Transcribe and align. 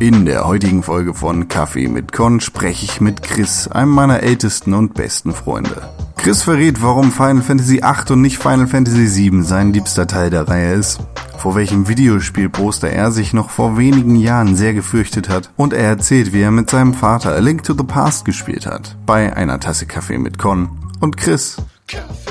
In 0.00 0.24
der 0.24 0.46
heutigen 0.46 0.82
Folge 0.82 1.12
von 1.12 1.48
Kaffee 1.48 1.86
mit 1.86 2.10
Con 2.10 2.40
spreche 2.40 2.86
ich 2.86 3.02
mit 3.02 3.22
Chris, 3.22 3.68
einem 3.68 3.90
meiner 3.90 4.22
ältesten 4.22 4.72
und 4.72 4.94
besten 4.94 5.34
Freunde. 5.34 5.90
Chris 6.16 6.42
verrät, 6.42 6.80
warum 6.80 7.12
Final 7.12 7.42
Fantasy 7.42 7.82
VIII 7.82 8.14
und 8.14 8.22
nicht 8.22 8.38
Final 8.38 8.66
Fantasy 8.66 9.30
VII 9.30 9.42
sein 9.42 9.74
liebster 9.74 10.06
Teil 10.06 10.30
der 10.30 10.48
Reihe 10.48 10.72
ist, 10.72 11.00
vor 11.36 11.54
welchem 11.54 11.86
Videospielposter 11.86 12.88
er 12.88 13.12
sich 13.12 13.34
noch 13.34 13.50
vor 13.50 13.76
wenigen 13.76 14.16
Jahren 14.16 14.56
sehr 14.56 14.72
gefürchtet 14.72 15.28
hat 15.28 15.52
und 15.56 15.74
er 15.74 15.84
erzählt, 15.84 16.32
wie 16.32 16.40
er 16.40 16.50
mit 16.50 16.70
seinem 16.70 16.94
Vater 16.94 17.34
A 17.34 17.38
Link 17.38 17.62
to 17.64 17.74
the 17.76 17.84
Past 17.84 18.24
gespielt 18.24 18.64
hat, 18.64 18.96
bei 19.04 19.36
einer 19.36 19.60
Tasse 19.60 19.84
Kaffee 19.84 20.16
mit 20.16 20.38
Con 20.38 20.70
und 21.00 21.18
Chris. 21.18 21.58
Kaffee 21.86 22.29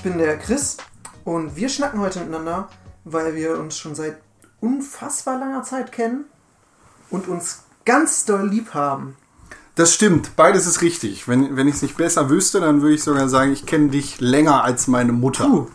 Ich 0.00 0.04
bin 0.04 0.16
der 0.16 0.38
Chris 0.38 0.78
und 1.24 1.56
wir 1.56 1.68
schnacken 1.68 2.00
heute 2.00 2.20
miteinander, 2.20 2.70
weil 3.04 3.34
wir 3.34 3.60
uns 3.60 3.76
schon 3.76 3.94
seit 3.94 4.16
unfassbar 4.58 5.38
langer 5.38 5.62
Zeit 5.62 5.92
kennen 5.92 6.24
und 7.10 7.28
uns 7.28 7.64
ganz 7.84 8.24
doll 8.24 8.48
lieb 8.48 8.72
haben. 8.72 9.14
Das 9.74 9.92
stimmt, 9.92 10.36
beides 10.36 10.66
ist 10.66 10.80
richtig. 10.80 11.28
Wenn, 11.28 11.54
wenn 11.54 11.68
ich 11.68 11.74
es 11.74 11.82
nicht 11.82 11.98
besser 11.98 12.30
wüsste, 12.30 12.60
dann 12.60 12.80
würde 12.80 12.94
ich 12.94 13.02
sogar 13.02 13.28
sagen, 13.28 13.52
ich 13.52 13.66
kenne 13.66 13.90
dich 13.90 14.22
länger 14.22 14.64
als 14.64 14.86
meine 14.86 15.12
Mutter. 15.12 15.44
Puh, 15.44 15.66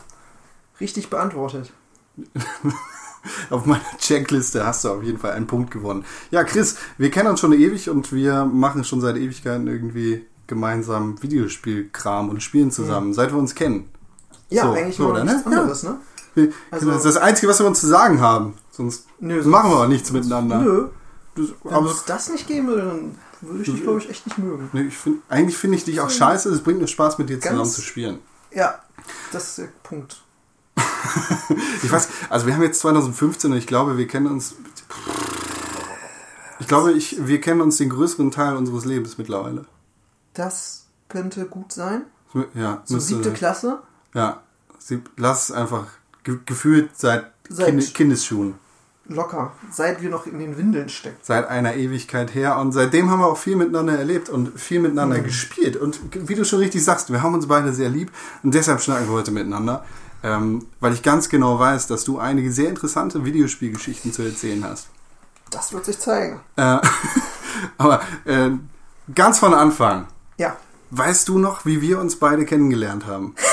richtig 0.80 1.12
beantwortet. 1.12 1.72
Auf 3.52 3.68
meiner 3.68 3.84
Checkliste 4.00 4.66
hast 4.66 4.86
du 4.86 4.90
auf 4.90 5.04
jeden 5.04 5.20
Fall 5.20 5.34
einen 5.34 5.46
Punkt 5.46 5.70
gewonnen. 5.70 6.04
Ja, 6.32 6.44
Chris, 6.44 6.78
wir 6.98 7.12
kennen 7.12 7.30
uns 7.30 7.42
schon 7.42 7.54
ewig 7.54 7.92
und 7.92 8.12
wir 8.12 8.46
machen 8.46 8.84
schon 8.86 9.02
seit 9.02 9.17
Ewigkeiten 9.17 9.67
irgendwie 9.67 10.26
gemeinsam 10.48 11.22
Videospielkram 11.22 12.30
und 12.30 12.42
spielen 12.42 12.72
zusammen, 12.72 13.14
seit 13.14 13.32
wir 13.32 13.38
uns 13.38 13.54
kennen. 13.54 13.92
Ja, 14.50 14.64
So, 14.64 14.72
eigentlich 14.74 14.96
so, 14.98 15.04
nur 15.04 15.12
oder, 15.14 15.24
ne? 15.24 15.42
anderes, 15.46 15.84
ne? 15.84 15.98
Wir- 16.36 16.52
Also- 16.72 16.88
das 16.88 16.98
ist 16.98 17.06
das 17.16 17.18
Einzige, 17.18 17.48
was 17.48 17.60
wir 17.60 17.66
uns 17.68 17.80
zu 17.82 17.88
sagen 17.88 18.20
haben. 18.22 18.54
Sonst 18.72 19.08
Nö, 19.20 19.42
machen 19.44 19.72
wir 19.72 19.78
auch 19.78 19.88
nichts 19.88 20.12
miteinander. 20.12 20.60
Nö, 20.60 20.88
Das, 21.36 21.48
wenn 21.64 21.86
es 21.86 22.04
das 22.06 22.30
nicht 22.30 22.48
geben 22.48 22.68
würde, 22.68 22.86
dann 22.88 23.18
würde 23.42 23.62
ich 23.64 23.72
dich, 23.72 23.84
glaube 23.84 24.00
ich, 24.00 24.10
echt 24.10 24.26
nicht 24.28 24.38
mögen. 24.38 24.70
nee, 24.73 24.84
ich 24.84 24.98
find, 24.98 25.22
eigentlich 25.30 25.58
finde 25.58 25.78
ich 25.78 25.84
dich 25.86 26.00
auch 26.02 26.10
scheiße. 26.10 26.50
Es 26.50 26.62
bringt 26.62 26.80
mir 26.80 26.88
Spaß, 26.88 27.18
mit 27.18 27.30
dir 27.30 27.40
zusammen 27.40 27.60
Ganz- 27.60 27.73
zu 27.76 27.82
spielen. 27.82 28.20
Ja, 28.52 28.80
das 29.32 29.50
ist 29.50 29.58
der 29.60 29.70
Punkt. 29.84 30.22
Ich 31.84 31.92
weiß, 31.92 32.08
also 32.30 32.48
wir 32.48 32.56
haben 32.56 32.64
jetzt 32.64 32.80
2015 32.80 33.52
und 33.52 33.58
ich 33.58 33.68
glaube, 33.68 33.98
wir 33.98 34.08
kennen 34.08 34.26
uns. 34.28 34.56
Ich 36.60 36.68
glaube, 36.68 36.94
ich, 36.94 37.28
wir 37.28 37.40
kennen 37.42 37.62
uns 37.62 37.78
den 37.78 37.90
größeren 37.90 38.32
Teil 38.32 38.56
unseres 38.56 38.86
Lebens 38.86 39.18
mittlerweile. 39.18 39.66
Das 40.34 40.86
könnte 41.10 41.46
gut 41.46 41.72
sein. 41.72 42.04
Ja, 42.54 42.82
So 42.86 42.98
siebte 43.00 43.26
sein. 43.26 43.34
Klasse. 43.34 43.80
Ja, 44.16 44.41
sieb, 44.80 45.09
lass 45.17 45.49
es 45.49 45.55
einfach 45.55 45.85
ge 46.23 46.39
gefühlt 46.45 46.97
seit, 46.97 47.31
Seit- 47.49 47.67
Kind 47.67 47.94
Kindesschuhen. 47.94 48.55
Locker. 49.08 49.52
Seit 49.71 50.02
wir 50.02 50.09
noch 50.09 50.25
in 50.25 50.39
den 50.39 50.58
Windeln 50.58 50.89
stecken. 50.89 51.17
Seit 51.21 51.47
einer 51.47 51.75
Ewigkeit 51.75 52.33
her. 52.33 52.58
Und 52.58 52.71
seitdem 52.71 53.11
haben 53.11 53.19
wir 53.19 53.27
auch 53.27 53.38
viel 53.38 53.55
miteinander 53.55 53.99
erlebt 53.99 54.30
und 54.30 54.59
viel 54.59 54.80
miteinander 54.80 55.19
gespielt. 55.19 55.77
Und 55.77 55.99
wie 56.27 56.33
du 56.33 56.43
schon 56.43 56.58
richtig 56.58 56.83
sagst, 56.83 57.11
wir 57.11 57.21
haben 57.21 57.36
uns 57.36 57.47
beide 57.47 57.71
sehr 57.71 57.89
lieb. 57.89 58.11
Und 58.41 58.55
deshalb 58.55 58.81
schnacken 58.81 59.08
wir 59.08 59.13
heute 59.13 59.30
miteinander. 59.30 59.86
Ähm, 60.23 60.66
weil 60.80 60.93
ich 60.93 61.03
ganz 61.03 61.30
genau 61.30 61.59
weiß, 61.59 61.86
dass 61.86 62.03
du 62.03 62.17
einige 62.17 62.52
sehr 62.52 62.67
interessante 62.67 63.23
Videospielgeschichten 63.23 64.11
zu 64.11 64.23
erzählen 64.23 64.63
hast. 64.63 64.88
Das 65.52 65.71
wird 65.71 65.86
sich 65.86 65.99
zeigen. 65.99 66.39
Äh, 66.55 66.80
aber 67.77 68.02
äh, 68.25 68.49
ganz 69.13 69.38
von 69.38 69.53
Anfang. 69.53 70.08
Ja. 70.38 70.55
Weißt 70.91 71.28
du 71.28 71.39
noch, 71.39 71.66
wie 71.66 71.81
wir 71.81 72.00
uns 72.00 72.17
beide 72.17 72.45
kennengelernt 72.45 73.05
haben? 73.05 73.36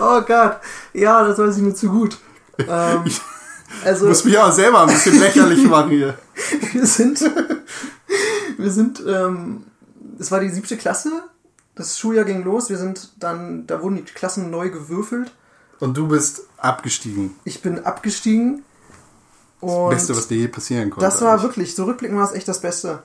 Oh 0.00 0.20
Gott. 0.22 0.58
Ja, 0.94 1.22
das 1.26 1.38
weiß 1.38 1.56
ich 1.58 1.62
nur 1.62 1.74
zu 1.74 1.88
gut. 1.90 2.18
Ähm, 2.58 3.04
also, 3.84 4.04
Du 4.04 4.08
musst 4.08 4.24
mich 4.24 4.38
auch 4.38 4.50
selber 4.52 4.80
ein 4.80 4.88
bisschen 4.88 5.18
lächerlich 5.20 5.64
machen 5.68 5.90
hier. 5.90 6.16
wir 6.72 6.86
sind, 6.86 7.22
wir 8.56 8.70
sind, 8.72 9.02
ähm, 9.06 9.64
es 10.18 10.30
war 10.30 10.40
die 10.40 10.48
siebte 10.48 10.76
Klasse. 10.78 11.24
Das 11.74 11.98
Schuljahr 11.98 12.24
ging 12.24 12.42
los. 12.42 12.70
Wir 12.70 12.78
sind 12.78 13.12
dann, 13.20 13.66
da 13.66 13.82
wurden 13.82 13.96
die 13.96 14.02
Klassen 14.02 14.50
neu 14.50 14.70
gewürfelt. 14.70 15.32
Und 15.78 15.94
du 15.96 16.08
bist 16.08 16.42
abgestiegen. 16.56 17.36
Ich 17.44 17.60
bin 17.60 17.84
abgestiegen. 17.84 18.62
Und 19.60 19.90
Das 19.90 20.00
Beste, 20.00 20.16
was 20.16 20.28
dir 20.28 20.38
je 20.38 20.48
passieren 20.48 20.88
konnte. 20.90 21.04
das 21.04 21.20
war 21.20 21.32
eigentlich. 21.32 21.42
wirklich, 21.42 21.74
so 21.74 21.84
rückblickend 21.84 22.18
war 22.18 22.26
es 22.26 22.32
echt 22.34 22.48
das 22.48 22.60
Beste. 22.62 23.02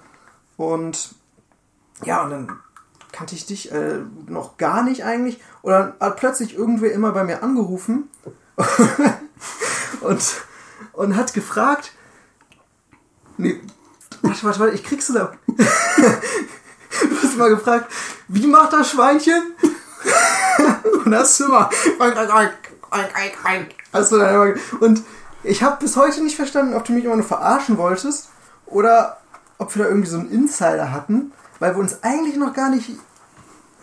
Und 0.56 1.10
ja, 2.06 2.24
und 2.24 2.30
dann 2.30 2.60
kannte 3.12 3.36
ich 3.36 3.46
dich 3.46 3.72
äh, 3.72 4.00
noch 4.28 4.58
gar 4.58 4.84
nicht 4.84 5.04
eigentlich. 5.04 5.42
Und 5.62 5.72
dann 5.72 5.94
hat 6.00 6.18
plötzlich 6.18 6.56
irgendwer 6.56 6.92
immer 6.92 7.12
bei 7.12 7.24
mir 7.24 7.44
angerufen 7.44 8.10
und, 10.02 10.22
und 10.94 11.16
hat 11.16 11.34
gefragt, 11.34 11.94
nee, 13.38 13.60
warte, 14.22 14.44
warte, 14.44 14.60
warte, 14.60 14.76
ich 14.76 14.84
krieg's 14.84 15.08
da. 15.08 15.34
du 15.48 17.24
hast 17.24 17.38
mal 17.38 17.50
gefragt, 17.50 17.92
wie 18.28 18.48
macht 18.48 18.74
das 18.74 18.92
Schweinchen? 18.92 19.54
und 21.06 21.16
hast 21.16 21.40
du 21.40 21.46
immer, 21.46 21.70
hast 23.94 24.12
du 24.12 24.18
dann 24.18 24.34
immer, 24.34 24.54
und 24.80 25.04
ich 25.44 25.64
habe 25.64 25.78
bis 25.80 25.96
heute 25.96 26.24
nicht 26.24 26.36
verstanden, 26.36 26.76
ob 26.76 26.86
du 26.86 26.94
mich 26.94 27.06
immer 27.06 27.16
nur 27.16 27.26
verarschen 27.26 27.78
wolltest 27.78 28.30
oder 28.66 29.18
ob 29.58 29.76
wir 29.76 29.84
da 29.84 29.90
irgendwie 29.90 30.10
so 30.10 30.18
einen 30.18 30.32
Insider 30.32 30.92
hatten, 30.92 31.32
weil 31.62 31.76
wir 31.76 31.80
uns 31.80 32.02
eigentlich 32.04 32.36
noch 32.36 32.54
gar 32.54 32.70
nicht 32.70 32.90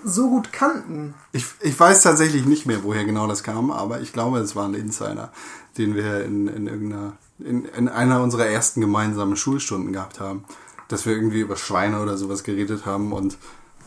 so 0.05 0.29
gut 0.29 0.53
kannten. 0.53 1.15
Ich, 1.33 1.47
ich 1.61 1.79
weiß 1.79 2.03
tatsächlich 2.03 2.45
nicht 2.45 2.67
mehr, 2.67 2.83
woher 2.85 3.05
genau 3.05 3.27
das 3.27 3.43
kam, 3.43 3.71
aber 3.71 4.01
ich 4.01 4.13
glaube, 4.13 4.39
es 4.39 4.55
war 4.57 4.67
ein 4.67 4.75
Insider, 4.75 5.33
den 5.77 5.95
wir 5.95 6.25
in, 6.25 6.49
in 6.49 6.67
irgendeiner, 6.67 7.13
in, 7.39 7.65
in 7.65 7.89
einer 7.89 8.23
unserer 8.23 8.47
ersten 8.47 8.81
gemeinsamen 8.81 9.37
Schulstunden 9.37 9.93
gehabt 9.93 10.21
haben. 10.21 10.45
Dass 10.89 11.05
wir 11.07 11.13
irgendwie 11.13 11.41
über 11.41 11.57
Schweine 11.57 12.01
oder 12.01 12.17
sowas 12.17 12.43
geredet 12.45 12.85
haben 12.87 13.13
und 13.13 13.37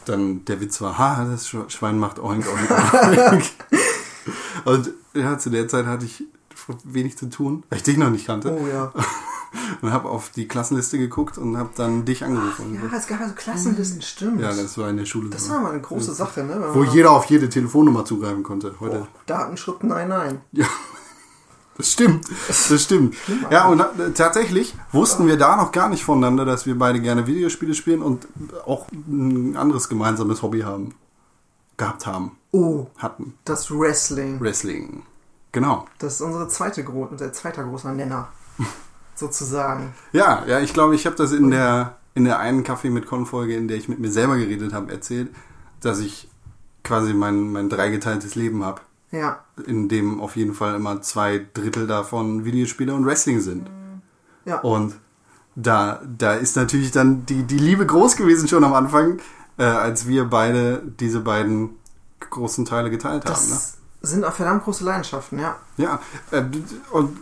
dann 0.06 0.46
der 0.46 0.62
Witz 0.62 0.80
war, 0.81 0.97
ha, 0.97 1.25
das 1.25 1.47
Sch- 1.47 1.69
Schwein 1.69 1.97
macht 2.00 2.19
oink, 2.19 2.46
oink, 2.47 2.72
oink. 3.31 3.44
und 4.66 4.91
ja, 5.13 5.38
zu 5.38 5.50
der 5.50 5.68
Zeit 5.68 5.85
hatte 5.85 6.06
ich 6.06 6.24
wenig 6.84 7.18
zu 7.18 7.30
tun, 7.30 7.63
weil 7.69 7.78
ich 7.78 7.84
dich 7.84 7.97
noch 7.97 8.09
nicht 8.12 8.28
kannte. 8.28 8.51
Oh 8.51 8.68
ja. 8.68 8.94
Und 9.81 9.92
habe 9.92 10.09
auf 10.09 10.30
die 10.30 10.47
Klassenliste 10.47 10.97
geguckt 11.00 11.38
und 11.40 11.58
habe 11.58 11.69
dann 11.75 12.06
dich 12.06 12.24
angerufen. 12.24 12.75
Ja, 12.75 12.97
es 12.97 13.08
gab 13.08 13.19
ja 13.19 13.28
so 13.28 13.34
Klassenlisten, 13.34 14.02
stimmt. 14.02 14.42
Ja, 14.42 14.50
das 14.53 14.78
war 14.78 14.90
in 14.90 14.97
der 14.97 15.06
Schule. 15.06 15.30
das 15.30 15.46
so. 15.46 15.53
war 15.53 15.62
mal 15.62 15.72
eine 15.72 15.81
große 15.81 16.14
Sache, 16.14 16.44
ne? 16.44 16.69
Wo 16.74 16.84
jeder 16.84 17.12
auf 17.12 17.25
jede 17.25 17.50
Telefonnummer 17.50 18.06
zugreifen 18.06 18.44
konnte. 18.44 18.75
Heute. 18.80 19.02
Oh, 19.02 19.08
Datenschutz, 19.25 19.81
nein, 19.81 20.09
nein. 20.09 20.42
Ja, 20.52 20.68
das 21.78 21.92
stimmt. 21.92 22.25
Das 22.47 22.84
stimmt. 22.84 23.16
Ja, 23.50 23.68
und 23.69 23.84
tatsächlich 24.14 24.75
wussten 24.92 25.25
wir 25.25 25.38
da 25.38 25.56
noch 25.56 25.72
gar 25.72 25.90
nicht 25.90 26.03
voneinander, 26.03 26.46
dass 26.46 26.68
wir 26.68 26.78
beide 26.78 27.02
gerne 27.02 27.25
Videospiele 27.25 27.74
spielen 27.74 28.03
und 28.03 28.28
auch 28.68 28.88
ein 28.92 29.58
anderes 29.58 29.90
gemeinsames 29.90 30.44
Hobby 30.44 30.62
haben. 30.62 30.94
Gehabt 31.78 32.06
haben. 32.06 32.38
Oh, 32.52 32.86
Hatten. 32.98 33.34
das 33.46 33.72
Wrestling. 33.72 34.40
Wrestling. 34.40 35.02
Genau. 35.52 35.88
Das 35.98 36.16
ist 36.16 36.22
unsere 36.22 36.48
zweite 36.48 36.88
unser 36.88 37.34
zweiter 37.34 37.63
großer 37.63 37.94
Nenner. 37.94 38.28
Sozusagen. 39.22 39.94
Ja, 40.14 40.44
ja, 40.48 40.62
ich 40.62 40.74
glaube, 40.74 40.96
ich 40.96 41.06
habe 41.06 41.16
das 41.16 41.32
in 41.32 41.52
der, 41.52 41.98
in 42.16 42.26
der 42.26 42.40
einen 42.40 42.64
Kaffee 42.64 42.90
mit 42.90 43.06
Con-Folge, 43.06 43.56
in 43.56 43.68
der 43.68 43.78
ich 43.78 43.88
mit 43.88 44.00
mir 44.00 44.09
selber 44.09 44.36
geredet 44.36 44.74
habe, 44.74 44.92
erzählt, 44.92 45.30
dass 45.80 46.00
ich 46.00 46.28
quasi 46.84 47.14
mein, 47.14 47.52
mein 47.52 47.70
dreigeteiltes 47.70 48.34
Leben 48.34 48.66
habe. 48.66 48.81
Ja. 49.12 49.44
In 49.68 49.90
dem 49.90 50.20
auf 50.22 50.36
jeden 50.36 50.56
Fall 50.56 50.74
immer 50.74 51.04
zwei 51.04 51.46
Drittel 51.54 51.86
davon 51.86 52.46
Videospiele 52.46 52.96
und 52.96 53.06
Wrestling 53.06 53.42
sind. 53.42 53.70
Ja. 54.46 54.60
Und 54.62 54.95
da, 55.56 56.01
da 56.18 56.34
ist 56.34 56.56
natürlich 56.56 56.90
dann 56.90 57.28
die, 57.28 57.44
die 57.44 57.60
Liebe 57.60 57.86
groß 57.86 58.16
gewesen 58.16 58.48
schon 58.48 58.63
am 58.63 58.74
Anfang, 58.74 59.19
äh, 59.60 59.66
als 59.66 60.07
wir 60.07 60.25
beide 60.25 60.81
diese 61.00 61.19
beiden 61.19 61.78
großen 62.28 62.66
Teile 62.66 62.90
geteilt 62.90 63.25
haben. 63.25 63.50
Ne? 63.50 63.60
Sind 64.01 64.25
auch 64.25 64.33
verdammt 64.33 64.63
große 64.63 64.83
Leidenschaften, 64.83 65.39
ja. 65.39 65.57
Ja, 65.77 66.00
äh, 66.31 66.44
und 66.92 67.18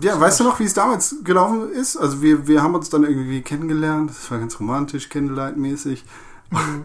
ja, 0.00 0.20
weißt 0.20 0.40
du 0.40 0.44
noch, 0.44 0.60
wie 0.60 0.64
es 0.64 0.74
damals 0.74 1.16
gelaufen 1.24 1.70
ist? 1.72 1.96
Also 1.96 2.22
wir, 2.22 2.46
wir 2.46 2.62
haben 2.62 2.74
uns 2.74 2.88
dann 2.90 3.02
irgendwie 3.04 3.42
kennengelernt, 3.42 4.10
das 4.10 4.30
war 4.30 4.38
ganz 4.38 4.58
romantisch, 4.60 5.08
Candlelight-mäßig. 5.08 6.04
Wie 6.50 6.84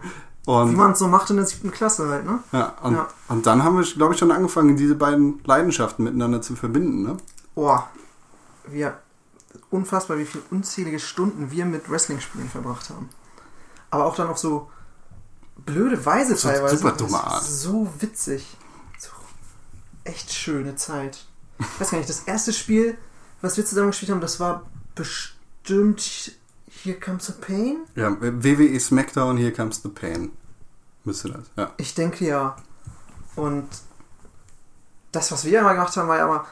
Und, 0.50 0.76
man 0.76 0.92
es 0.92 0.98
so 0.98 1.08
macht 1.08 1.30
in 1.30 1.36
der 1.36 1.46
siebten 1.46 1.70
Klasse 1.70 2.08
halt, 2.08 2.24
ne? 2.24 2.40
ja, 2.52 2.74
und, 2.82 2.94
Ja. 2.94 3.08
und 3.28 3.46
dann 3.46 3.62
haben 3.64 3.76
wir, 3.78 3.84
glaube 3.84 4.14
ich, 4.14 4.18
schon 4.20 4.30
angefangen, 4.32 4.76
diese 4.76 4.94
beiden 4.96 5.40
Leidenschaften 5.44 6.04
miteinander 6.04 6.42
zu 6.42 6.56
verbinden. 6.56 7.02
Ne? 7.02 7.16
Boah. 7.54 7.88
Wir. 8.68 8.98
Unfassbar, 9.70 10.18
wie 10.18 10.24
viele 10.24 10.44
unzählige 10.50 10.98
Stunden 11.00 11.50
wir 11.50 11.64
mit 11.66 11.88
Wrestling-Spielen 11.90 12.48
verbracht 12.48 12.90
haben. 12.90 13.08
Aber 13.90 14.04
auch 14.06 14.14
dann 14.16 14.28
auf 14.28 14.38
so 14.38 14.70
blöde 15.64 16.04
Weise 16.04 16.36
teilweise. 16.36 16.76
super 16.76 16.92
dumme 16.92 17.22
Art. 17.22 17.42
So 17.44 17.88
witzig. 18.00 18.56
Echt 20.06 20.32
schöne 20.32 20.76
Zeit. 20.76 21.24
Ich 21.58 21.80
weiß 21.80 21.90
gar 21.90 21.98
nicht, 21.98 22.08
das 22.08 22.20
erste 22.20 22.52
Spiel, 22.52 22.96
was 23.40 23.56
wir 23.56 23.66
zusammen 23.66 23.88
gespielt 23.88 24.10
haben, 24.12 24.20
das 24.20 24.38
war 24.40 24.66
bestimmt 24.94 26.32
Here 26.84 26.98
Comes 26.98 27.26
the 27.26 27.32
Pain? 27.32 27.78
Ja, 27.94 28.16
WWE 28.20 28.78
SmackDown, 28.78 29.36
Here 29.36 29.52
Comes 29.52 29.82
the 29.82 29.88
Pain. 29.88 30.32
Müsste 31.04 31.30
das, 31.30 31.44
ja. 31.56 31.72
Ich 31.78 31.94
denke 31.94 32.26
ja. 32.26 32.56
Und 33.34 33.68
das, 35.12 35.32
was 35.32 35.44
wir 35.44 35.60
immer 35.60 35.74
gemacht 35.74 35.96
haben, 35.96 36.08
war 36.08 36.18
ja 36.18 36.24
immer. 36.24 36.46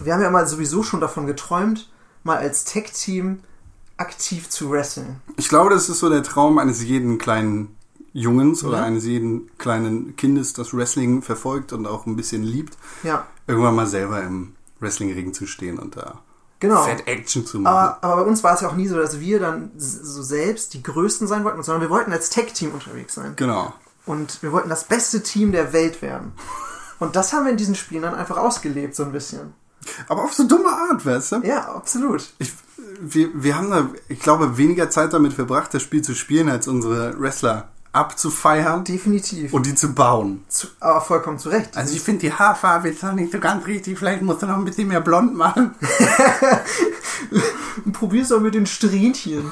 Wir 0.00 0.14
haben 0.14 0.22
ja 0.22 0.30
mal 0.30 0.46
sowieso 0.46 0.82
schon 0.82 1.00
davon 1.00 1.26
geträumt, 1.26 1.90
mal 2.22 2.36
als 2.36 2.64
Tech-Team 2.64 3.40
aktiv 3.96 4.50
zu 4.50 4.70
wresteln. 4.70 5.20
Ich 5.36 5.48
glaube, 5.48 5.70
das 5.70 5.88
ist 5.88 6.00
so 6.00 6.10
der 6.10 6.22
Traum 6.22 6.58
eines 6.58 6.82
jeden 6.82 7.18
kleinen 7.18 7.75
Jungens 8.18 8.64
oder 8.64 8.78
Ja. 8.78 8.84
eines 8.84 9.04
jeden 9.04 9.50
kleinen 9.58 10.16
Kindes, 10.16 10.54
das 10.54 10.72
Wrestling 10.74 11.20
verfolgt 11.20 11.72
und 11.74 11.86
auch 11.86 12.06
ein 12.06 12.16
bisschen 12.16 12.42
liebt, 12.42 12.76
Ja, 13.02 13.26
irgendwann 13.46 13.74
mal 13.74 13.86
selber 13.86 14.22
im 14.22 14.54
Wrestlingring 14.80 15.34
zu 15.34 15.46
stehen 15.46 15.78
und 15.78 15.96
da 15.96 16.20
genau. 16.58 16.82
Fat 16.84 17.06
Action 17.06 17.44
zu 17.44 17.58
machen. 17.60 17.76
Aber, 17.76 17.98
aber 18.02 18.22
bei 18.24 18.28
uns 18.30 18.42
war 18.42 18.54
es 18.54 18.62
ja 18.62 18.68
auch 18.68 18.74
nie 18.76 18.88
so, 18.88 18.96
dass 18.96 19.20
wir 19.20 19.38
dann 19.38 19.70
so 19.76 20.22
selbst 20.22 20.72
die 20.72 20.82
Größten 20.82 21.26
sein 21.28 21.44
wollten, 21.44 21.62
sondern 21.62 21.82
wir 21.82 21.90
wollten 21.90 22.10
als 22.12 22.30
Tech-Team 22.30 22.70
unterwegs 22.72 23.14
sein. 23.14 23.34
genau. 23.36 23.74
Und 24.06 24.40
wir 24.42 24.52
wollten 24.52 24.68
das 24.70 24.84
beste 24.84 25.22
Team 25.22 25.50
der 25.52 25.72
Welt 25.72 26.00
werden. 26.00 26.32
Und 27.00 27.16
das 27.16 27.32
haben 27.32 27.44
wir 27.44 27.50
in 27.50 27.56
diesen 27.58 27.74
Spielen 27.74 28.02
dann 28.02 28.14
einfach 28.14 28.36
ausgelebt, 28.38 28.94
so 28.94 29.02
ein 29.02 29.10
bisschen. 29.12 29.52
Aber 30.08 30.22
auf 30.24 30.32
so 30.32 30.46
dumme 30.46 30.68
Art, 30.70 31.04
weißt 31.04 31.32
du? 31.32 31.36
Ja, 31.42 31.74
absolut. 31.74 32.32
Ich, 32.38 32.52
wir, 33.00 33.28
wir 33.34 33.56
haben 33.56 33.70
da, 33.70 33.90
ich 34.08 34.20
glaube, 34.20 34.56
weniger 34.56 34.88
Zeit 34.90 35.12
damit 35.12 35.32
verbracht, 35.34 35.74
das 35.74 35.82
Spiel 35.82 36.02
zu 36.02 36.14
spielen, 36.14 36.48
als 36.48 36.66
unsere 36.68 37.20
Wrestler 37.20 37.68
abzufeiern 37.96 38.84
Definitiv. 38.84 39.52
und 39.52 39.66
die 39.66 39.74
zu 39.74 39.92
bauen. 39.94 40.44
zu, 40.48 40.68
aber 40.80 41.00
vollkommen 41.00 41.38
zu 41.38 41.48
Recht. 41.48 41.76
Also 41.76 41.94
ich 41.94 42.00
finde 42.02 42.20
die 42.20 42.32
Haarfarbe 42.32 42.88
ist 42.90 43.02
noch 43.02 43.12
nicht 43.12 43.32
so 43.32 43.38
ganz 43.40 43.66
richtig. 43.66 43.98
Vielleicht 43.98 44.22
musst 44.22 44.42
du 44.42 44.46
noch 44.46 44.56
ein 44.56 44.64
bisschen 44.64 44.88
mehr 44.88 45.00
blond 45.00 45.34
machen. 45.34 45.74
Probier's 47.92 48.28
doch 48.28 48.40
mit 48.40 48.54
den 48.54 48.66
Strähnchen. 48.66 49.50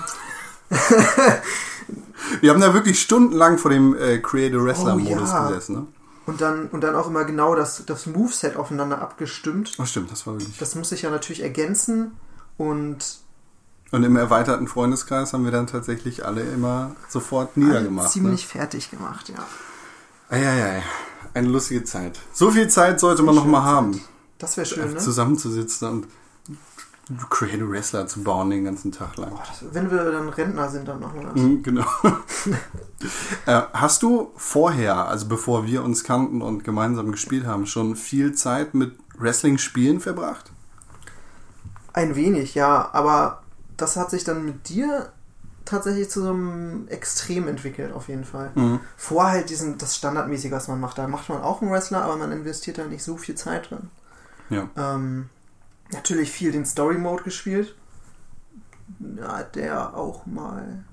Wir 2.40 2.50
haben 2.50 2.60
da 2.60 2.72
wirklich 2.74 3.00
stundenlang 3.00 3.58
vor 3.58 3.70
dem 3.70 3.96
äh, 3.96 4.18
Creator 4.18 4.64
Wrestler 4.64 4.94
Oh, 4.94 4.98
Modus 4.98 5.30
ja. 5.30 5.48
gesessen. 5.48 5.74
Ne? 5.74 5.86
Und 6.26 6.40
dann, 6.40 6.68
und 6.68 6.80
dann 6.82 6.94
auch 6.94 7.06
immer 7.06 7.24
genau 7.24 7.54
das, 7.54 7.84
das 7.86 8.06
Moveset 8.06 8.56
aufeinander 8.56 9.02
abgestimmt. 9.02 9.72
Oh, 9.78 9.84
stimmt, 9.84 10.10
das 10.10 10.26
war 10.26 10.34
wirklich. 10.34 10.56
Das 10.58 10.74
muss 10.74 10.88
sich 10.88 11.02
ja 11.02 11.10
natürlich 11.10 11.42
ergänzen. 11.42 12.12
Und 12.56 13.18
Und 13.94 14.02
im 14.02 14.16
erweiterten 14.16 14.66
Freundeskreis 14.66 15.32
haben 15.32 15.44
wir 15.44 15.52
dann 15.52 15.68
tatsächlich 15.68 16.26
alle 16.26 16.42
immer 16.42 16.96
sofort 17.08 17.50
alle 17.56 17.64
niedergemacht. 17.66 18.10
ziemlich 18.10 18.44
fertig 18.46 18.90
gemacht, 18.90 19.28
ja. 19.28 19.36
Ne? 19.36 19.44
Eieiei, 20.30 20.82
eine 21.32 21.48
lustige 21.48 21.84
Zeit. 21.84 22.18
So 22.32 22.50
viel 22.50 22.68
Zeit 22.68 22.98
sollte 22.98 23.22
man 23.22 23.36
noch 23.36 23.42
Schöne 23.42 23.52
mal 23.52 23.60
Zeit. 23.60 23.70
haben, 23.72 24.00
Das 24.38 24.56
wäre 24.56 24.66
schön, 24.66 24.92
ne? 24.94 24.98
zusammenzusitzen 24.98 25.88
und 25.88 26.06
Creator 27.30 27.70
Wrestler 27.70 28.06
zu 28.08 28.22
bauen 28.24 28.50
den 28.50 28.64
ganzen 28.64 28.90
Tag 28.90 29.16
lang. 29.16 29.38
Wenn 29.72 29.90
wir 29.90 30.10
dann 30.10 30.28
Rentner 30.30 30.68
sind, 30.70 30.88
dann 30.88 30.98
machen 30.98 31.20
wir 31.20 31.26
das. 31.28 31.36
Mhm, 31.36 31.62
Genau. 31.62 31.84
äh, 33.46 33.62
hast 33.74 34.02
du 34.02 34.32
vorher, 34.36 35.06
also 35.06 35.28
bevor 35.28 35.66
wir 35.66 35.84
uns 35.84 36.02
kannten 36.02 36.42
und 36.42 36.64
gemeinsam 36.64 37.12
gespielt 37.12 37.46
haben, 37.46 37.66
schon 37.66 37.94
viel 37.94 38.32
Zeit 38.32 38.74
mit 38.74 38.96
Wrestling-Spielen 39.18 40.00
verbracht? 40.00 40.50
Ein 41.92 42.16
wenig, 42.16 42.54
ja. 42.56 42.88
Aber 42.92 43.43
das 43.76 43.96
hat 43.96 44.10
sich 44.10 44.24
dann 44.24 44.44
mit 44.44 44.68
dir 44.68 45.12
tatsächlich 45.64 46.10
zu 46.10 46.22
so 46.22 46.30
einem 46.30 46.88
Extrem 46.88 47.48
entwickelt, 47.48 47.92
auf 47.92 48.08
jeden 48.08 48.24
Fall. 48.24 48.50
Mhm. 48.54 48.80
Vor 48.96 49.28
halt 49.28 49.48
diesen, 49.50 49.78
das 49.78 49.96
Standardmäßige, 49.96 50.52
was 50.52 50.68
man 50.68 50.80
macht. 50.80 50.98
Da 50.98 51.08
macht 51.08 51.28
man 51.28 51.42
auch 51.42 51.62
einen 51.62 51.70
Wrestler, 51.70 52.02
aber 52.02 52.16
man 52.16 52.32
investiert 52.32 52.78
da 52.78 52.84
nicht 52.84 53.02
so 53.02 53.16
viel 53.16 53.34
Zeit 53.34 53.70
drin. 53.70 53.88
Ja. 54.50 54.68
Ähm, 54.76 55.30
natürlich 55.92 56.30
viel 56.30 56.52
den 56.52 56.66
Story 56.66 56.98
Mode 56.98 57.22
gespielt. 57.24 57.74
Ja, 59.16 59.42
der 59.42 59.96
auch 59.96 60.26
mal. 60.26 60.84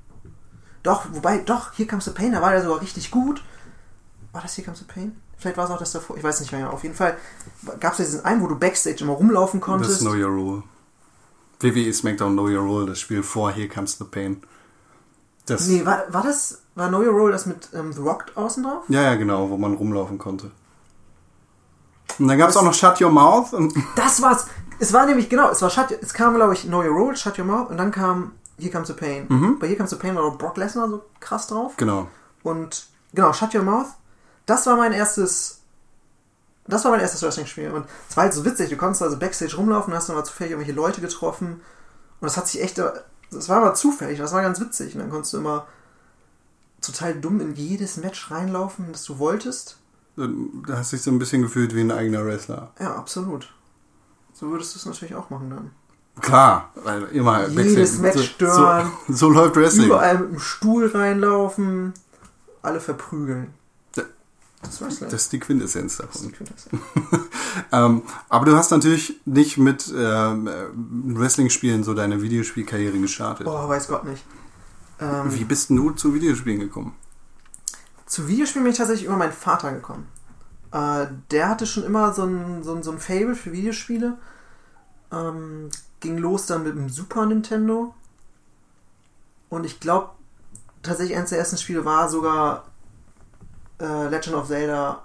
Doch, 0.84 1.06
wobei, 1.12 1.40
doch, 1.40 1.74
hier 1.74 1.88
Comes 1.88 2.06
the 2.06 2.12
Pain, 2.12 2.32
da 2.32 2.42
war 2.42 2.52
der 2.52 2.64
sogar 2.64 2.82
richtig 2.82 3.12
gut. 3.12 3.44
War 4.32 4.42
das 4.42 4.54
hier 4.56 4.64
Comes 4.64 4.80
the 4.80 4.86
Pain? 4.86 5.16
Vielleicht 5.38 5.58
war 5.58 5.66
es 5.66 5.72
auch 5.72 5.80
das 5.80 5.92
davor, 5.92 6.18
ich 6.18 6.24
weiß 6.24 6.40
nicht 6.40 6.52
mehr. 6.52 6.72
Auf 6.72 6.84
jeden 6.84 6.96
Fall 6.96 7.18
gab 7.80 7.94
es 7.94 8.00
ja 8.00 8.06
diesen 8.06 8.24
einen, 8.26 8.42
wo 8.42 8.48
du 8.48 8.58
Backstage 8.58 9.04
immer 9.04 9.14
rumlaufen 9.14 9.60
Das 9.60 9.66
konntest. 9.66 9.92
ist 9.94 10.02
Know 10.02 10.14
Your 10.14 10.30
Rule. 10.30 10.64
WWE 11.62 11.94
SmackDown 11.94 12.34
Know 12.34 12.48
Your 12.48 12.62
Rule, 12.64 12.86
das 12.88 13.00
Spiel 13.00 13.24
vor 13.24 13.52
Here 13.52 13.68
Comes 13.68 13.98
the 13.98 14.04
Pain. 14.06 14.42
Das, 15.46 15.68
Nee, 15.68 15.86
war, 15.86 16.04
war 16.10 16.24
das, 16.24 16.62
war 16.76 16.88
Know 16.90 17.00
Your 17.02 17.14
Role 17.14 17.32
das 17.32 17.46
mit 17.46 17.70
ähm, 17.74 17.92
The 17.94 18.02
Rock 18.02 18.26
außen 18.36 18.64
drauf? 18.64 18.84
Ja, 18.90 19.02
ja, 19.02 19.16
genau, 19.16 19.50
wo 19.50 19.58
man 19.58 19.74
rumlaufen 19.74 20.18
konnte. 20.18 20.52
Und 22.20 22.28
dann 22.28 22.38
gab 22.38 22.50
es 22.50 22.58
auch 22.58 22.64
noch 22.64 22.74
Shut 22.74 23.02
Your 23.02 23.10
Mouth. 23.12 23.54
Und 23.54 23.74
Das 23.96 24.22
war's. 24.22 24.48
Es 24.80 24.94
war 24.94 25.06
nämlich, 25.06 25.30
genau, 25.30 25.50
es 25.50 25.62
war 25.62 25.70
Shut, 25.70 25.92
es 25.92 26.14
kam, 26.14 26.36
glaube 26.36 26.54
ich, 26.54 26.64
Know 26.64 26.80
Your 26.82 26.90
Role, 26.96 27.16
Shut 27.16 27.38
Your 27.38 27.46
Mouth 27.46 27.70
und 27.70 27.78
dann 27.78 27.92
kam 27.92 28.34
Here 28.58 28.72
Comes 28.72 28.88
the 28.88 28.94
Pain. 28.94 29.58
Bei 29.60 29.68
Here 29.68 29.78
Comes 29.78 29.90
the 29.92 29.96
Pain 29.96 30.16
war 30.16 30.24
doch 30.24 30.38
Brock 30.38 30.58
Lesnar 30.58 30.90
so 30.90 31.04
krass 31.20 31.48
drauf. 31.48 31.74
genau. 31.78 32.08
Und 32.44 32.88
genau, 33.14 33.34
Shut 33.34 33.54
Your 33.54 33.64
Mouth, 33.64 33.88
das 34.46 34.66
war 34.66 34.76
mein 34.78 34.92
erstes. 34.94 35.61
Das 36.68 36.84
war 36.86 36.92
mein 36.92 37.02
erstes 37.02 37.22
Wrestling-Spiel. 37.24 37.72
Und 37.72 37.86
es 38.10 38.16
war 38.16 38.24
halt 38.26 38.34
so 38.34 38.46
witzig, 38.46 38.70
du 38.70 38.78
konntest 38.78 39.02
also 39.02 39.18
Backstage 39.18 39.56
rumlaufen, 39.56 39.94
hast 39.94 40.10
dann 40.10 40.16
mal 40.16 40.24
zufällig 40.24 40.52
irgendwelche 40.52 40.76
Leute 40.80 41.02
getroffen. 41.02 41.54
Und 41.54 41.62
das 42.22 42.38
hat 42.38 42.48
sich 42.48 42.62
echt. 42.62 42.78
Das 42.78 43.50
war 43.50 43.58
aber 43.58 43.74
zufällig, 43.74 44.20
das 44.20 44.34
war 44.34 44.42
ganz 44.42 44.60
witzig. 44.60 44.94
Und 44.94 45.02
dann 45.02 45.10
konntest 45.10 45.34
du 45.34 45.38
immer 45.38 45.66
total 46.82 47.16
dumm 47.16 47.40
in 47.42 47.56
jedes 47.56 47.98
Match 47.98 48.32
reinlaufen, 48.32 48.88
das 48.92 49.04
du 49.04 49.20
wolltest. 49.20 49.78
Da 50.16 50.28
hast 50.78 50.92
du 50.92 50.96
dich 50.98 51.04
so 51.04 51.12
ein 51.12 51.20
bisschen 51.20 51.42
gefühlt 51.42 51.74
wie 51.76 51.82
ein 51.82 51.92
eigener 51.92 52.26
Wrestler. 52.26 52.72
Ja, 52.80 52.96
absolut. 52.96 53.54
So 54.34 54.50
würdest 54.52 54.76
du 54.76 54.80
es 54.80 54.86
natürlich 54.86 55.16
auch 55.16 55.30
machen 55.30 55.50
dann. 55.50 55.72
Klar, 56.20 56.72
weil 56.76 57.04
immer 57.06 57.48
Jedes 57.48 57.56
Backstage- 57.56 58.02
Match 58.02 58.18
so, 58.18 58.24
stören. 58.24 58.92
So, 59.08 59.14
so 59.14 59.30
läuft 59.30 59.56
Wrestling. 59.56 59.86
Überall 59.86 60.20
mit 60.20 60.32
dem 60.34 60.40
Stuhl 60.40 60.88
reinlaufen, 60.88 61.94
alle 62.62 62.82
verprügeln. 62.82 63.54
Da- 64.62 64.68
Das 64.68 64.76
ist 64.76 64.82
Wrestling. 64.82 65.10
Das 65.10 65.22
ist 65.24 65.32
die 65.34 65.40
Quintessenz 65.40 65.98
davon. 65.98 66.32
Quintessenz. 66.32 66.82
Ähm, 67.74 68.04
aber 68.30 68.46
du 68.46 68.56
hast 68.56 68.72
natürlich 68.72 69.20
nicht 69.26 69.58
mit 69.58 69.94
ähm, 69.94 70.48
äh, 70.48 70.54
Wrestling-Spielen 70.74 71.84
so 71.84 71.94
deine 71.94 72.22
Videospielkarriere 72.22 72.98
gestartet. 72.98 73.46
Boah, 73.46 73.68
weiß 73.68 73.90
Gott 73.90 74.06
nicht. 74.06 74.24
Ähm, 75.02 75.34
Wie 75.34 75.44
bist 75.44 75.70
du 75.70 75.92
zu 75.92 76.14
Videospielen 76.14 76.60
gekommen? 76.62 76.96
Zu 78.06 78.30
Videospielen 78.30 78.64
bin 78.64 78.72
ich 78.72 78.78
tatsächlich 78.78 79.06
über 79.08 79.18
meinen 79.18 79.34
Vater 79.34 79.74
gekommen. 79.74 80.08
Äh, 80.72 81.08
der 81.32 81.50
hatte 81.50 81.66
schon 81.66 81.84
immer 81.84 82.14
so 82.14 82.24
ein, 82.24 82.64
so 82.64 82.74
ein, 82.74 82.84
so 82.84 82.92
ein 82.92 83.00
Fable 83.00 83.36
für 83.36 83.52
Videospiele. 83.52 84.18
Ähm, 85.12 85.70
ging 86.00 86.18
los 86.18 86.46
dann 86.46 86.64
mit 86.64 86.74
dem 86.76 86.88
Super 86.88 87.26
Nintendo. 87.26 87.94
Und 89.50 89.66
ich 89.66 89.82
glaube, 89.82 90.12
tatsächlich 90.84 91.18
eines 91.18 91.32
der 91.32 91.40
ersten 91.40 91.58
Spiele 91.58 91.84
war 91.84 92.08
sogar 92.10 92.71
äh, 93.82 94.08
Legend 94.08 94.36
of 94.36 94.48
Zelda 94.48 95.04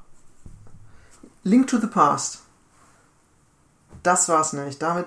Link 1.46 1.68
to 1.68 1.78
the 1.78 1.86
Past. 1.86 2.40
Das 4.02 4.28
war's 4.28 4.52
nicht. 4.52 4.82
Damit, 4.82 5.06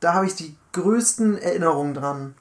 da 0.00 0.14
habe 0.14 0.26
ich 0.26 0.34
die 0.34 0.54
größten 0.72 1.38
Erinnerungen 1.38 1.94
dran. 1.94 2.34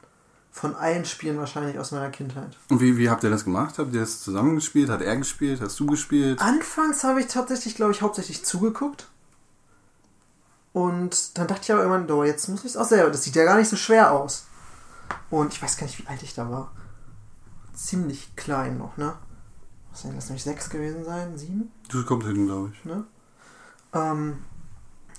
Von 0.52 0.76
allen 0.76 1.06
Spielen 1.06 1.38
wahrscheinlich 1.38 1.80
aus 1.80 1.92
meiner 1.92 2.10
Kindheit. 2.10 2.58
Und 2.70 2.82
wie, 2.82 2.98
wie 2.98 3.10
habt 3.10 3.24
ihr 3.24 3.30
das 3.30 3.46
gemacht? 3.46 3.78
Habt 3.78 3.94
ihr 3.94 4.02
das 4.02 4.20
zusammengespielt? 4.22 4.90
Hat 4.90 5.02
er 5.02 5.16
gespielt? 5.16 5.62
Hast 5.62 5.80
du 5.80 5.86
gespielt? 5.86 6.42
Anfangs 6.42 7.04
habe 7.06 7.22
ich 7.22 7.28
tatsächlich, 7.28 7.76
glaube 7.76 7.94
ich, 7.94 8.02
hauptsächlich 8.02 8.44
zugeguckt. 8.44 9.08
Und 10.74 11.38
dann 11.38 11.48
dachte 11.48 11.62
ich 11.64 11.72
aber 11.72 11.84
irgendwann, 11.84 12.12
oh, 12.12 12.26
jetzt 12.26 12.50
muss 12.50 12.62
ich 12.62 12.72
es 12.72 12.78
auch 12.78 12.86
selber. 12.86 13.10
Das 13.10 13.24
sieht 13.24 13.36
ja 13.36 13.46
gar 13.46 13.58
nicht 13.58 13.70
so 13.70 13.78
schwer 13.78 14.12
aus. 14.12 14.48
Und 15.30 15.54
ich 15.54 15.62
weiß 15.62 15.78
gar 15.78 15.88
nicht, 15.88 16.00
wie 16.00 16.08
alt 16.08 16.24
ich 16.24 16.34
da 16.34 16.50
war. 16.50 16.72
Ziemlich 17.74 18.36
klein 18.36 18.78
noch, 18.78 18.98
ne? 18.98 19.14
Was 19.92 20.04
denn, 20.04 20.16
lass 20.16 20.30
mich 20.30 20.44
sechs 20.44 20.70
gewesen 20.70 21.04
sein? 21.04 21.38
Sieben? 21.38 21.72
Du 21.90 22.04
kommst 22.06 22.28
hin, 22.28 22.46
glaube 22.46 22.72
ich. 22.74 22.86
ne? 22.86 23.06
Ähm, 23.94 24.44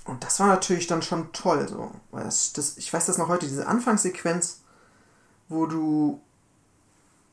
und 0.05 0.23
das 0.23 0.39
war 0.39 0.47
natürlich 0.47 0.87
dann 0.87 1.01
schon 1.01 1.31
toll, 1.33 1.67
so. 1.67 1.91
Weil 2.11 2.23
das, 2.23 2.53
das, 2.53 2.77
ich 2.77 2.91
weiß 2.91 3.05
das 3.05 3.17
noch 3.17 3.27
heute, 3.27 3.47
diese 3.47 3.67
Anfangssequenz, 3.67 4.61
wo 5.49 5.65
du. 5.65 6.21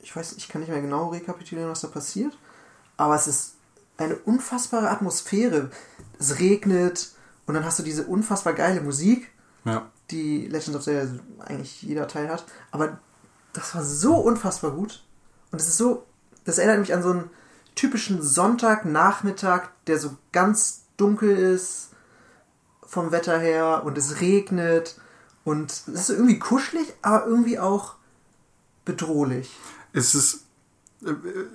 Ich 0.01 0.15
weiß, 0.15 0.35
ich 0.35 0.49
kann 0.49 0.61
nicht 0.61 0.71
mehr 0.71 0.81
genau 0.81 1.09
rekapitulieren, 1.09 1.71
was 1.71 1.81
da 1.81 1.89
passiert, 1.89 2.37
aber 2.97 3.15
es 3.17 3.27
ist 3.27 3.55
eine 3.97 4.15
unfassbare 4.17 4.91
Atmosphäre. 4.91 5.71
Es 6.21 6.39
regnet 6.39 7.13
und 7.47 7.55
dann 7.55 7.65
hast 7.65 7.79
du 7.79 7.83
diese 7.83 8.07
unfassbar 8.07 8.53
geile 8.53 8.81
Musik, 8.81 9.31
Ja. 9.65 9.91
die 10.11 10.47
Legends 10.47 10.77
of 10.77 10.83
Zelda 10.85 11.21
eigentlich 11.41 11.83
jeder 11.83 12.07
Teil 12.07 12.29
hat. 12.29 12.45
Aber 12.71 12.99
das 13.53 13.75
war 13.75 13.83
so 13.85 14.17
unfassbar 14.17 14.71
gut. 14.71 15.05
Und 15.51 15.61
es 15.61 15.67
ist 15.69 15.79
so, 15.79 16.05
das 16.49 16.57
erinnert 16.57 16.81
mich 16.81 16.95
an 16.95 17.03
so 17.03 17.11
einen 17.11 17.31
typischen 17.75 18.23
Sonntagnachmittag, 18.23 19.69
der 19.87 19.99
so 19.99 20.17
ganz 20.33 20.85
dunkel 20.97 21.37
ist 21.37 21.91
vom 22.83 23.13
Wetter 23.13 23.39
her 23.39 23.83
und 23.85 23.99
es 23.99 24.23
regnet 24.23 24.99
und 25.45 25.71
es 25.71 25.87
ist 25.87 26.11
irgendwie 26.11 26.39
kuschelig, 26.39 26.95
aber 27.03 27.27
irgendwie 27.27 27.59
auch 27.59 27.97
bedrohlich. 28.87 29.51
Ist 29.93 30.15
es 30.15 30.45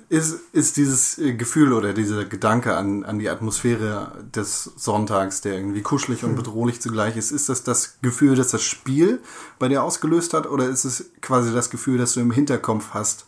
ist, 0.09 0.39
ist 0.53 0.77
dieses 0.77 1.17
äh, 1.17 1.33
Gefühl 1.33 1.73
oder 1.73 1.93
dieser 1.93 2.23
Gedanke 2.23 2.77
an, 2.77 3.03
an 3.03 3.19
die 3.19 3.29
Atmosphäre 3.29 4.23
des 4.33 4.71
Sonntags, 4.77 5.41
der 5.41 5.55
irgendwie 5.55 5.81
kuschelig 5.81 6.23
und 6.23 6.35
bedrohlich 6.35 6.79
zugleich 6.81 7.17
ist, 7.17 7.31
ist 7.31 7.49
das 7.49 7.63
das 7.63 7.97
Gefühl, 8.01 8.35
das 8.35 8.49
das 8.49 8.61
Spiel 8.61 9.21
bei 9.59 9.67
dir 9.67 9.83
ausgelöst 9.83 10.33
hat 10.33 10.45
oder 10.47 10.69
ist 10.69 10.85
es 10.85 11.09
quasi 11.19 11.51
das 11.51 11.69
Gefühl, 11.71 11.97
das 11.97 12.13
du 12.13 12.21
im 12.21 12.31
Hinterkopf 12.31 12.91
hast, 12.93 13.25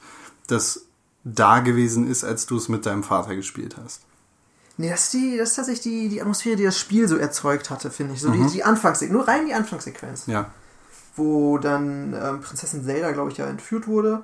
das 0.48 0.85
da 1.26 1.60
gewesen 1.60 2.08
ist, 2.08 2.24
als 2.24 2.46
du 2.46 2.56
es 2.56 2.70
mit 2.70 2.86
deinem 2.86 3.04
Vater 3.04 3.36
gespielt 3.36 3.76
hast? 3.84 4.04
Nee, 4.78 4.90
das 4.90 5.06
ist, 5.06 5.14
die, 5.14 5.38
das 5.38 5.50
ist 5.50 5.56
tatsächlich 5.56 5.84
die, 5.84 6.10
die 6.10 6.22
Atmosphäre, 6.22 6.56
die 6.56 6.64
das 6.64 6.78
Spiel 6.78 7.08
so 7.08 7.18
erzeugt 7.18 7.70
hatte, 7.70 7.90
finde 7.90 8.14
ich. 8.14 8.22
So 8.22 8.30
die, 8.30 8.46
die 8.48 8.64
Anfangssequenz, 8.64 9.18
nur 9.18 9.28
rein 9.28 9.46
die 9.48 9.54
Anfangssequenz. 9.54 10.28
Ja. 10.28 10.52
Wo 11.16 11.58
dann 11.58 12.14
ähm, 12.14 12.42
Prinzessin 12.42 12.84
Zelda, 12.84 13.12
glaube 13.12 13.32
ich, 13.32 13.38
ja 13.38 13.48
entführt 13.48 13.88
wurde 13.88 14.24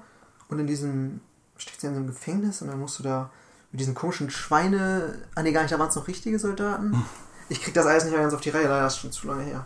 und 0.49 0.59
in 0.59 0.67
diesem, 0.67 1.21
steckt 1.57 1.81
sie 1.81 1.87
in 1.87 1.93
so 1.93 1.99
einem 1.99 2.07
Gefängnis 2.07 2.61
und 2.61 2.67
dann 2.67 2.79
musst 2.79 2.99
du 2.99 3.03
da 3.03 3.31
mit 3.71 3.79
diesen 3.79 3.95
komischen 3.95 4.29
Schweine, 4.29 5.19
ah 5.35 5.41
nee, 5.41 5.53
gar 5.53 5.61
nicht, 5.61 5.71
da 5.71 5.79
waren 5.79 5.89
es 5.89 5.95
noch 5.95 6.07
richtige 6.07 6.37
Soldaten. 6.37 7.03
Ich 7.49 7.61
krieg 7.61 7.73
das 7.73 7.85
alles 7.85 8.03
nicht 8.03 8.13
mehr 8.13 8.21
ganz 8.21 8.33
auf 8.33 8.41
die 8.41 8.49
Reihe, 8.49 8.67
leider 8.67 8.87
ist 8.87 8.97
schon 8.97 9.11
zu 9.11 9.27
lange 9.27 9.43
her. 9.43 9.65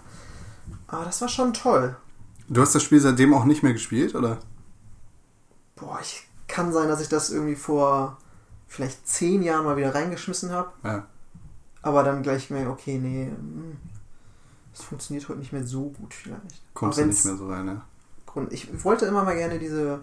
Aber 0.88 1.06
das 1.06 1.20
war 1.22 1.30
schon 1.30 1.54
toll. 1.54 1.96
Du 2.48 2.62
hast 2.62 2.74
das 2.74 2.84
Spiel 2.84 3.00
seitdem 3.00 3.34
auch 3.34 3.46
nicht 3.46 3.64
mehr 3.64 3.74
gespielt, 3.74 4.14
oder? 4.16 4.40
Boah, 5.76 6.00
ich 6.02 6.28
kann 6.48 6.74
sein, 6.74 6.88
dass 6.88 7.02
ich 7.02 7.10
das 7.10 7.30
irgendwie 7.30 7.56
vor 7.56 8.18
vielleicht 8.68 9.08
zehn 9.08 9.42
Jahren 9.44 9.66
mal 9.66 9.78
wieder 9.78 9.94
reingeschmissen 9.94 10.52
habe. 10.52 10.72
Ja. 10.84 11.06
Aber 11.82 12.04
dann 12.04 12.24
gleich 12.24 12.48
gemerkt, 12.48 12.70
okay, 12.70 12.98
nee, 12.98 13.26
hm, 13.26 13.78
das 14.74 14.84
funktioniert 14.84 15.30
heute 15.30 15.40
nicht 15.40 15.54
mehr 15.54 15.66
so 15.66 15.90
gut 15.90 16.14
vielleicht. 16.14 16.62
Kommst 16.74 16.98
du 16.98 17.06
nicht 17.06 17.26
mehr 17.26 17.36
so 17.36 17.48
rein, 17.48 17.68
ja. 17.68 17.82
Grund, 18.26 18.52
ich 18.52 18.84
wollte 18.84 19.06
immer 19.06 19.24
mal 19.24 19.36
gerne 19.36 19.60
diese, 19.60 20.00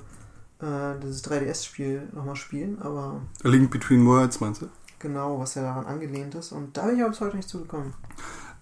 äh, 0.61 0.99
dieses 1.03 1.25
3DS-Spiel 1.25 2.09
nochmal 2.13 2.37
spielen, 2.37 2.81
aber 2.81 3.21
A 3.45 3.49
Link 3.49 3.71
Between 3.71 4.07
Worlds, 4.07 4.41
meinst 4.41 4.63
du? 4.63 4.69
genau, 5.03 5.39
was 5.39 5.55
ja 5.55 5.63
daran 5.63 5.85
angelehnt 5.85 6.35
ist. 6.35 6.53
Und 6.53 6.77
da 6.77 6.87
bin 6.87 6.97
ich 6.97 7.03
aber 7.03 7.11
bis 7.11 7.21
heute 7.21 7.37
nicht 7.37 7.49
zugekommen. 7.49 7.93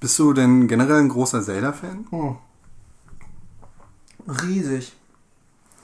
Bist 0.00 0.18
du 0.18 0.32
denn 0.32 0.66
generell 0.66 0.96
ein 0.96 1.08
großer 1.08 1.42
Zelda-Fan? 1.42 2.06
Riesig. 4.26 4.96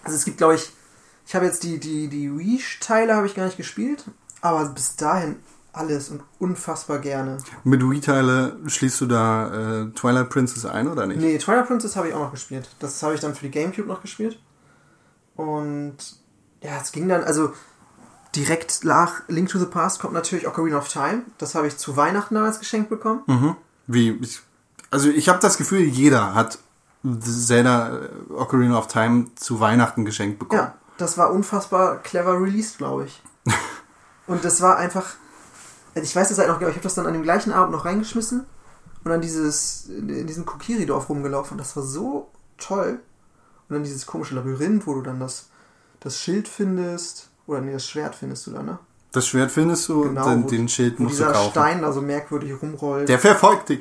Also 0.03 0.17
es 0.17 0.25
gibt, 0.25 0.39
glaube 0.39 0.55
ich, 0.55 0.73
ich 1.27 1.35
habe 1.35 1.45
jetzt 1.45 1.65
die, 1.65 1.79
die, 1.81 2.09
die 2.09 2.37
Wii-Teile 2.39 3.15
habe 3.15 3.27
ich 3.27 3.35
gar 3.35 3.45
nicht 3.45 3.57
gespielt, 3.57 4.05
aber 4.41 4.65
bis 4.67 4.97
dahin 4.97 5.37
alles 5.73 6.09
und 6.09 6.23
unfassbar 6.39 7.01
gerne. 7.01 7.39
Mit 7.65 7.83
Wii-Teile 7.83 8.57
schließt 8.67 9.01
du 9.01 9.07
da 9.07 9.83
äh, 9.83 9.91
Twilight 9.91 10.31
Princess 10.31 10.65
ein 10.65 10.89
oder 10.89 11.07
nicht? 11.07 11.21
Nee, 11.21 11.37
Twilight 11.39 11.67
Princess 11.67 11.97
habe 11.97 12.09
ich 12.09 12.15
auch 12.15 12.21
noch 12.21 12.31
gespielt. 12.31 12.71
Das 12.79 13.03
habe 13.03 13.15
ich 13.15 13.21
dann 13.21 13.35
für 13.35 13.45
die 13.45 13.51
Gamecube 13.51 13.89
noch 13.89 14.01
gespielt. 14.01 14.41
Und 15.35 15.97
ja, 16.63 16.79
es 16.81 16.93
ging 16.93 17.09
dann, 17.09 17.25
also 17.25 17.53
direkt 18.35 18.85
nach 18.85 19.23
Link 19.29 19.49
to 19.49 19.59
the 19.59 19.67
Past 19.67 20.01
kommt 20.01 20.15
natürlich 20.15 20.47
Ocarina 20.47 20.79
of 20.79 20.89
Time. 20.89 21.23
Das 21.39 21.55
habe 21.55 21.67
ich 21.67 21.77
zu 21.77 21.97
Weihnachten 21.97 22.37
als 22.37 22.59
Geschenk 22.59 22.89
bekommen. 22.89 23.23
Mhm. 23.27 23.57
Wie? 23.87 24.19
Also 24.91 25.11
ich 25.11 25.29
habe 25.29 25.41
das 25.41 25.59
Gefühl, 25.59 25.81
jeder 25.81 26.35
hat 26.35 26.59
Zelda 27.03 27.99
äh, 27.99 28.33
Ocarina 28.33 28.79
of 28.79 28.87
Time 28.87 29.27
zu 29.35 29.61
Weihnachten 29.61 30.05
geschenkt 30.05 30.39
bekommen. 30.39 30.63
Ja, 30.63 30.75
das 30.99 31.19
war 31.19 31.31
unfassbar 31.33 31.97
clever 31.99 32.41
released, 32.41 32.79
glaube 32.79 33.05
ich. 33.05 33.23
Und 34.27 34.45
das 34.45 34.61
war 34.61 34.77
einfach, 34.77 35.15
also 35.95 36.05
ich 36.05 36.15
weiß 36.17 36.29
das 36.31 36.39
halt 36.39 36.49
noch, 36.49 36.61
ich 36.61 36.67
habe 36.67 36.81
das 36.81 36.95
dann 36.95 37.07
an 37.07 37.13
dem 37.13 37.23
gleichen 37.23 37.53
Abend 37.53 37.73
noch 37.73 37.85
reingeschmissen 37.85 38.45
und 39.05 39.11
dann 39.11 39.21
dieses, 39.21 39.87
in 39.89 40.27
diesem 40.27 40.45
Kokiri-Dorf 40.45 41.09
rumgelaufen 41.09 41.53
und 41.53 41.59
das 41.59 41.77
war 41.77 41.85
so 41.85 42.29
toll. 42.59 42.99
Und 43.69 43.75
dann 43.75 43.85
dieses 43.85 44.05
komische 44.07 44.35
Labyrinth, 44.35 44.85
wo 44.87 44.95
du 44.95 45.03
dann 45.03 45.21
das, 45.21 45.49
das 46.01 46.19
Schild 46.19 46.49
findest, 46.49 47.29
oder 47.47 47.61
nee, 47.61 47.73
das 47.73 47.87
Schwert 47.87 48.17
findest 48.17 48.47
du 48.49 48.51
da, 48.51 48.63
ne? 48.65 48.79
Das 49.13 49.29
Schwert 49.29 49.53
findest 49.53 49.89
du, 49.89 50.03
Genau, 50.03 50.29
den, 50.29 50.45
wo- 50.45 50.49
den 50.49 50.69
Schild 50.69 50.99
musst 50.99 51.21
du 51.21 51.23
dieser 51.25 51.33
kaufen. 51.33 51.51
Stein 51.53 51.83
da 51.83 51.93
so 51.93 52.03
merkwürdig 52.03 52.53
rumrollt. 52.61 53.09
Der 53.09 53.21
verfolgt 53.21 53.69
dich. 53.69 53.81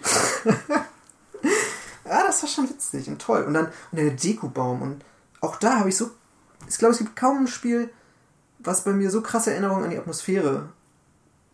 Ja, 2.06 2.24
das 2.28 2.42
war 2.44 2.50
schon 2.50 2.70
witzig 2.70 3.08
und 3.08 3.20
toll. 3.22 3.44
Und 3.44 3.54
dann 3.56 3.66
und 3.92 3.98
der 4.00 4.12
Dekubaum. 4.12 4.82
Und 4.84 5.04
auch 5.42 5.56
da 5.58 5.80
habe 5.80 5.90
ich 5.90 5.98
so. 5.98 6.12
Ich 6.68 6.78
glaube, 6.78 6.94
es 6.94 7.00
gibt 7.00 7.16
kaum 7.16 7.40
ein 7.40 7.48
Spiel, 7.48 7.90
was 8.60 8.84
bei 8.84 8.94
mir 8.94 9.10
so 9.12 9.22
krasse 9.22 9.52
Erinnerungen 9.52 9.86
an 9.86 9.90
die 9.92 9.98
Atmosphäre 9.98 10.70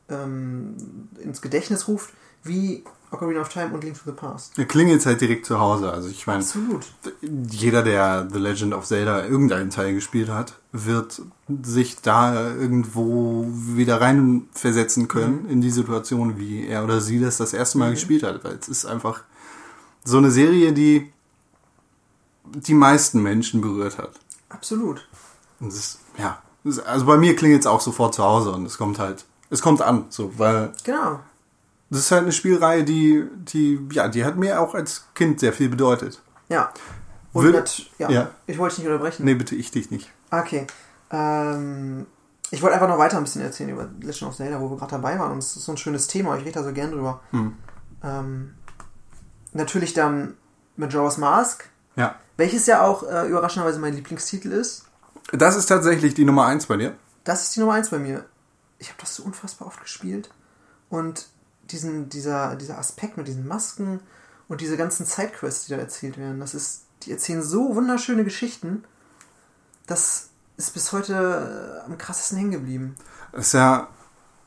ähm, 0.09 0.75
ins 1.19 1.41
Gedächtnis 1.41 1.87
ruft, 1.87 2.13
wie 2.43 2.83
Ocarina 3.11 3.41
of 3.41 3.49
Time 3.49 3.73
und 3.73 3.83
Link 3.83 3.97
to 3.97 4.09
the 4.09 4.15
Past. 4.15 4.57
Der 4.57 4.65
klingelt 4.65 5.05
halt 5.05 5.19
direkt 5.19 5.45
zu 5.45 5.59
Hause. 5.59 5.91
Also 5.91 6.07
ich 6.07 6.27
meine, 6.27 6.43
jeder, 7.49 7.83
der 7.83 8.27
The 8.31 8.39
Legend 8.39 8.73
of 8.73 8.85
Zelda 8.85 9.25
irgendeinen 9.25 9.69
Teil 9.69 9.93
gespielt 9.93 10.29
hat, 10.29 10.57
wird 10.71 11.21
sich 11.61 12.01
da 12.01 12.49
irgendwo 12.55 13.45
wieder 13.51 13.99
reinversetzen 13.99 15.09
können 15.09 15.49
in 15.49 15.59
die 15.59 15.71
Situation, 15.71 16.39
wie 16.39 16.65
er 16.65 16.85
oder 16.85 17.01
sie 17.01 17.19
das 17.19 17.37
das 17.37 17.53
erste 17.53 17.77
Mal 17.77 17.91
gespielt 17.91 18.23
hat. 18.23 18.45
Weil 18.45 18.55
es 18.55 18.69
ist 18.69 18.85
einfach 18.85 19.23
so 20.05 20.17
eine 20.17 20.31
Serie, 20.31 20.71
die 20.71 21.11
die 22.45 22.73
meisten 22.73 23.21
Menschen 23.21 23.59
berührt 23.59 23.97
hat. 23.97 24.13
Absolut. 24.51 25.07
Ist, 25.59 25.99
ja, 26.17 26.41
ist- 26.63 26.79
also 26.85 27.05
bei 27.05 27.17
mir 27.17 27.35
klingelt 27.35 27.61
es 27.61 27.67
auch 27.67 27.81
sofort 27.81 28.13
zu 28.15 28.23
Hause 28.23 28.51
und 28.51 28.65
es 28.65 28.77
kommt 28.77 28.99
halt, 28.99 29.25
es 29.49 29.61
kommt 29.61 29.81
an, 29.81 30.05
so, 30.09 30.37
weil 30.39 30.73
Genau. 30.83 31.19
das 31.89 31.99
ist 32.01 32.11
halt 32.11 32.23
eine 32.23 32.31
Spielreihe, 32.31 32.83
die, 32.83 33.25
die, 33.35 33.79
ja, 33.91 34.07
die 34.07 34.23
hat 34.25 34.37
mir 34.37 34.59
auch 34.61 34.73
als 34.75 35.05
Kind 35.13 35.39
sehr 35.39 35.53
viel 35.53 35.69
bedeutet. 35.69 36.21
Ja. 36.49 36.71
Und 37.33 37.43
Würde- 37.45 37.59
nat- 37.59 37.85
ja, 37.97 38.09
ja. 38.09 38.29
ich 38.47 38.57
wollte 38.57 38.75
dich 38.75 38.83
nicht 38.83 38.91
unterbrechen. 38.91 39.23
Nee, 39.25 39.35
bitte 39.35 39.55
ich 39.55 39.71
dich 39.71 39.89
nicht. 39.91 40.11
Okay. 40.31 40.67
Ähm, 41.11 42.05
ich 42.49 42.61
wollte 42.61 42.73
einfach 42.75 42.89
noch 42.89 42.97
weiter 42.97 43.17
ein 43.17 43.23
bisschen 43.23 43.41
erzählen 43.41 43.69
über 43.69 43.87
Legend 44.01 44.23
of 44.29 44.35
Zelda, 44.35 44.59
wo 44.59 44.69
wir 44.69 44.77
gerade 44.77 44.91
dabei 44.91 45.17
waren. 45.19 45.31
Und 45.31 45.37
es 45.37 45.55
ist 45.55 45.63
so 45.65 45.71
ein 45.71 45.77
schönes 45.77 46.07
Thema. 46.07 46.35
Ich 46.37 46.41
rede 46.41 46.53
da 46.59 46.63
so 46.63 46.73
gern 46.73 46.91
drüber. 46.91 47.21
Hm. 47.31 47.55
Ähm, 48.03 48.53
natürlich 49.53 49.93
dann 49.93 50.35
Majora's 50.75 51.17
Mask, 51.17 51.69
Ja. 51.95 52.15
Welches 52.41 52.65
ja 52.65 52.83
auch 52.83 53.03
äh, 53.03 53.27
überraschenderweise 53.27 53.79
mein 53.79 53.93
Lieblingstitel 53.93 54.51
ist. 54.51 54.85
Das 55.31 55.55
ist 55.55 55.67
tatsächlich 55.67 56.15
die 56.15 56.25
Nummer 56.25 56.47
eins 56.47 56.65
bei 56.65 56.75
dir. 56.75 56.95
Das 57.23 57.43
ist 57.43 57.55
die 57.55 57.59
Nummer 57.59 57.73
eins 57.73 57.91
bei 57.91 57.99
mir. 57.99 58.25
Ich 58.79 58.89
habe 58.89 58.99
das 58.99 59.15
so 59.15 59.23
unfassbar 59.23 59.67
oft 59.67 59.79
gespielt. 59.79 60.31
Und 60.89 61.27
diesen, 61.69 62.09
dieser, 62.09 62.55
dieser 62.55 62.79
Aspekt 62.79 63.15
mit 63.15 63.27
diesen 63.27 63.47
Masken 63.47 63.99
und 64.47 64.59
diese 64.59 64.75
ganzen 64.75 65.05
Sidequests, 65.05 65.67
die 65.67 65.73
da 65.73 65.77
erzählt 65.77 66.17
werden, 66.17 66.39
das 66.39 66.55
ist, 66.55 66.85
die 67.03 67.11
erzählen 67.11 67.43
so 67.43 67.75
wunderschöne 67.75 68.23
Geschichten. 68.23 68.85
Das 69.85 70.29
ist 70.57 70.73
bis 70.73 70.91
heute 70.91 71.83
äh, 71.83 71.85
am 71.85 71.99
krassesten 71.99 72.39
hängen 72.39 72.51
geblieben. 72.51 72.95
Das 73.33 73.47
ist 73.47 73.53
ja 73.53 73.87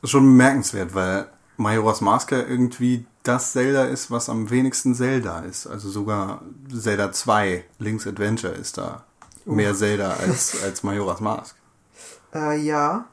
schon 0.03 0.25
bemerkenswert, 0.25 0.93
weil 0.93 1.29
Majora's 1.55 2.01
Mask 2.01 2.33
irgendwie 2.33 3.07
das 3.27 3.51
Zelda 3.51 3.85
ist, 3.85 4.11
was 4.11 4.29
am 4.29 4.49
wenigsten 4.49 4.95
Zelda 4.95 5.39
ist. 5.39 5.67
Also 5.67 5.89
sogar 5.89 6.41
Zelda 6.73 7.11
2, 7.11 7.65
Link's 7.79 8.07
Adventure, 8.07 8.53
ist 8.53 8.77
da 8.77 9.03
mehr 9.45 9.75
Zelda 9.75 10.13
als, 10.13 10.63
als 10.63 10.83
Majora's 10.83 11.19
Mask. 11.19 11.55
Äh, 12.33 12.57
ja. 12.57 13.05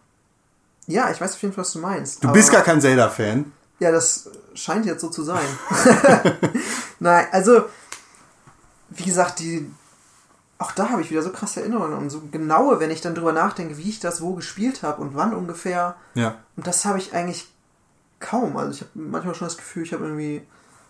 Ja, 0.89 1.13
ich 1.13 1.21
weiß 1.21 1.35
auf 1.35 1.43
jeden 1.43 1.55
Fall, 1.55 1.63
was 1.63 1.73
du 1.75 1.79
meinst. 1.79 2.25
Du 2.25 2.33
bist 2.33 2.51
gar 2.51 2.63
kein 2.63 2.81
Zelda-Fan. 2.81 3.53
Ja, 3.79 3.93
das 3.93 4.29
scheint 4.55 4.85
jetzt 4.85 5.01
so 5.01 5.11
zu 5.11 5.23
sein. 5.23 5.47
Nein, 6.99 7.27
also, 7.31 7.67
wie 8.91 9.05
gesagt, 9.05 9.39
die. 9.39 9.71
Auch 10.59 10.73
da 10.73 10.89
habe 10.89 11.03
ich 11.03 11.11
wieder 11.11 11.23
so 11.23 11.31
krasse 11.31 11.61
Erinnerungen 11.61 11.97
und 11.97 12.11
so 12.11 12.23
genaue, 12.33 12.81
wenn 12.81 12.91
ich 12.91 13.01
dann 13.01 13.15
drüber 13.15 13.33
nachdenke, 13.33 13.79
wie 13.79 13.89
ich 13.89 14.01
das 14.01 14.21
wo 14.23 14.35
gespielt 14.35 14.83
habe 14.83 15.01
und 15.01 15.15
wann 15.15 15.35
ungefähr. 15.35 15.95
Ja. 16.15 16.37
Und 16.57 16.67
das 16.67 16.85
habe 16.85 16.99
ich 16.99 17.15
eigentlich 17.15 17.52
kaum. 18.23 18.57
Also 18.57 18.73
ich 18.73 18.81
habe 18.81 18.91
manchmal 18.95 19.35
schon 19.35 19.47
das 19.47 19.59
Gefühl, 19.59 19.83
ich 19.83 19.93
habe 19.93 20.05
irgendwie 20.05 20.43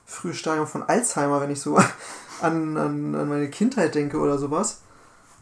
frühes 0.07 0.37
Stadium 0.37 0.67
von 0.67 0.83
Alzheimer, 0.83 1.41
wenn 1.41 1.51
ich 1.51 1.61
so 1.61 1.77
an, 2.41 2.77
an, 2.77 3.15
an 3.15 3.29
meine 3.29 3.51
Kindheit 3.51 3.95
denke 3.95 4.19
oder 4.19 4.39
sowas. 4.39 4.83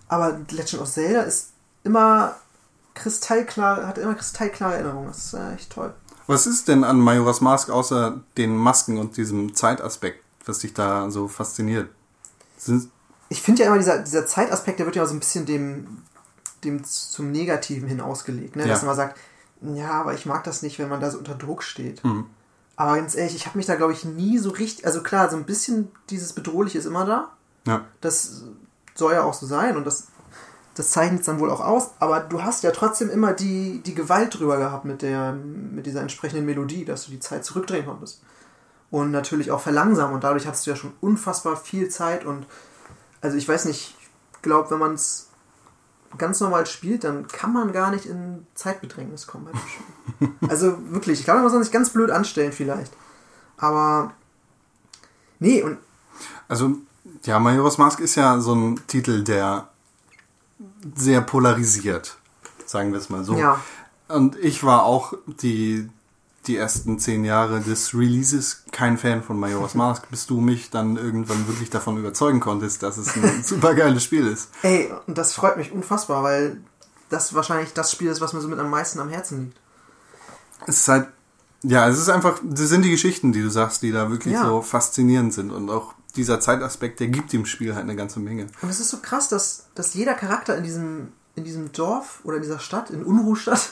Aber 0.08 0.40
Legend 0.50 0.82
of 0.82 0.90
Zelda 0.90 1.22
ist 1.22 1.50
immer 1.84 2.36
kristallklar, 2.94 3.86
hat 3.86 3.98
immer 3.98 4.14
kristallklare 4.14 4.74
Erinnerungen. 4.74 5.08
Das 5.08 5.26
ist 5.26 5.34
äh, 5.34 5.54
echt 5.54 5.70
toll. 5.70 5.94
Was 6.26 6.46
ist 6.46 6.68
denn 6.68 6.84
an 6.84 7.00
Majora's 7.00 7.40
Mask 7.40 7.70
außer 7.70 8.20
den 8.36 8.56
Masken 8.56 8.98
und 8.98 9.16
diesem 9.16 9.54
Zeitaspekt, 9.54 10.22
was 10.46 10.60
dich 10.60 10.74
da 10.74 11.10
so 11.10 11.28
fasziniert? 11.28 11.90
Sind, 12.56 12.90
Ich 13.28 13.42
finde 13.42 13.62
ja 13.62 13.68
immer, 13.68 13.78
dieser, 13.78 13.98
dieser 13.98 14.26
Zeitaspekt, 14.26 14.78
der 14.78 14.86
wird 14.86 14.96
ja 14.96 15.06
so 15.06 15.14
ein 15.14 15.20
bisschen 15.20 15.46
dem, 15.46 16.02
dem 16.62 16.84
zum 16.84 17.32
Negativen 17.32 17.88
hin 17.88 18.00
ausgelegt. 18.00 18.56
Ne? 18.56 18.62
Ja. 18.62 18.68
Dass 18.68 18.82
man 18.82 18.94
sagt, 18.94 19.18
ja, 19.62 19.90
aber 19.90 20.14
ich 20.14 20.26
mag 20.26 20.44
das 20.44 20.62
nicht, 20.62 20.78
wenn 20.78 20.88
man 20.88 21.00
da 21.00 21.10
so 21.10 21.18
unter 21.18 21.34
Druck 21.34 21.62
steht. 21.62 22.02
Mhm. 22.04 22.26
Aber 22.76 22.96
ganz 22.96 23.14
ehrlich, 23.14 23.36
ich 23.36 23.46
habe 23.46 23.58
mich 23.58 23.66
da, 23.66 23.74
glaube 23.74 23.92
ich, 23.92 24.04
nie 24.04 24.38
so 24.38 24.50
richtig. 24.50 24.86
Also 24.86 25.02
klar, 25.02 25.28
so 25.28 25.36
ein 25.36 25.44
bisschen 25.44 25.90
dieses 26.08 26.32
Bedrohliche 26.32 26.78
ist 26.78 26.86
immer 26.86 27.04
da. 27.04 27.32
ja. 27.66 27.84
Das 28.00 28.44
soll 28.94 29.14
ja 29.14 29.22
auch 29.22 29.34
so 29.34 29.46
sein 29.46 29.76
und 29.76 29.86
das, 29.86 30.08
das 30.74 30.90
zeichnet 30.90 31.20
es 31.20 31.26
dann 31.26 31.40
wohl 31.40 31.50
auch 31.50 31.60
aus. 31.60 31.90
Aber 31.98 32.20
du 32.20 32.42
hast 32.42 32.62
ja 32.62 32.70
trotzdem 32.70 33.10
immer 33.10 33.32
die, 33.32 33.82
die 33.84 33.94
Gewalt 33.94 34.38
drüber 34.38 34.56
gehabt 34.58 34.84
mit, 34.84 35.02
der, 35.02 35.32
mit 35.32 35.86
dieser 35.86 36.00
entsprechenden 36.00 36.46
Melodie, 36.46 36.84
dass 36.84 37.06
du 37.06 37.10
die 37.10 37.20
Zeit 37.20 37.44
zurückdrehen 37.44 37.86
konntest. 37.86 38.22
Und 38.90 39.10
natürlich 39.10 39.50
auch 39.50 39.60
verlangsamen. 39.60 40.14
Und 40.14 40.24
dadurch 40.24 40.46
hattest 40.46 40.66
du 40.66 40.70
ja 40.70 40.76
schon 40.76 40.92
unfassbar 41.00 41.56
viel 41.56 41.88
Zeit. 41.88 42.24
Und 42.24 42.46
also 43.20 43.36
ich 43.36 43.48
weiß 43.48 43.66
nicht, 43.66 43.96
ich 44.32 44.42
glaube, 44.42 44.70
wenn 44.70 44.78
man 44.78 44.94
es 44.94 45.29
ganz 46.18 46.40
normal 46.40 46.66
spielt, 46.66 47.04
dann 47.04 47.28
kann 47.28 47.52
man 47.52 47.72
gar 47.72 47.90
nicht 47.90 48.06
in 48.06 48.46
Zeitbedrängnis 48.54 49.26
kommen 49.26 49.46
bei 49.46 49.52
dem 49.52 49.60
Spiel. 49.60 50.28
also 50.50 50.76
wirklich, 50.90 51.20
ich 51.20 51.24
glaube, 51.24 51.40
man 51.40 51.52
muss 51.52 51.64
sich 51.64 51.72
ganz 51.72 51.90
blöd 51.90 52.10
anstellen 52.10 52.52
vielleicht. 52.52 52.92
Aber 53.56 54.12
nee, 55.38 55.62
und 55.62 55.78
Also, 56.48 56.76
ja, 57.24 57.38
Majora's 57.38 57.78
Mask 57.78 58.00
ist 58.00 58.14
ja 58.14 58.40
so 58.40 58.54
ein 58.54 58.80
Titel, 58.86 59.22
der 59.22 59.68
sehr 60.94 61.20
polarisiert, 61.20 62.16
sagen 62.66 62.92
wir 62.92 62.98
es 62.98 63.08
mal 63.08 63.24
so. 63.24 63.36
Ja. 63.36 63.60
Und 64.08 64.36
ich 64.36 64.64
war 64.64 64.82
auch 64.82 65.14
die, 65.26 65.88
die 66.50 66.56
ersten 66.56 66.98
zehn 66.98 67.24
Jahre 67.24 67.60
des 67.60 67.94
Releases 67.94 68.64
kein 68.72 68.98
Fan 68.98 69.22
von 69.22 69.38
Majora's 69.38 69.74
Mask, 69.74 70.08
bis 70.10 70.26
du 70.26 70.40
mich 70.40 70.70
dann 70.70 70.96
irgendwann 70.96 71.46
wirklich 71.48 71.70
davon 71.70 71.96
überzeugen 71.96 72.40
konntest, 72.40 72.82
dass 72.82 72.96
es 72.98 73.14
ein 73.16 73.42
super 73.44 73.74
geiles 73.74 74.04
Spiel 74.04 74.26
ist. 74.26 74.50
ey, 74.62 74.92
und 75.06 75.16
das 75.16 75.32
freut 75.32 75.56
mich 75.56 75.72
unfassbar, 75.72 76.22
weil 76.22 76.60
das 77.08 77.34
wahrscheinlich 77.34 77.72
das 77.72 77.90
Spiel 77.92 78.08
ist, 78.10 78.20
was 78.20 78.32
mir 78.32 78.40
so 78.40 78.48
mit 78.48 78.58
am 78.58 78.70
meisten 78.70 79.00
am 79.00 79.08
Herzen 79.08 79.44
liegt. 79.46 79.60
Es 80.66 80.80
ist 80.80 80.88
halt, 80.88 81.08
ja, 81.62 81.88
es 81.88 81.98
ist 81.98 82.08
einfach, 82.08 82.38
das 82.42 82.68
sind 82.68 82.82
die 82.82 82.90
Geschichten, 82.90 83.32
die 83.32 83.42
du 83.42 83.50
sagst, 83.50 83.82
die 83.82 83.92
da 83.92 84.10
wirklich 84.10 84.34
Ja. 84.34 84.44
so 84.44 84.62
faszinierend 84.62 85.32
sind 85.32 85.50
und 85.50 85.70
auch 85.70 85.94
dieser 86.16 86.40
Zeitaspekt, 86.40 86.98
der 87.00 87.06
gibt 87.08 87.32
dem 87.32 87.46
Spiel 87.46 87.74
halt 87.74 87.84
eine 87.84 87.96
ganze 87.96 88.18
Menge. 88.20 88.46
Und 88.62 88.68
es 88.68 88.80
ist 88.80 88.90
so 88.90 88.98
krass, 88.98 89.28
dass, 89.28 89.66
dass 89.74 89.94
jeder 89.94 90.14
Charakter 90.14 90.56
in 90.56 90.64
diesem, 90.64 91.12
in 91.36 91.44
diesem 91.44 91.70
Dorf 91.72 92.20
oder 92.24 92.36
in 92.36 92.42
dieser 92.42 92.58
Stadt, 92.58 92.90
in 92.90 93.04
Unruhstadt, 93.04 93.70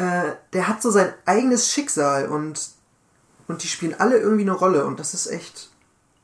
äh, 0.00 0.34
der 0.52 0.68
hat 0.68 0.80
so 0.80 0.90
sein 0.90 1.12
eigenes 1.26 1.70
Schicksal 1.70 2.28
und, 2.28 2.70
und 3.48 3.62
die 3.62 3.68
spielen 3.68 3.94
alle 3.98 4.16
irgendwie 4.18 4.42
eine 4.42 4.52
Rolle. 4.52 4.86
Und 4.86 4.98
das 4.98 5.12
ist 5.14 5.26
echt, 5.26 5.70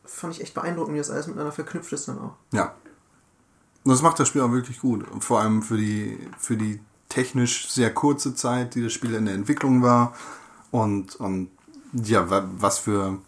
fand 0.05 0.35
ich 0.35 0.41
echt 0.41 0.55
beeindruckend, 0.55 0.95
wie 0.95 0.99
das 0.99 1.11
alles 1.11 1.27
miteinander 1.27 1.53
verknüpft 1.53 1.93
ist 1.93 2.09
dann 2.09 2.19
auch. 2.19 2.35
Ja. 2.53 2.75
Das 3.85 4.03
macht 4.03 4.19
das 4.19 4.29
Spiel 4.29 4.43
auch 4.43 4.51
wirklich 4.53 4.81
gut. 4.81 5.05
Vor 5.21 5.41
allem 5.41 5.63
für 5.63 5.77
die, 5.77 6.19
für 6.39 6.57
die 6.57 6.81
technisch 7.09 7.69
sehr 7.71 7.93
kurze 7.93 8.35
Zeit, 8.35 8.75
die 8.75 8.83
das 8.83 8.93
Spiel 8.93 9.15
in 9.15 9.27
der 9.27 9.35
Entwicklung 9.35 9.83
war. 9.83 10.15
Und, 10.71 11.17
und 11.17 11.51
ja, 11.93 12.29
wa- 12.31 12.49
was 12.59 12.79
für, 12.79 13.19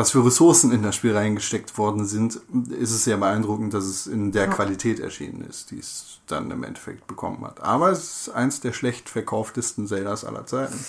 was 0.00 0.12
für 0.12 0.24
Ressourcen 0.24 0.72
in 0.72 0.82
das 0.82 0.96
Spiel 0.96 1.14
reingesteckt 1.14 1.76
worden 1.76 2.06
sind, 2.06 2.40
ist 2.70 2.90
es 2.90 3.04
sehr 3.04 3.18
beeindruckend, 3.18 3.74
dass 3.74 3.84
es 3.84 4.06
in 4.06 4.32
der 4.32 4.48
Qualität 4.48 4.98
erschienen 4.98 5.42
ist, 5.42 5.70
die 5.70 5.78
es 5.78 6.20
dann 6.26 6.50
im 6.50 6.64
Endeffekt 6.64 7.06
bekommen 7.06 7.44
hat. 7.44 7.62
Aber 7.62 7.90
es 7.90 8.22
ist 8.26 8.28
eins 8.30 8.60
der 8.60 8.72
schlecht 8.72 9.10
verkauftesten 9.10 9.86
Zeldas 9.86 10.24
aller 10.24 10.46
Zeiten. 10.46 10.82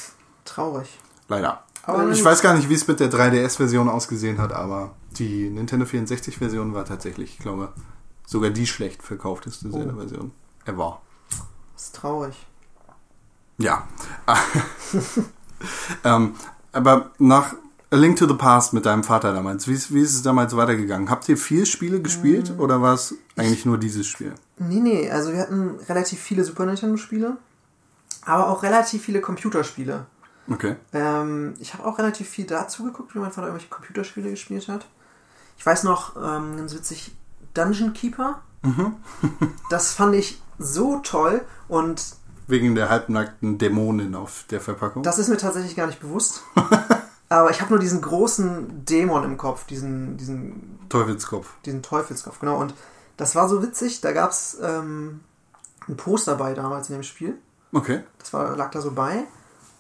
Traurig. 0.46 0.88
Leider. 1.28 1.62
Aber 1.84 2.10
ich 2.10 2.24
weiß 2.24 2.42
gar 2.42 2.54
nicht, 2.54 2.70
wie 2.70 2.74
es 2.74 2.88
mit 2.88 3.02
der 3.02 3.12
3DS-Version 3.12 3.90
ausgesehen 3.90 4.38
hat, 4.38 4.54
aber 4.54 4.96
die 5.18 5.50
Nintendo 5.50 5.86
64-Version 5.86 6.74
war 6.74 6.86
tatsächlich, 6.86 7.32
ich 7.34 7.40
glaube, 7.40 7.74
sogar 8.26 8.50
die 8.52 8.66
schlecht 8.66 9.04
verkaufteste 9.04 9.68
Oh. 9.68 9.72
Zelda-Version 9.74 10.32
ever. 10.66 11.02
Das 11.74 11.84
ist 11.84 11.96
traurig. 11.96 12.46
Ja. 13.58 13.90
ähm, 16.06 16.36
aber 16.72 17.12
nach 17.18 17.56
A 17.94 17.98
Link 17.98 18.18
to 18.18 18.26
the 18.26 18.34
Past 18.36 18.72
mit 18.72 18.86
deinem 18.86 19.04
Vater 19.04 19.34
damals, 19.34 19.68
wie 19.68 19.74
ist, 19.74 19.94
wie 19.94 20.00
ist 20.02 20.16
es 20.16 20.22
damals 20.22 20.56
weitergegangen? 20.56 21.10
Habt 21.10 21.28
ihr 21.28 21.36
vier 21.38 21.66
Spiele 21.66 22.02
gespielt 22.02 22.56
Mm. 22.56 22.62
oder 22.62 22.82
war 22.82 22.94
es 22.94 23.16
eigentlich 23.36 23.66
nur 23.66 23.78
dieses 23.78 24.08
Spiel? 24.08 24.34
Nee, 24.58 24.80
nee, 24.80 25.12
also 25.12 25.34
wir 25.34 25.40
hatten 25.40 25.78
relativ 25.90 26.20
viele 26.22 26.46
Super 26.46 26.66
Nintendo-Spiele, 26.66 27.36
aber 28.26 28.48
auch 28.50 28.64
relativ 28.64 29.04
viele 29.04 29.20
Computerspiele. 29.20 30.06
Okay. 30.50 30.78
Ähm, 30.94 31.54
ich 31.60 31.74
habe 31.74 31.86
auch 31.86 31.98
relativ 31.98 32.30
viel 32.30 32.46
dazu 32.46 32.86
geguckt, 32.86 33.14
wie 33.14 33.20
mein 33.20 33.32
Vater 33.32 33.48
irgendwelche 33.48 33.70
Computerspiele 33.70 34.30
gespielt 34.30 34.70
hat. 34.70 34.86
Ich 35.58 35.66
weiß 35.66 35.84
noch, 35.84 36.16
ähm, 36.16 36.56
ganz 36.58 36.74
witzig, 36.74 37.14
Dungeon 37.54 37.92
Keeper. 37.92 38.42
das 39.70 39.92
fand 39.94 40.16
ich 40.16 40.42
so 40.60 41.00
toll 41.00 41.42
und 41.68 42.02
Wegen 42.48 42.76
der 42.76 42.90
halbnackten 42.90 43.58
Dämonin 43.58 44.16
auf 44.16 44.46
der 44.50 44.62
Verpackung? 44.62 45.04
das 45.04 45.20
ist 45.20 45.28
mir 45.30 45.38
tatsächlich 45.38 45.76
gar 45.76 45.88
nicht 45.88 46.00
bewusst. 46.00 46.44
Aber 47.32 47.50
ich 47.50 47.62
habe 47.62 47.70
nur 47.72 47.80
diesen 47.80 48.02
großen 48.02 48.84
Dämon 48.84 49.24
im 49.24 49.38
Kopf, 49.38 49.66
diesen, 49.66 50.18
diesen, 50.18 50.80
Teufelskopf. 50.90 51.54
diesen 51.64 51.82
Teufelskopf, 51.82 52.42
genau. 52.42 52.58
Und 52.58 52.74
das 53.16 53.36
war 53.36 53.48
so 53.48 53.64
witzig, 53.64 54.02
da 54.02 54.12
gab 54.12 54.32
es 54.32 54.58
ähm, 54.62 55.22
ein 55.88 55.96
Poster 55.96 56.36
bei 56.36 56.54
damals 56.54 56.90
in 56.90 56.96
dem 56.96 57.04
Spiel. 57.04 57.38
Okay. 57.72 58.04
Das 58.20 58.34
war, 58.34 58.58
lag 58.58 58.72
da 58.72 58.82
so 58.82 58.92
bei. 58.92 59.24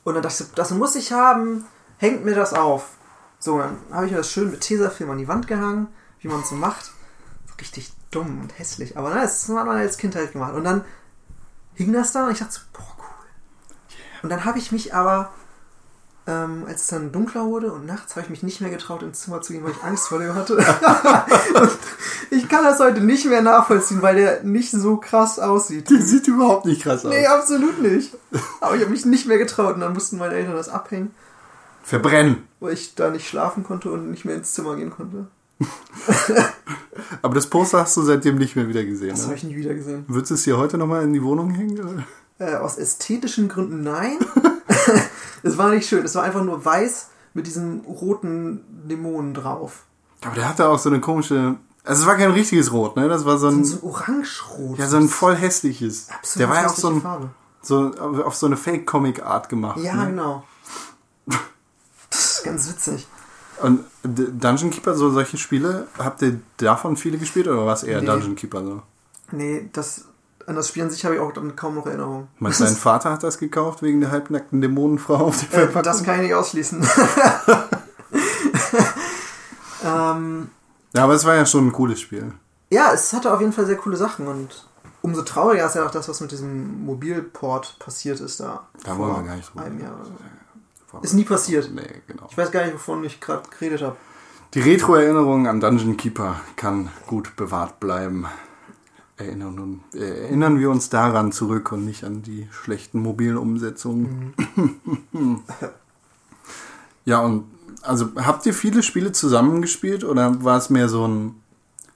Und 0.05 0.13
dann 0.13 0.23
dachte 0.23 0.45
ich, 0.45 0.51
das 0.53 0.71
muss 0.71 0.95
ich 0.95 1.11
haben, 1.11 1.65
hängt 1.97 2.23
mir 2.23 2.35
das 2.35 2.53
auf. 2.53 2.91
So, 3.37 3.57
dann 3.57 3.79
habe 3.91 4.05
ich 4.05 4.11
mir 4.11 4.19
das 4.19 4.31
schön 4.31 4.49
mit 4.49 4.61
Tesafilm 4.61 5.11
an 5.11 5.17
die 5.17 5.27
Wand 5.27 5.45
gehangen, 5.47 5.89
wie 6.21 6.29
man 6.29 6.39
es 6.39 6.49
so 6.49 6.55
macht. 6.55 6.91
Richtig 7.59 7.91
dumm 8.11 8.39
und 8.43 8.57
hässlich. 8.57 8.97
Aber 8.97 9.09
na, 9.09 9.23
das 9.23 9.49
hat 9.49 9.65
man 9.65 9.75
als 9.75 9.97
Kind 9.97 10.15
halt 10.15 10.31
gemacht. 10.31 10.53
Und 10.53 10.63
dann 10.63 10.85
hing 11.73 11.91
das 11.91 12.13
da 12.13 12.27
und 12.27 12.31
ich 12.31 12.39
dachte 12.39 12.53
so, 12.53 12.61
boah, 12.71 12.95
cool. 12.97 13.27
Und 14.23 14.29
dann 14.29 14.45
habe 14.45 14.57
ich 14.57 14.71
mich 14.71 14.95
aber, 14.95 15.33
ähm, 16.27 16.65
als 16.67 16.81
es 16.81 16.87
dann 16.87 17.11
dunkler 17.11 17.45
wurde 17.45 17.71
und 17.73 17.85
nachts, 17.85 18.11
habe 18.15 18.21
ich 18.25 18.29
mich 18.29 18.43
nicht 18.43 18.61
mehr 18.61 18.69
getraut, 18.69 19.01
ins 19.03 19.21
Zimmer 19.21 19.41
zu 19.41 19.53
gehen, 19.53 19.63
weil 19.63 19.71
ich 19.71 19.83
Angst 19.83 20.07
vor 20.07 20.19
dem 20.19 20.35
hatte. 20.35 20.57
ich 22.29 22.47
kann 22.47 22.63
das 22.63 22.79
heute 22.79 23.01
nicht 23.01 23.25
mehr 23.25 23.41
nachvollziehen, 23.41 24.01
weil 24.01 24.15
der 24.15 24.43
nicht 24.43 24.71
so 24.71 24.97
krass 24.97 25.39
aussieht. 25.39 25.89
Die 25.89 26.01
sieht 26.01 26.27
überhaupt 26.27 26.65
nicht 26.65 26.83
krass 26.83 27.05
aus. 27.05 27.11
Nee, 27.11 27.25
absolut 27.25 27.81
nicht. 27.81 28.15
Aber 28.61 28.75
ich 28.75 28.81
habe 28.81 28.91
mich 28.91 29.05
nicht 29.05 29.27
mehr 29.27 29.37
getraut 29.39 29.75
und 29.75 29.81
dann 29.81 29.93
mussten 29.93 30.17
meine 30.17 30.35
Eltern 30.35 30.55
das 30.55 30.69
abhängen, 30.69 31.11
Verbrennen. 31.83 32.43
weil 32.59 32.73
ich 32.73 32.93
da 32.95 33.09
nicht 33.09 33.27
schlafen 33.27 33.63
konnte 33.63 33.89
und 33.91 34.11
nicht 34.11 34.23
mehr 34.25 34.35
ins 34.35 34.53
Zimmer 34.53 34.75
gehen 34.75 34.91
konnte. 34.91 35.25
Aber 37.21 37.33
das 37.35 37.47
Poster 37.47 37.79
hast 37.79 37.97
du 37.97 38.01
seitdem 38.03 38.37
nicht 38.37 38.55
mehr 38.55 38.67
wieder 38.67 38.83
gesehen. 38.83 39.09
Das 39.11 39.21
habe 39.21 39.31
Ne? 39.31 39.37
ich 39.37 39.43
nie 39.43 39.55
wieder 39.55 39.73
gesehen. 39.73 40.05
Würdest 40.07 40.31
du 40.31 40.35
es 40.35 40.43
hier 40.43 40.57
heute 40.57 40.77
nochmal 40.77 41.03
in 41.03 41.13
die 41.13 41.23
Wohnung 41.23 41.49
hängen? 41.51 42.03
Äh, 42.39 42.55
aus 42.55 42.77
ästhetischen 42.77 43.47
Gründen 43.49 43.83
nein. 43.83 44.17
Es 45.43 45.57
war 45.57 45.69
nicht 45.69 45.87
schön. 45.87 46.05
Es 46.05 46.15
war 46.15 46.23
einfach 46.23 46.43
nur 46.43 46.63
weiß 46.63 47.09
mit 47.33 47.47
diesem 47.47 47.81
roten 47.81 48.63
Dämonen 48.87 49.33
drauf. 49.33 49.83
Aber 50.23 50.35
der 50.35 50.47
hatte 50.47 50.67
auch 50.69 50.79
so 50.79 50.89
eine 50.89 50.99
komische. 50.99 51.55
Also 51.83 52.03
es 52.03 52.07
war 52.07 52.15
kein 52.15 52.31
richtiges 52.31 52.71
Rot, 52.71 52.95
ne? 52.95 53.07
Das 53.09 53.25
war 53.25 53.37
so 53.37 53.47
ein. 53.47 53.63
so 53.63 53.81
orange-rot. 53.83 54.77
Ja, 54.77 54.87
so 54.87 54.97
ein 54.97 55.07
voll 55.07 55.35
hässliches. 55.35 56.09
Absolut 56.09 56.41
der 56.41 56.49
war 56.55 56.61
ja 56.61 56.69
auch 56.69 56.75
so, 56.75 56.89
ein, 56.89 57.01
Farbe. 57.01 57.29
so 57.61 57.91
auf 57.97 58.35
so 58.35 58.45
eine 58.45 58.57
Fake-Comic-Art 58.57 59.49
gemacht. 59.49 59.79
Ja, 59.79 59.95
ne? 59.95 60.07
genau. 60.07 60.43
Das 62.09 62.39
ist 62.39 62.43
ganz 62.43 62.69
witzig. 62.69 63.07
Und 63.61 63.85
Dungeon 64.03 64.69
Keeper, 64.69 64.95
so 64.95 65.11
solche 65.11 65.37
Spiele, 65.37 65.87
habt 65.97 66.21
ihr 66.21 66.41
davon 66.57 66.97
viele 66.97 67.17
gespielt 67.17 67.47
oder 67.47 67.65
war 67.65 67.73
es 67.73 67.83
eher 67.83 68.01
Nee. 68.01 68.07
Dungeon 68.07 68.35
Keeper 68.35 68.63
so? 68.63 68.81
Nee, 69.31 69.69
das, 69.71 70.05
an 70.47 70.55
das 70.55 70.69
Spiel 70.69 70.83
an 70.83 70.89
sich 70.89 71.03
habe 71.05 71.15
ich 71.15 71.21
auch 71.21 71.31
dann 71.33 71.55
kaum 71.55 71.75
noch 71.75 71.85
Erinnerungen. 71.85 72.27
Meinst 72.39 72.59
du, 72.59 72.65
dein 72.65 72.75
Vater 72.75 73.11
hat 73.11 73.23
das 73.23 73.37
gekauft 73.37 73.81
wegen 73.81 74.01
der 74.01 74.11
halbnackten 74.11 74.61
Dämonenfrau 74.61 75.15
auf 75.15 75.39
der 75.39 75.47
Äh, 75.49 75.61
Verpackung? 75.63 75.83
das 75.83 76.03
kann 76.03 76.15
ich 76.15 76.21
nicht 76.23 76.33
ausschließen. 76.35 76.81
ähm, 79.83 80.49
Ja, 80.93 81.03
aber 81.03 81.13
es 81.13 81.25
war 81.25 81.35
ja 81.35 81.45
schon 81.45 81.67
ein 81.67 81.71
cooles 81.71 82.01
Spiel. 82.01 82.33
Ja, 82.69 82.91
es 82.93 83.11
hatte 83.13 83.33
auf 83.33 83.41
jeden 83.41 83.53
Fall 83.53 83.65
sehr 83.65 83.77
coole 83.77 83.97
Sachen 83.97 84.27
und 84.27 84.65
umso 85.01 85.21
trauriger 85.23 85.65
ist 85.65 85.75
ja 85.75 85.85
auch 85.85 85.91
das, 85.91 86.07
was 86.07 86.21
mit 86.21 86.31
diesem 86.31 86.85
Mobilport 86.85 87.77
passiert 87.79 88.19
ist 88.19 88.39
da. 88.39 88.67
Da 88.83 88.97
wollen 88.97 89.15
wir 89.15 89.23
gar 89.23 89.35
nicht 89.35 89.49
drüber 89.53 89.65
einem 89.65 89.79
Jahr. 89.81 89.95
Ist 91.01 91.13
nie 91.13 91.23
passiert. 91.23 91.71
Nee, 91.73 92.01
genau. 92.07 92.27
Ich 92.29 92.37
weiß 92.37 92.51
gar 92.51 92.63
nicht, 92.65 92.73
wovon 92.73 93.03
ich 93.03 93.19
gerade 93.21 93.43
geredet 93.49 93.81
habe. 93.81 93.95
Die 94.53 94.59
Retro-Erinnerung 94.59 95.47
an 95.47 95.61
Dungeon 95.61 95.95
Keeper 95.95 96.35
kann 96.57 96.89
gut 97.07 97.37
bewahrt 97.37 97.79
bleiben. 97.79 98.25
Erinnern, 99.25 99.81
äh, 99.93 100.23
erinnern 100.25 100.59
wir 100.59 100.69
uns 100.69 100.89
daran 100.89 101.31
zurück 101.31 101.71
und 101.71 101.85
nicht 101.85 102.03
an 102.03 102.21
die 102.21 102.47
schlechten 102.51 102.99
mobilen 102.99 103.37
Umsetzungen. 103.37 104.33
ja, 107.05 107.19
und 107.19 107.45
also 107.81 108.09
habt 108.15 108.45
ihr 108.45 108.53
viele 108.53 108.83
Spiele 108.83 109.11
zusammengespielt 109.11 110.03
oder 110.03 110.43
war 110.43 110.57
es 110.57 110.69
mehr 110.69 110.89
so 110.89 111.07
ein 111.07 111.35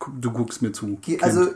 du 0.07 0.31
guckst 0.31 0.61
mir 0.61 0.71
zu? 0.71 0.87
Ge- 0.87 1.17
Kind? 1.17 1.23
Also, 1.23 1.49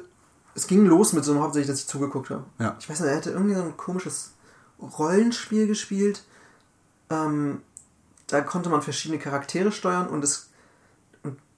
es 0.56 0.68
ging 0.68 0.86
los 0.86 1.14
mit 1.14 1.24
so 1.24 1.32
einem 1.32 1.42
hauptsächlich, 1.42 1.70
dass 1.70 1.82
ich 1.82 1.88
zugeguckt 1.88 2.30
habe. 2.30 2.44
Ja. 2.58 2.76
Ich 2.80 2.90
weiß 2.90 3.00
nicht, 3.00 3.10
er 3.10 3.16
hätte 3.16 3.32
irgendwie 3.32 3.56
so 3.56 3.62
ein 3.62 3.78
komisches 3.78 4.32
Rollenspiel 4.82 5.68
gespielt. 5.68 6.24
Ähm, 7.10 7.62
da 8.28 8.42
konnte 8.42 8.70
man 8.70 8.82
verschiedene 8.82 9.20
Charaktere 9.20 9.72
steuern 9.72 10.08
und 10.08 10.24
es 10.24 10.49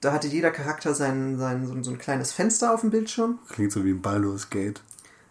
da 0.02 0.12
hatte 0.12 0.26
jeder 0.26 0.50
Charakter 0.50 0.94
sein, 0.94 1.38
sein, 1.38 1.66
so, 1.66 1.72
ein- 1.72 1.82
so 1.84 1.90
ein 1.90 1.98
kleines 1.98 2.32
Fenster 2.32 2.74
auf 2.74 2.82
dem 2.82 2.90
Bildschirm. 2.90 3.38
Klingt 3.48 3.72
so 3.72 3.84
wie 3.84 3.90
ein 3.92 4.02
Baldur's 4.02 4.50
Gate. 4.50 4.82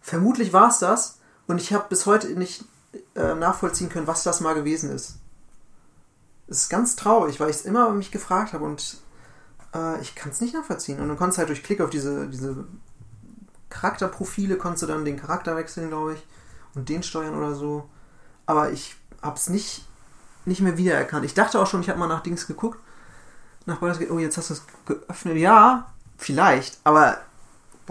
Vermutlich 0.01 0.51
war 0.53 0.69
es 0.69 0.79
das 0.79 1.19
und 1.47 1.61
ich 1.61 1.71
habe 1.73 1.85
bis 1.89 2.05
heute 2.07 2.27
nicht 2.29 2.65
äh, 3.15 3.35
nachvollziehen 3.35 3.89
können, 3.89 4.07
was 4.07 4.23
das 4.23 4.41
mal 4.41 4.55
gewesen 4.55 4.89
ist. 4.89 5.17
Es 6.47 6.63
ist 6.63 6.69
ganz 6.69 6.95
traurig, 6.95 7.39
weil 7.39 7.49
ich 7.49 7.57
es 7.57 7.65
immer 7.65 7.89
mich 7.91 8.11
gefragt 8.11 8.51
habe 8.53 8.65
und 8.65 8.97
äh, 9.73 10.01
ich 10.01 10.15
kann 10.15 10.31
es 10.31 10.41
nicht 10.41 10.53
nachvollziehen. 10.53 10.99
Und 10.99 11.07
du 11.07 11.15
konntest 11.15 11.37
halt 11.37 11.47
durch 11.49 11.63
Klick 11.63 11.79
auf 11.79 11.89
diese, 11.89 12.27
diese 12.27 12.65
Charakterprofile, 13.69 14.57
konntest 14.57 14.83
du 14.83 14.87
dann 14.87 15.05
den 15.05 15.17
Charakter 15.17 15.55
wechseln, 15.55 15.87
glaube 15.89 16.15
ich, 16.15 16.25
und 16.75 16.89
den 16.89 17.03
steuern 17.03 17.35
oder 17.37 17.55
so. 17.55 17.89
Aber 18.45 18.71
ich 18.71 18.95
habe 19.21 19.37
es 19.37 19.49
nicht, 19.49 19.87
nicht 20.45 20.61
mehr 20.61 20.77
wiedererkannt. 20.77 21.23
Ich 21.25 21.33
dachte 21.33 21.59
auch 21.59 21.67
schon, 21.67 21.81
ich 21.81 21.89
habe 21.89 21.99
mal 21.99 22.07
nach 22.07 22.23
Dings 22.23 22.47
geguckt. 22.47 22.79
Nach 23.65 23.77
Baldur's 23.77 23.99
Gate, 23.99 24.11
oh, 24.11 24.19
jetzt 24.19 24.37
hast 24.37 24.49
du 24.49 24.53
es 24.55 24.63
geöffnet. 24.85 25.37
Ja, 25.37 25.91
vielleicht, 26.17 26.79
aber 26.83 27.19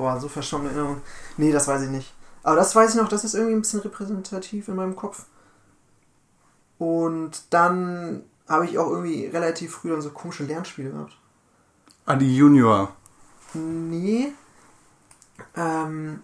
Boah, 0.01 0.19
so 0.19 0.29
verschwommene 0.29 0.71
Erinnerung. 0.71 1.03
Nee, 1.37 1.53
das 1.53 1.69
weiß 1.69 1.83
ich 1.83 1.91
nicht. 1.91 2.15
Aber 2.43 2.57
das 2.57 2.75
weiß 2.75 2.95
ich 2.95 2.97
noch, 2.97 3.09
das 3.09 3.25
ist 3.25 3.35
irgendwie 3.35 3.55
ein 3.55 3.61
bisschen 3.61 3.81
repräsentativ 3.81 4.69
in 4.69 4.77
meinem 4.77 4.97
Kopf. 4.97 5.27
Und 6.79 7.43
dann 7.51 8.23
habe 8.49 8.65
ich 8.65 8.79
auch 8.79 8.89
irgendwie 8.89 9.27
relativ 9.27 9.73
früh 9.73 9.91
dann 9.91 10.01
so 10.01 10.11
komische 10.11 10.45
Lernspiele 10.45 10.91
gehabt. 10.91 11.19
Adi 12.07 12.35
Junior. 12.35 12.95
Nee. 13.53 14.33
Ähm, 15.55 16.23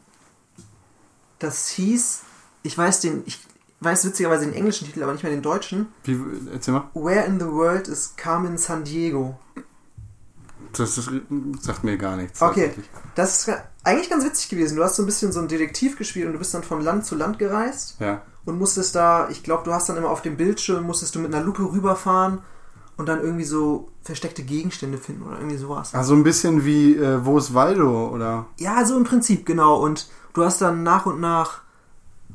das 1.38 1.68
hieß, 1.68 2.22
ich 2.62 2.78
weiß 2.78 3.00
den, 3.00 3.24
ich 3.26 3.40
weiß 3.80 4.04
witzigerweise 4.06 4.46
den 4.46 4.54
englischen 4.54 4.86
Titel, 4.86 5.02
aber 5.02 5.12
nicht 5.12 5.22
mehr 5.22 5.32
den 5.32 5.42
deutschen. 5.42 5.88
Wie, 6.04 6.18
erzähl 6.52 6.74
mal. 6.74 6.84
Where 6.94 7.24
in 7.24 7.38
the 7.38 7.46
World 7.46 7.88
is 7.88 8.14
Carmen 8.16 8.56
San 8.58 8.84
Diego? 8.84 9.38
Das 10.72 10.98
ist, 10.98 11.10
sagt 11.60 11.84
mir 11.84 11.96
gar 11.96 12.16
nichts. 12.16 12.40
Okay, 12.42 12.72
das 13.14 13.46
ist 13.48 13.56
eigentlich 13.84 14.10
ganz 14.10 14.24
witzig 14.24 14.48
gewesen. 14.50 14.76
Du 14.76 14.82
hast 14.84 14.96
so 14.96 15.02
ein 15.02 15.06
bisschen 15.06 15.32
so 15.32 15.40
ein 15.40 15.48
Detektiv 15.48 15.96
gespielt 15.96 16.26
und 16.26 16.32
du 16.34 16.38
bist 16.38 16.52
dann 16.54 16.62
von 16.62 16.82
Land 16.82 17.06
zu 17.06 17.14
Land 17.14 17.38
gereist 17.38 17.96
Ja. 18.00 18.22
und 18.44 18.58
musstest 18.58 18.94
da, 18.94 19.28
ich 19.30 19.42
glaube, 19.42 19.62
du 19.64 19.72
hast 19.72 19.88
dann 19.88 19.96
immer 19.96 20.10
auf 20.10 20.22
dem 20.22 20.36
Bildschirm, 20.36 20.84
musstest 20.84 21.14
du 21.14 21.18
mit 21.20 21.34
einer 21.34 21.44
Lupe 21.44 21.62
rüberfahren 21.62 22.40
und 22.98 23.06
dann 23.08 23.20
irgendwie 23.20 23.44
so 23.44 23.88
versteckte 24.02 24.42
Gegenstände 24.42 24.98
finden 24.98 25.22
oder 25.22 25.36
irgendwie 25.38 25.56
sowas. 25.58 25.94
Also 25.94 26.14
ein 26.14 26.24
bisschen 26.24 26.64
wie 26.64 26.96
äh, 26.96 27.24
Wo 27.24 27.38
ist 27.38 27.54
Waldo, 27.54 28.08
oder? 28.08 28.46
Ja, 28.58 28.84
so 28.84 28.96
im 28.98 29.04
Prinzip, 29.04 29.46
genau. 29.46 29.80
Und 29.80 30.08
du 30.34 30.44
hast 30.44 30.60
dann 30.60 30.82
nach 30.82 31.06
und 31.06 31.20
nach 31.20 31.60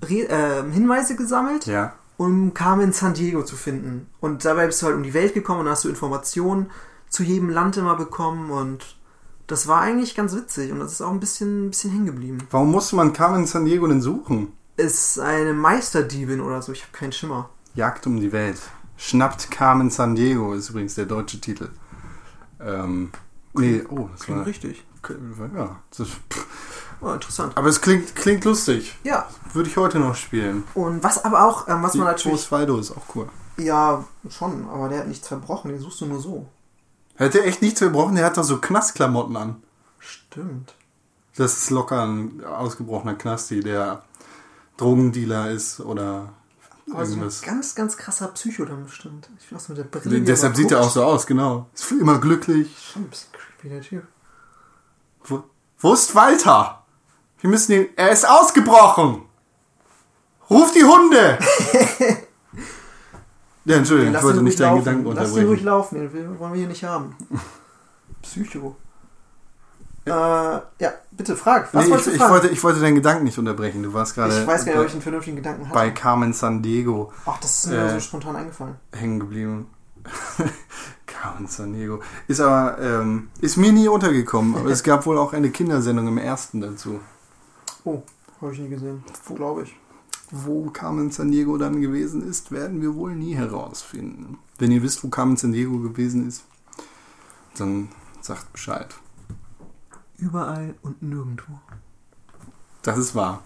Re 0.04 0.28
äh, 0.30 0.64
Hinweise 0.72 1.16
gesammelt, 1.16 1.66
Ja. 1.66 1.94
um 2.18 2.54
Carmen 2.54 2.92
San 2.94 3.14
Diego 3.14 3.44
zu 3.44 3.56
finden. 3.56 4.08
Und 4.20 4.46
dabei 4.46 4.66
bist 4.68 4.82
du 4.82 4.88
halt 4.88 4.96
um 4.96 5.04
die 5.04 5.14
Welt 5.14 5.34
gekommen 5.34 5.62
und 5.62 5.70
hast 5.70 5.84
du 5.84 5.90
Informationen 5.90 6.70
zu 7.10 7.24
jedem 7.24 7.50
Land 7.50 7.78
immer 7.78 7.96
bekommen 7.96 8.52
und 8.52 8.98
das 9.48 9.68
war 9.68 9.82
eigentlich 9.82 10.16
ganz 10.16 10.34
witzig 10.34 10.72
und 10.72 10.80
das 10.80 10.94
ist 10.94 11.02
auch 11.02 11.12
ein 11.12 11.20
bisschen, 11.20 11.66
ein 11.68 11.70
bisschen 11.72 11.92
hängen 11.92 12.06
geblieben. 12.06 12.38
Warum 12.52 12.72
musste 12.72 12.96
man 12.96 13.12
Carmen 13.12 13.46
San 13.46 13.66
Diego 13.66 13.86
denn 13.86 14.02
suchen? 14.02 14.54
Ist 14.78 15.20
eine 15.20 15.54
Meisterdiebin 15.54 16.40
oder 16.40 16.62
so, 16.62 16.72
ich 16.72 16.84
habe 16.84 16.94
keinen 16.94 17.12
Schimmer. 17.12 17.50
Jagd 17.76 18.08
um 18.08 18.20
die 18.22 18.32
Welt. 18.32 18.60
Schnappt 18.96 19.52
Carmen 19.52 19.90
San 19.90 20.16
Diego 20.16 20.54
ist 20.54 20.70
übrigens 20.70 20.96
der 20.96 21.06
deutsche 21.06 21.42
Titel. 21.42 21.70
Ähm, 22.62 23.12
nee, 23.54 23.84
oh, 23.90 24.08
das 24.18 24.30
war. 24.30 24.46
richtig. 24.46 24.86
Ja, 25.56 25.80
das, 25.98 26.08
pff. 26.08 26.46
Oh, 27.02 27.12
interessant. 27.12 27.58
aber 27.58 27.68
es 27.68 27.82
klingt, 27.82 28.16
klingt 28.16 28.46
lustig. 28.46 28.96
Ja, 29.04 29.28
Würde 29.54 29.70
ich 29.70 29.78
heute 29.78 29.98
noch 30.00 30.16
spielen. 30.16 30.64
und 30.76 31.04
was 31.04 31.24
aber 31.26 31.46
auch, 31.48 31.68
ähm, 31.68 31.82
was 31.82 31.96
man 31.96 32.06
Wo 32.08 32.12
natürlich. 32.12 32.40
ist 32.40 32.52
Waldo 32.52 32.78
ist 32.78 32.92
auch 32.92 33.16
cool. 33.16 33.28
Ja, 33.58 34.06
schon, 34.30 34.68
aber 34.70 34.88
der 34.90 35.00
hat 35.00 35.08
nichts 35.08 35.28
verbrochen, 35.28 35.72
den 35.72 35.80
suchst 35.80 36.02
du 36.02 36.06
nur 36.06 36.20
so. 36.22 36.48
Hätte 37.16 37.44
echt 37.44 37.62
nichts 37.62 37.80
verbrochen, 37.80 38.16
der 38.16 38.26
hat 38.26 38.38
doch 38.38 38.44
so 38.44 38.58
Knastklamotten 38.60 39.36
an. 39.36 39.64
Stimmt. 40.00 40.76
Das 41.36 41.58
ist 41.58 41.70
locker 41.72 42.06
ein 42.06 42.44
ausgebrochener 42.46 43.16
Knasti, 43.16 43.62
der 43.62 44.04
Drogendealer 44.78 45.52
ist 45.52 45.80
oder 45.80 46.34
Aber 46.92 47.06
so 47.06 47.14
ein 47.14 47.20
irgendwas. 47.20 47.42
ganz, 47.42 47.76
ganz 47.76 47.98
krasser 47.98 48.28
Psycho 48.30 48.66
dann 48.66 48.84
bestimmt. 48.86 49.30
Ich 49.40 49.48
das 49.50 49.70
mit 49.70 49.78
der 49.78 49.84
Brille. 49.86 50.22
Deshalb 50.22 50.54
er 50.54 50.58
sieht 50.58 50.72
er 50.72 50.82
auch 50.82 50.90
so 50.90 51.04
aus, 51.04 51.26
genau. 51.26 51.68
Ist 51.74 51.92
immer 51.92 52.20
glücklich. 52.20 52.76
Schon 52.94 53.04
ein 53.04 53.10
bisschen 53.10 53.32
creepy, 53.32 53.70
der 53.70 53.82
Typ. 53.82 54.04
Wo, 55.26 55.44
wo 55.80 55.94
ist 55.94 56.14
Walter? 56.16 56.84
Wir 57.40 57.50
müssen 57.50 57.72
ihn. 57.74 57.88
Er 57.96 58.10
ist 58.12 58.28
ausgebrochen! 58.28 59.24
Ruf 60.50 60.72
die 60.74 60.84
Hunde! 60.84 61.38
ja, 63.66 63.76
Entschuldigung, 63.78 64.10
ich 64.10 64.14
Lass 64.16 64.24
wollte 64.24 64.42
nicht 64.44 64.60
deinen 64.60 64.76
laufen. 64.78 65.04
Gedanken 65.04 65.16
Lass 65.16 65.30
ihn 65.30 65.34
ruhig 65.34 65.62
unterbrechen. 65.62 65.66
laufen, 65.66 65.96
den 66.14 66.40
wollen 66.40 66.54
wir 66.54 66.60
hier 66.60 66.68
nicht 66.68 66.84
haben. 66.84 67.16
Psycho. 68.22 68.76
Äh, 70.06 70.10
ja, 70.12 70.64
bitte 71.12 71.36
frag. 71.36 71.72
Was 71.74 71.86
Nee, 71.86 71.92
wolltest 71.92 72.08
ich, 72.08 72.14
du 72.14 72.16
ich, 72.16 72.18
fragen? 72.22 72.34
wollte, 72.34 72.48
ich 72.50 72.64
wollte 72.64 72.80
deinen 72.80 72.96
Gedanken 72.96 73.24
nicht 73.24 73.38
unterbrechen. 73.38 73.84
Du 73.84 73.94
warst 73.94 74.16
gerade 74.16 74.42
ich 74.42 74.48
weiß 74.48 74.66
gar 74.66 74.72
nicht, 74.74 74.80
ob 74.80 74.86
ich 74.86 74.92
bei, 74.92 74.94
einen 74.94 75.02
vernünftigen 75.04 75.36
Gedanken 75.38 75.66
hatte. 75.66 75.74
bei 75.76 75.92
Carmen 75.92 76.34
San 76.34 76.62
Diego 76.64 77.14
Ach, 77.26 77.38
das 77.40 77.60
ist 77.66 77.68
mir 77.72 77.78
Äh, 77.86 77.90
so 77.94 78.00
spontan 78.00 78.36
eingefallen. 78.36 78.76
hängen 78.94 79.20
geblieben. 79.20 79.68
Carmen 81.22 81.46
San 81.46 81.74
Diego. 81.74 82.02
Ist 82.28 82.42
aber, 82.42 82.80
ähm, 82.82 83.30
ist 83.42 83.56
mir 83.56 83.72
nie 83.72 83.88
untergekommen, 83.88 84.56
aber 84.56 84.72
es 84.72 84.82
gab 84.82 85.06
wohl 85.06 85.20
auch 85.20 85.34
eine 85.34 85.52
Kindersendung 85.52 86.08
im 86.08 86.18
ersten 86.18 86.62
dazu. 86.62 87.00
Oh, 87.84 88.02
habe 88.42 88.54
ich 88.54 88.60
nie 88.60 88.70
gesehen. 88.70 89.04
Glaube 89.36 89.64
ich. 89.64 89.76
Wo 90.32 90.72
Carmen 90.72 91.12
San 91.12 91.30
Diego 91.30 91.58
dann 91.58 91.80
gewesen 91.80 92.28
ist, 92.28 92.52
werden 92.52 92.82
wir 92.82 92.96
wohl 92.96 93.14
nie 93.14 93.36
herausfinden. 93.36 94.40
Wenn 94.58 94.72
ihr 94.72 94.82
wisst, 94.82 95.04
wo 95.04 95.10
Carmen 95.10 95.38
San 95.38 95.52
Diego 95.52 95.78
gewesen 95.78 96.28
ist, 96.28 96.44
dann 97.56 97.90
sagt 98.22 98.52
Bescheid. 98.52 98.88
Überall 100.18 100.74
und 100.82 101.04
nirgendwo. 101.04 101.54
Das 102.82 102.98
ist 102.98 103.14
wahr. 103.14 103.44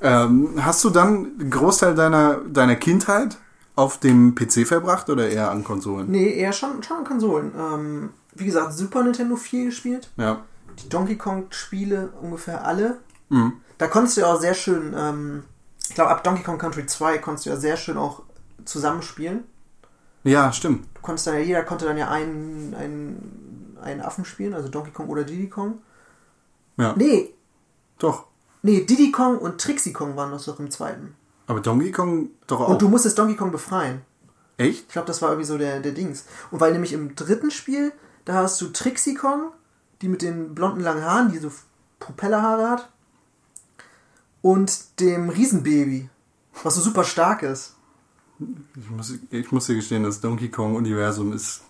Ähm, 0.00 0.54
hast 0.64 0.82
du 0.82 0.90
dann 0.90 1.38
einen 1.38 1.50
Großteil 1.50 1.94
deiner, 1.94 2.38
deiner 2.38 2.74
Kindheit 2.74 3.38
auf 3.78 3.98
dem 3.98 4.34
PC 4.34 4.66
verbracht 4.66 5.08
oder 5.08 5.28
eher 5.28 5.52
an 5.52 5.62
Konsolen? 5.62 6.10
Nee, 6.10 6.32
eher 6.32 6.52
schon, 6.52 6.82
schon 6.82 6.98
an 6.98 7.04
Konsolen. 7.04 7.52
Ähm, 7.56 8.10
wie 8.34 8.44
gesagt, 8.46 8.72
Super 8.72 9.04
Nintendo 9.04 9.36
viel 9.36 9.66
gespielt. 9.66 10.10
Ja. 10.16 10.42
Die 10.82 10.88
Donkey 10.88 11.16
Kong-Spiele 11.16 12.12
ungefähr 12.20 12.64
alle. 12.64 12.98
Mhm. 13.28 13.52
Da 13.78 13.86
konntest 13.86 14.16
du 14.16 14.22
ja 14.22 14.32
auch 14.32 14.40
sehr 14.40 14.54
schön, 14.54 14.94
ähm, 14.98 15.44
ich 15.88 15.94
glaube, 15.94 16.10
ab 16.10 16.24
Donkey 16.24 16.42
Kong 16.42 16.58
Country 16.58 16.86
2 16.86 17.18
konntest 17.18 17.46
du 17.46 17.50
ja 17.50 17.56
sehr 17.56 17.76
schön 17.76 17.96
auch 17.96 18.24
zusammenspielen. 18.64 19.44
Ja, 20.24 20.52
stimmt. 20.52 20.84
Du 20.94 21.00
konntest 21.00 21.28
dann 21.28 21.34
ja, 21.34 21.40
jeder 21.40 21.62
konnte 21.62 21.84
dann 21.84 21.96
ja 21.96 22.10
einen, 22.10 22.74
einen, 22.74 23.76
einen 23.80 24.00
Affen 24.00 24.24
spielen, 24.24 24.54
also 24.54 24.68
Donkey 24.68 24.90
Kong 24.90 25.08
oder 25.08 25.22
Diddy 25.22 25.48
Kong. 25.48 25.78
Ja. 26.78 26.94
Nee, 26.96 27.32
Doch. 28.00 28.26
nee, 28.62 28.80
Diddy 28.80 29.12
Kong 29.12 29.38
und 29.38 29.60
Trixie 29.60 29.92
Kong 29.92 30.16
waren 30.16 30.32
das 30.32 30.46
doch 30.46 30.58
im 30.58 30.72
zweiten. 30.72 31.14
Aber 31.48 31.60
Donkey 31.60 31.90
Kong 31.90 32.28
doch 32.46 32.60
auch. 32.60 32.68
Und 32.68 32.82
du 32.82 32.88
musstest 32.88 33.18
Donkey 33.18 33.34
Kong 33.34 33.50
befreien. 33.50 34.02
Echt? 34.58 34.84
Ich 34.86 34.88
glaube, 34.88 35.06
das 35.06 35.22
war 35.22 35.30
irgendwie 35.30 35.46
so 35.46 35.58
der, 35.58 35.80
der 35.80 35.92
Dings. 35.92 36.26
Und 36.50 36.60
weil 36.60 36.72
nämlich 36.72 36.92
im 36.92 37.16
dritten 37.16 37.50
Spiel, 37.50 37.92
da 38.24 38.34
hast 38.34 38.60
du 38.60 38.68
Trixie 38.68 39.14
Kong, 39.14 39.50
die 40.02 40.08
mit 40.08 40.22
den 40.22 40.54
blonden 40.54 40.82
langen 40.82 41.02
Haaren, 41.02 41.32
die 41.32 41.38
so 41.38 41.50
Propellerhaare 41.98 42.68
hat, 42.68 42.88
und 44.42 45.00
dem 45.00 45.30
Riesenbaby, 45.30 46.08
was 46.62 46.74
so 46.74 46.80
super 46.80 47.04
stark 47.04 47.42
ist. 47.42 47.74
Ich 48.76 48.90
muss, 48.90 49.14
ich 49.30 49.50
muss 49.50 49.66
dir 49.66 49.74
gestehen, 49.74 50.04
das 50.04 50.20
Donkey 50.20 50.48
Kong-Universum 50.48 51.32
ist 51.32 51.62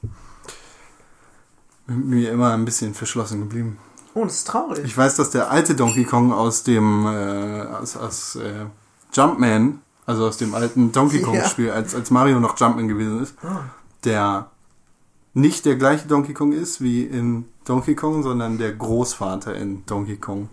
mir 1.86 2.30
immer 2.32 2.52
ein 2.52 2.64
bisschen 2.64 2.94
verschlossen 2.94 3.40
geblieben. 3.40 3.78
Oh, 4.14 4.24
das 4.24 4.34
ist 4.34 4.48
traurig. 4.48 4.84
Ich 4.84 4.96
weiß, 4.96 5.16
dass 5.16 5.30
der 5.30 5.50
alte 5.50 5.74
Donkey 5.74 6.04
Kong 6.04 6.32
aus 6.32 6.64
dem 6.64 7.06
äh, 7.06 7.62
aus, 7.62 7.96
aus 7.96 8.36
äh, 8.36 8.66
Jumpman, 9.12 9.80
also 10.06 10.26
aus 10.26 10.36
dem 10.38 10.54
alten 10.54 10.92
Donkey 10.92 11.20
Kong 11.22 11.42
Spiel, 11.44 11.70
als, 11.70 11.94
als 11.94 12.10
Mario 12.10 12.40
noch 12.40 12.58
Jumpman 12.58 12.88
gewesen 12.88 13.22
ist, 13.22 13.34
Ah. 13.42 13.64
der 14.04 14.50
nicht 15.34 15.64
der 15.66 15.76
gleiche 15.76 16.08
Donkey 16.08 16.34
Kong 16.34 16.52
ist 16.52 16.80
wie 16.80 17.04
in 17.04 17.44
Donkey 17.64 17.94
Kong, 17.94 18.22
sondern 18.22 18.58
der 18.58 18.72
Großvater 18.72 19.54
in 19.54 19.84
Donkey 19.86 20.16
Kong. 20.16 20.48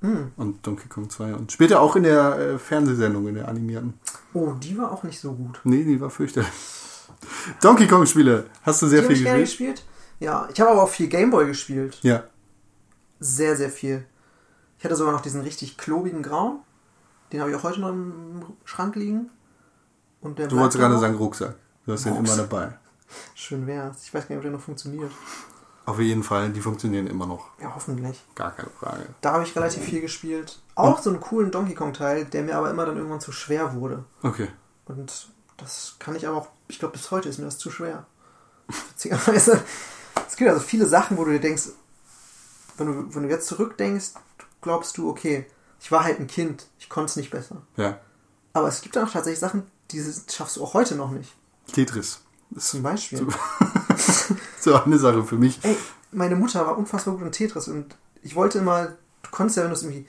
Hm. 0.00 0.30
Und 0.36 0.64
Donkey 0.66 0.88
Kong 0.88 1.10
2. 1.10 1.34
Und 1.34 1.50
später 1.50 1.80
auch 1.80 1.96
in 1.96 2.04
der 2.04 2.38
äh, 2.38 2.58
Fernsehsendung, 2.58 3.26
in 3.26 3.34
der 3.34 3.48
animierten. 3.48 3.94
Oh, 4.32 4.52
die 4.52 4.78
war 4.78 4.92
auch 4.92 5.02
nicht 5.02 5.18
so 5.20 5.32
gut. 5.32 5.60
Nee, 5.64 5.82
die 5.82 6.00
war 6.00 6.08
fürchterlich. 6.08 6.48
Donkey 7.60 7.86
Kong 7.88 8.06
Spiele. 8.06 8.46
Hast 8.62 8.80
du 8.80 8.86
sehr 8.86 9.02
die 9.02 9.08
viel 9.08 9.24
gespielt? 9.24 9.40
gespielt. 9.44 9.84
Ja, 10.20 10.48
ich 10.52 10.60
habe 10.60 10.70
aber 10.70 10.84
auch 10.84 10.88
viel 10.88 11.08
Gameboy 11.08 11.46
gespielt. 11.46 11.98
Ja. 12.02 12.22
Sehr, 13.18 13.56
sehr 13.56 13.70
viel. 13.70 14.04
Ich 14.78 14.84
hatte 14.84 14.94
sogar 14.94 15.12
noch 15.12 15.20
diesen 15.20 15.40
richtig 15.40 15.76
klobigen 15.76 16.22
Grauen. 16.22 16.60
Den 17.32 17.40
habe 17.40 17.50
ich 17.50 17.56
auch 17.56 17.62
heute 17.62 17.80
noch 17.80 17.90
im 17.90 18.42
Schrank 18.64 18.96
liegen. 18.96 19.30
Und 20.20 20.38
der 20.38 20.48
Du 20.48 20.56
wolltest 20.56 20.78
gerade 20.78 20.98
sagen 20.98 21.16
Rucksack. 21.16 21.56
Du 21.86 21.92
hast 21.92 22.04
den 22.04 22.16
immer 22.16 22.36
dabei. 22.36 22.76
Schön 23.34 23.66
wär's. 23.66 24.04
Ich 24.04 24.14
weiß 24.14 24.28
gar 24.28 24.34
nicht, 24.34 24.38
ob 24.38 24.42
der 24.42 24.52
noch 24.52 24.60
funktioniert. 24.60 25.10
Auf 25.86 25.98
jeden 26.00 26.22
Fall, 26.22 26.50
die 26.50 26.60
funktionieren 26.60 27.06
immer 27.06 27.26
noch. 27.26 27.48
Ja, 27.62 27.74
hoffentlich. 27.74 28.22
Gar 28.34 28.50
keine 28.50 28.68
Frage. 28.68 29.06
Da 29.22 29.32
habe 29.32 29.44
ich 29.44 29.56
relativ 29.56 29.84
viel 29.84 30.02
gespielt. 30.02 30.60
Auch 30.74 30.98
so 30.98 31.08
einen 31.08 31.20
coolen 31.20 31.50
Donkey 31.50 31.74
Kong 31.74 31.94
Teil, 31.94 32.26
der 32.26 32.42
mir 32.42 32.56
aber 32.56 32.70
immer 32.70 32.84
dann 32.84 32.98
irgendwann 32.98 33.20
zu 33.20 33.32
schwer 33.32 33.74
wurde. 33.74 34.04
Okay. 34.22 34.48
Und 34.84 35.28
das 35.56 35.96
kann 35.98 36.14
ich 36.14 36.26
aber 36.26 36.36
auch, 36.36 36.48
ich 36.68 36.78
glaube, 36.78 36.92
bis 36.92 37.10
heute 37.10 37.30
ist 37.30 37.38
mir 37.38 37.46
das 37.46 37.56
zu 37.56 37.70
schwer. 37.70 38.04
Witzigerweise. 38.90 39.62
Es 40.26 40.36
gibt 40.36 40.50
also 40.50 40.60
viele 40.60 40.86
Sachen, 40.86 41.16
wo 41.16 41.24
du 41.24 41.30
dir 41.30 41.40
denkst, 41.40 41.70
wenn 42.76 42.86
du, 42.86 43.14
wenn 43.14 43.22
du 43.22 43.28
jetzt 43.30 43.46
zurückdenkst, 43.46 44.10
glaubst 44.60 44.98
du, 44.98 45.08
okay, 45.08 45.46
ich 45.80 45.90
war 45.92 46.04
halt 46.04 46.18
ein 46.20 46.26
Kind, 46.26 46.66
ich 46.78 46.88
konnte 46.88 47.10
es 47.10 47.16
nicht 47.16 47.30
besser. 47.30 47.62
Ja. 47.76 47.98
Aber 48.52 48.68
es 48.68 48.80
gibt 48.80 48.96
dann 48.96 49.06
auch 49.06 49.12
tatsächlich 49.12 49.38
Sachen, 49.40 49.62
die 49.90 50.02
schaffst 50.30 50.56
du 50.56 50.62
auch 50.64 50.74
heute 50.74 50.94
noch 50.96 51.10
nicht. 51.10 51.34
Tetris. 51.72 52.20
Zum 52.56 52.82
Beispiel. 52.82 53.26
so 54.60 54.74
eine 54.74 54.98
Sache 54.98 55.22
für 55.24 55.36
mich. 55.36 55.58
Ey, 55.62 55.76
meine 56.12 56.36
Mutter 56.36 56.66
war 56.66 56.78
unfassbar 56.78 57.14
gut 57.14 57.24
in 57.24 57.32
Tetris 57.32 57.68
und 57.68 57.96
ich 58.22 58.34
wollte 58.34 58.58
immer, 58.58 58.86
du 59.22 59.30
konntest 59.30 59.56
ja, 59.58 59.62
wenn 59.64 59.70
du 59.70 59.76
es 59.76 59.82
irgendwie, 59.82 60.06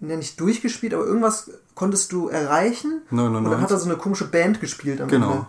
ja, 0.00 0.16
nicht 0.16 0.38
durchgespielt, 0.40 0.94
aber 0.94 1.04
irgendwas 1.04 1.50
konntest 1.74 2.12
du 2.12 2.28
erreichen. 2.28 3.02
99. 3.10 3.44
Und 3.46 3.50
dann 3.52 3.60
hat 3.60 3.70
er 3.70 3.78
so 3.78 3.86
eine 3.86 3.96
komische 3.98 4.26
Band 4.28 4.60
gespielt 4.60 5.00
am 5.00 5.08
Genau. 5.08 5.30
Ende. 5.32 5.46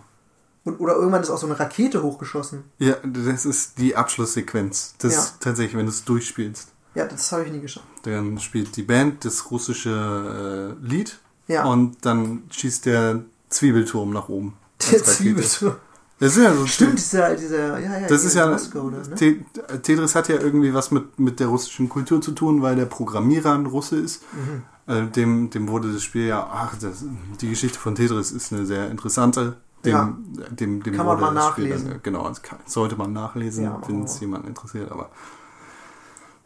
Und, 0.64 0.80
oder 0.80 0.94
irgendwann 0.94 1.22
ist 1.22 1.30
auch 1.30 1.38
so 1.38 1.46
eine 1.46 1.58
Rakete 1.58 2.02
hochgeschossen. 2.02 2.64
Ja, 2.78 2.96
das 3.04 3.46
ist 3.46 3.78
die 3.78 3.96
Abschlusssequenz. 3.96 4.94
Das 4.98 5.14
Ja. 5.14 5.20
ist 5.20 5.40
tatsächlich, 5.40 5.76
wenn 5.76 5.86
du 5.86 5.92
es 5.92 6.04
durchspielst. 6.04 6.68
Ja, 6.94 7.04
das 7.06 7.30
habe 7.32 7.44
ich 7.44 7.52
nie 7.52 7.60
geschafft. 7.60 7.86
Dann 8.02 8.38
spielt 8.40 8.76
die 8.76 8.82
Band 8.82 9.24
das 9.24 9.50
russische 9.50 10.76
äh, 10.82 10.86
Lied 10.86 11.18
Ja. 11.48 11.64
und 11.64 12.04
dann 12.04 12.42
schießt 12.50 12.86
der 12.86 13.20
Zwiebelturm 13.48 14.10
nach 14.10 14.28
oben. 14.28 14.54
Der. 14.90 15.02
Zwiebelturm. 15.04 15.74
Das 16.18 16.36
ist 16.36 16.42
ja 16.42 16.52
so 16.54 16.66
Stimmt, 16.66 16.98
dieser, 16.98 17.34
dieser, 17.34 17.78
ja, 17.78 17.98
ja. 18.00 18.06
Das 18.06 18.24
ist 18.24 18.34
ja, 18.34 18.46
Moskau, 18.50 18.90
da, 18.90 18.98
ne? 19.08 19.14
Te- 19.14 19.36
Tetris 19.82 20.14
hat 20.14 20.28
ja 20.28 20.36
irgendwie 20.36 20.74
was 20.74 20.90
mit, 20.90 21.18
mit 21.18 21.40
der 21.40 21.46
russischen 21.46 21.88
Kultur 21.88 22.20
zu 22.20 22.32
tun, 22.32 22.60
weil 22.60 22.76
der 22.76 22.84
Programmierer 22.84 23.54
ein 23.54 23.64
Russe 23.64 23.96
ist. 23.96 24.22
Mhm. 24.34 24.62
Äh, 24.92 25.06
dem, 25.06 25.48
dem 25.48 25.68
wurde 25.68 25.90
das 25.92 26.02
Spiel 26.02 26.26
ja, 26.26 26.46
ach, 26.52 26.74
das, 26.78 27.04
die 27.40 27.48
Geschichte 27.48 27.78
von 27.78 27.94
Tetris 27.94 28.32
ist 28.32 28.52
eine 28.52 28.66
sehr 28.66 28.90
interessante. 28.90 29.56
Dem, 29.84 29.92
Ja. 29.92 30.14
dem, 30.50 30.82
dem 30.82 30.94
Kann 30.94 31.06
man 31.06 31.18
wurde 31.20 31.32
mal 31.32 31.34
das 31.36 31.52
Spiel 31.52 31.64
nachlesen. 31.68 31.88
Dann, 31.90 32.02
genau, 32.02 32.28
das 32.28 32.42
kann, 32.42 32.58
sollte 32.66 32.96
man 32.96 33.14
nachlesen, 33.14 33.64
Ja, 33.64 33.80
wenn 33.86 34.02
es 34.04 34.20
jemanden 34.20 34.48
interessiert. 34.48 34.92
Aber 34.92 35.08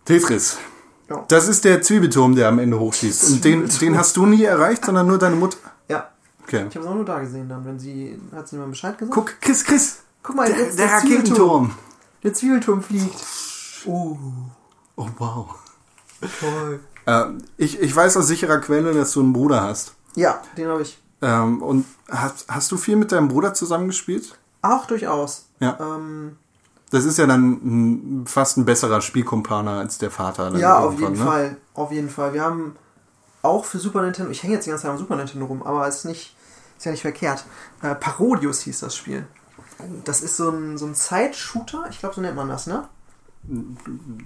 Tetris. 0.05 0.59
Ja. 1.09 1.25
Das 1.29 1.49
ist 1.49 1.65
der 1.65 1.83
Zwiebelturm, 1.83 2.35
der 2.35 2.49
am 2.49 2.59
Ende 2.59 2.79
hochschießt. 2.79 3.25
Und 3.31 3.45
den, 3.45 3.69
den 3.81 3.97
hast 3.99 4.17
du 4.17 4.27
nie 4.27 4.45
erreicht, 4.45 4.85
sondern 4.85 5.07
nur 5.07 5.19
deine 5.19 5.37
Mutter. 5.37 5.59
Ja, 5.89 6.09
Okay. 6.43 6.67
ich 6.69 6.75
habe 6.77 6.85
es 6.85 6.91
auch 6.91 6.95
nur 6.95 7.05
da 7.05 7.21
gesehen 7.21 7.49
dann, 7.49 7.65
wenn 7.65 7.79
sie, 7.79 8.19
hat 8.35 8.49
sie 8.49 8.57
mir 8.57 8.67
Bescheid 8.67 8.97
gesagt? 8.99 9.15
Guck, 9.15 9.41
Chris, 9.41 9.65
Chris. 9.65 9.99
Guck 10.23 10.37
mal, 10.37 10.47
Der, 10.47 10.57
der 10.57 10.67
der 10.67 10.73
Zwiebelturm. 10.99 11.01
Raketenturm. 11.01 11.75
Der 12.23 12.35
Zwiebelturm 12.35 12.83
fliegt. 12.83 13.25
Oh, 13.87 14.17
Oh, 14.97 15.09
wow. 15.19 15.55
toll. 16.41 16.81
Äh, 17.07 17.25
ich, 17.59 17.81
ich 17.81 17.95
weiß 17.95 18.17
aus 18.17 18.27
sicherer 18.29 18.59
Quelle, 18.59 18.95
dass 18.95 19.13
du 19.13 19.21
einen 19.21 19.33
Bruder 19.33 19.63
hast. 19.63 19.95
Ja, 20.15 20.41
den 20.57 20.69
habe 20.69 20.83
ich 20.83 20.99
Ähm, 21.21 21.61
und 21.63 21.85
hast, 22.09 22.47
hast 22.49 22.71
du 22.73 22.77
viel 22.77 22.97
mit 22.97 23.13
deinem 23.13 23.29
Bruder 23.29 23.53
zusammengespielt? 23.55 24.39
auch 24.63 24.87
durchaus. 24.87 25.47
Ja. 25.61 25.77
Ähm, 25.81 26.37
Das 26.95 27.05
ist 27.05 27.19
ja 27.19 27.27
dann 27.27 28.23
fast 28.25 28.57
ein 28.57 28.65
besserer 28.65 29.01
Spielkumpaner 29.01 29.79
als 29.79 29.99
der 29.99 30.13
Vater. 30.13 30.57
ja, 30.57 30.79
auf 30.79 31.01
jeden 31.01 31.19
ne? 31.19 31.25
Fall. 31.25 31.57
Auf 31.75 31.91
jeden 31.91 32.09
Fall. 32.09 32.35
Wir 32.35 32.43
haben 32.45 32.77
auch 33.43 33.65
für 33.65 33.81
Super 33.81 34.03
Nintendo, 34.03 34.31
ich 34.31 34.45
hänge 34.45 34.55
jetzt 34.55 34.67
die 34.67 34.71
ganze 34.71 34.83
Zeit 34.83 34.93
am 34.93 34.99
Super 34.99 35.17
Nintendo 35.17 35.47
rum, 35.47 35.65
aber 35.65 35.89
es 35.89 35.97
ist 35.97 36.05
nicht, 36.05 36.37
ist 36.79 36.85
ja 36.85 36.93
nicht 36.93 37.01
verkehrt. 37.01 37.47
Äh, 37.83 37.97
Parodius 37.97 38.61
hieß 38.61 38.79
das 38.79 38.95
Spiel. 38.95 39.27
Das 40.05 40.21
ist 40.21 40.37
so 40.37 40.51
ein, 40.51 40.79
so 40.79 40.87
ein 40.87 40.95
Zeit-Shooter, 40.95 41.87
ich 41.91 41.99
glaube, 41.99 42.15
so 42.15 42.21
nennt 42.21 42.37
man 42.37 42.49
das, 42.49 42.69
ne? 42.69 42.87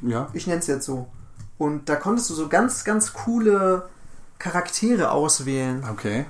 Ja. 0.02 0.28
Ich 0.35 0.46
nenne 0.46 0.59
es 0.59 0.66
jetzt 0.66 0.85
so. 0.85 1.09
Und 1.57 1.88
da 1.88 1.96
konntest 1.96 2.28
du 2.28 2.35
so 2.35 2.48
ganz, 2.48 2.85
ganz 2.85 3.14
coole 3.14 3.88
Charaktere 4.38 5.11
auswählen. 5.11 5.87
Okay. 5.90 6.26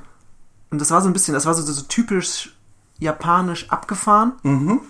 Und 0.71 0.81
das 0.81 0.93
war 0.93 1.01
so 1.01 1.09
ein 1.09 1.13
bisschen, 1.13 1.35
das 1.35 1.47
war 1.47 1.55
so, 1.55 1.63
so 1.63 1.83
typisch 1.83 2.57
japanisch 3.01 3.69
abgefahren. 3.71 4.35
Mhm. 4.45 4.83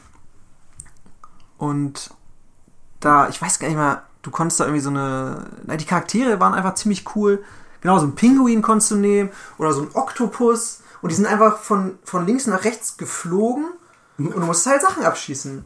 Und 1.59 2.11
da, 3.01 3.29
ich 3.29 3.41
weiß 3.41 3.59
gar 3.59 3.69
nicht 3.69 3.77
mal, 3.77 4.03
du 4.23 4.31
konntest 4.31 4.61
da 4.61 4.65
irgendwie 4.65 4.83
so 4.83 4.91
eine. 4.91 5.47
Na, 5.67 5.77
die 5.77 5.85
Charaktere 5.85 6.41
waren 6.41 6.55
einfach 6.55 6.75
ziemlich 6.75 7.05
cool. 7.15 7.43
Genau, 7.81 7.99
so 7.99 8.07
ein 8.07 8.15
Pinguin 8.15 8.63
konntest 8.63 8.91
du 8.91 8.97
nehmen 8.97 9.31
oder 9.59 9.73
so 9.73 9.83
ein 9.83 9.91
Oktopus. 9.95 10.81
Und 11.01 11.11
die 11.11 11.15
sind 11.15 11.27
einfach 11.27 11.59
von, 11.59 11.99
von 12.03 12.27
links 12.27 12.47
nach 12.49 12.65
rechts 12.65 12.97
geflogen 12.97 13.67
und 14.19 14.35
du 14.35 14.41
musst 14.41 14.67
halt 14.67 14.83
Sachen 14.83 15.05
abschießen. 15.05 15.65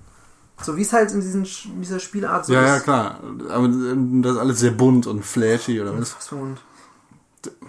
So 0.61 0.77
wie 0.77 0.83
es 0.83 0.93
halt 0.93 1.11
in 1.11 1.23
diesen, 1.23 1.45
in 1.47 1.81
dieser 1.81 1.99
Spielart 1.99 2.45
so 2.45 2.53
Ja, 2.53 2.61
ja, 2.63 2.77
ist. 2.77 2.83
klar. 2.83 3.19
Aber 3.49 3.67
das 3.69 4.33
ist 4.33 4.39
alles 4.39 4.61
sehr 4.61 4.73
bunt 4.73 5.07
und 5.07 5.25
flashy 5.25 5.81
oder 5.81 5.99
was? 5.99 6.15
Was 6.15 6.31
Hund. 6.33 6.61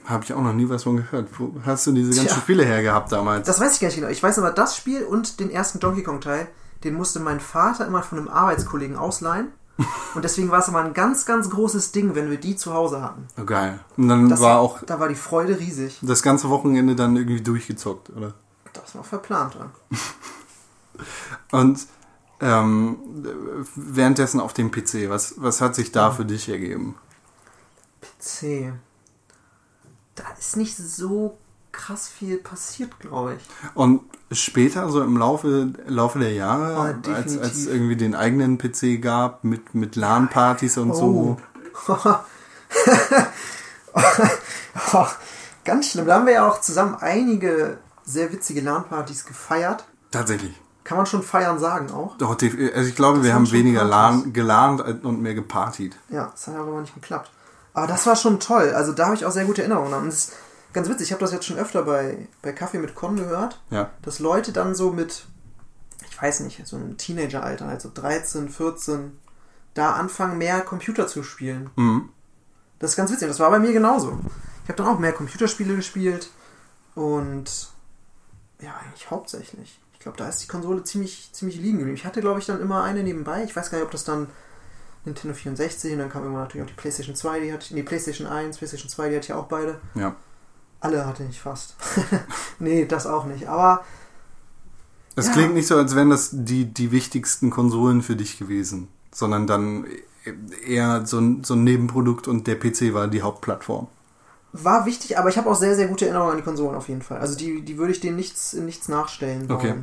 Habe 0.06 0.26
ich 0.26 0.34
auch 0.34 0.42
noch 0.42 0.52
nie 0.52 0.68
was 0.68 0.84
von 0.84 0.98
gehört. 0.98 1.30
Wo 1.40 1.56
hast 1.66 1.88
du 1.88 1.94
diese 1.94 2.10
ganzen 2.10 2.28
Tja. 2.28 2.36
Spiele 2.38 2.66
hergehabt 2.66 3.14
damals? 3.14 3.48
Das 3.48 3.62
weiß 3.62 3.76
ich 3.76 3.80
gar 3.80 3.88
nicht 3.88 3.96
genau. 3.96 4.10
Ich 4.10 4.22
weiß 4.22 4.38
aber, 4.40 4.52
das 4.52 4.76
Spiel 4.76 5.04
und 5.04 5.40
den 5.40 5.50
ersten 5.50 5.80
Donkey 5.80 6.04
Kong 6.04 6.20
Teil, 6.20 6.48
den 6.84 6.96
musste 6.96 7.20
mein 7.20 7.40
Vater 7.40 7.86
immer 7.88 8.04
von 8.04 8.18
einem 8.18 8.28
Arbeitskollegen 8.28 8.96
ausleihen. 8.98 9.48
Und 10.14 10.24
deswegen 10.24 10.52
war 10.52 10.60
es 10.60 10.68
immer 10.68 10.84
ein 10.84 10.94
ganz, 10.94 11.26
ganz 11.26 11.50
großes 11.50 11.92
Ding, 11.92 12.14
wenn 12.14 12.30
wir 12.30 12.38
die 12.40 12.56
zu 12.56 12.74
Hause 12.74 13.02
hatten. 13.02 13.28
oh, 13.42 13.44
geil. 13.44 13.80
Und 13.98 14.08
dann 14.08 14.30
Das 14.30 14.40
war 14.40 14.60
auch 14.60 14.84
Da 14.84 15.00
war 15.00 15.08
die 15.10 15.16
Freude 15.16 15.60
riesig. 15.60 16.00
das 16.04 16.22
ganze 16.22 16.50
Wochenende 16.50 16.96
dann 16.96 17.16
irgendwie 17.16 17.42
durchgezockt, 17.42 18.12
oder? 18.12 18.34
Das 18.74 18.94
war 18.96 19.04
verplant. 19.04 19.56
Ja. 19.56 19.72
Und 21.60 21.88
ähm, 22.40 22.98
währenddessen 23.76 24.40
auf 24.40 24.54
dem 24.54 24.70
PC, 24.70 25.10
was, 25.10 25.36
was 25.38 25.60
hat 25.62 25.74
sich 25.76 25.92
da 25.92 26.12
für 26.12 26.26
dich 26.26 26.50
ergeben? 26.50 26.96
C. 28.20 28.74
Da 30.16 30.24
ist 30.38 30.56
nicht 30.58 30.78
so 30.78 31.38
krass 31.74 32.08
viel 32.08 32.38
passiert, 32.38 32.98
glaube 33.00 33.36
ich. 33.36 33.44
Und 33.76 34.02
später, 34.32 34.88
so 34.90 35.02
im 35.02 35.18
Laufe, 35.18 35.74
Laufe 35.88 36.20
der 36.20 36.32
Jahre, 36.32 36.76
Oh, 36.78 37.12
als, 37.12 37.38
als 37.38 37.66
irgendwie 37.66 37.98
den 37.98 38.16
eigenen 38.16 38.58
PC 38.58 39.02
gab, 39.02 39.44
mit, 39.44 39.76
mit 39.76 39.98
LAN-Partys 39.98 40.78
und 40.78 40.96
so. 40.96 41.38
Oh, 44.94 45.06
ganz 45.66 45.92
schlimm. 45.92 46.08
Da 46.08 46.16
haben 46.16 46.26
wir 46.26 46.34
ja 46.34 46.50
auch 46.50 46.60
zusammen 46.62 46.96
einige 47.00 47.78
sehr 48.04 48.32
witzige 48.32 48.62
LAN-Partys 48.62 49.26
gefeiert. 49.26 49.86
Tatsächlich. 50.12 50.54
Kann 50.84 50.98
man 50.98 51.06
schon 51.06 51.24
feiern 51.24 51.60
sagen 51.60 51.92
auch. 51.92 52.18
Doch, 52.18 52.32
also 52.32 52.46
ich 52.48 52.96
glaube, 52.96 53.24
wir 53.24 53.30
waren 53.34 53.46
haben 53.46 53.52
weniger. 53.52 53.84
LAN, 53.84 54.34
gelernt 54.34 54.82
und 55.04 55.22
mehr 55.22 55.34
gepartied. 55.36 55.96
Ja, 56.10 56.30
das 56.32 56.48
hat 56.48 56.56
aber 56.56 56.82
nicht 56.82 56.94
geklappt. 56.96 57.32
Aber 57.74 57.88
das 57.88 58.06
war 58.06 58.16
schon 58.16 58.40
toll. 58.40 58.72
Also 58.76 58.92
da 58.92 59.06
habe 59.06 59.16
ich 59.16 59.26
auch 59.26 59.32
sehr 59.32 59.46
gute 59.46 59.62
Erinnerungen. 59.62 59.94
an. 59.94 60.04
Und 60.04 60.10
es 60.10 60.32
ganz 60.74 60.90
witzig, 60.90 61.08
ich 61.08 61.12
habe 61.12 61.22
das 61.22 61.32
jetzt 61.32 61.46
schon 61.46 61.58
öfter 61.58 61.84
bei, 61.84 62.28
bei 62.42 62.52
Kaffee 62.52 62.80
mit 62.80 62.96
Con 62.96 63.16
gehört, 63.16 63.62
Ja. 63.70 63.92
dass 64.02 64.20
Leute 64.20 64.52
dann 64.52 64.76
so 64.76 64.92
mit, 64.92 65.26
ich 66.10 66.22
weiß 66.22 66.42
nicht, 66.42 66.66
so 66.68 66.76
einem 66.76 66.98
Teenageralter, 66.98 67.66
also 67.68 67.90
13, 67.94 68.50
14, 68.50 69.18
da 69.74 69.94
anfangen, 69.94 70.38
mehr 70.38 70.62
Computer 70.62 71.08
zu 71.08 71.24
spielen. 71.24 71.70
Mhm. 71.76 72.10
Das 72.80 72.92
ist 72.92 72.96
ganz 72.98 73.12
witzig. 73.12 73.28
Das 73.28 73.40
war 73.40 73.50
bei 73.50 73.60
mir 73.60 73.72
genauso. 73.72 74.20
Ich 74.64 74.70
habe 74.70 74.78
dann 74.78 74.88
auch 74.88 75.00
mehr 75.00 75.14
Computerspiele 75.14 75.76
gespielt 75.76 76.30
und 76.96 77.70
ja, 78.62 78.76
eigentlich 78.78 79.10
hauptsächlich. 79.10 79.80
Ich 79.94 80.00
glaube, 80.00 80.18
da 80.18 80.28
ist 80.28 80.40
die 80.44 80.48
Konsole 80.48 80.84
ziemlich, 80.84 81.30
ziemlich 81.34 81.58
liegen 81.58 81.78
geblieben. 81.78 81.96
Ich 81.98 82.06
hatte, 82.06 82.22
glaube 82.22 82.40
ich, 82.40 82.46
dann 82.46 82.62
immer 82.62 82.84
eine 82.84 83.04
nebenbei. 83.04 83.44
Ich 83.44 83.56
weiß 83.56 83.72
gar 83.72 83.78
nicht, 83.78 83.86
ob 83.86 83.92
das 83.92 84.04
dann 84.04 84.28
Nintendo 85.06 85.34
64 85.36 85.94
und 85.94 86.00
dann 86.00 86.10
kam 86.10 86.24
irgendwann 86.24 86.44
natürlich 86.44 86.66
auch 86.66 86.70
die 86.70 86.80
PlayStation 86.80 87.16
2, 87.16 87.40
die 87.42 87.54
hatte, 87.54 87.74
nee, 87.74 87.84
PlayStation 87.84 88.28
1, 88.28 88.58
PlayStation 88.58 88.90
2, 88.90 89.10
die 89.10 89.16
hatte 89.16 89.26
ich 89.26 89.34
auch 89.34 89.46
beide. 89.48 89.80
Ja. 89.96 90.16
Alle 90.84 91.06
hatte 91.06 91.24
ich 91.30 91.40
fast. 91.42 91.76
nee, 92.60 92.86
das 92.86 93.08
auch 93.08 93.26
nicht. 93.26 93.48
Aber 93.48 93.84
Es 95.16 95.28
Ja. 95.28 95.34
klingt 95.34 95.54
nicht 95.54 95.68
so, 95.68 95.78
als 95.78 95.96
wären 95.96 96.10
das 96.10 96.30
die, 96.34 96.66
die 96.66 96.92
wichtigsten 96.92 97.50
Konsolen 97.50 98.02
für 98.02 98.16
dich 98.16 98.38
gewesen, 98.38 98.88
sondern 99.12 99.48
dann 99.48 99.86
eher 100.66 101.06
so 101.06 101.20
ein, 101.20 101.44
so 101.44 101.54
ein 101.56 101.64
Nebenprodukt 101.64 102.28
und 102.28 102.48
der 102.48 102.56
PC 102.60 102.94
war 102.94 103.08
die 103.08 103.22
Hauptplattform. 103.22 103.88
war 104.54 104.86
wichtig, 104.86 105.18
aber 105.18 105.30
ich 105.30 105.38
habe 105.38 105.50
auch 105.50 105.56
sehr, 105.56 105.76
sehr 105.76 105.88
gute 105.88 106.06
Erinnerungen 106.06 106.32
an 106.32 106.38
die 106.38 106.44
Konsolen 106.44 106.76
auf 106.76 106.88
jeden 106.90 107.02
Fall. 107.02 107.20
Also 107.20 107.36
die, 107.38 107.62
die 107.64 107.78
würde 107.78 107.92
ich 107.92 108.00
denen 108.00 108.16
nichts, 108.16 108.54
nichts 108.54 108.88
nachstellen 108.88 109.48
wollen. 109.50 109.60
Okay. 109.60 109.76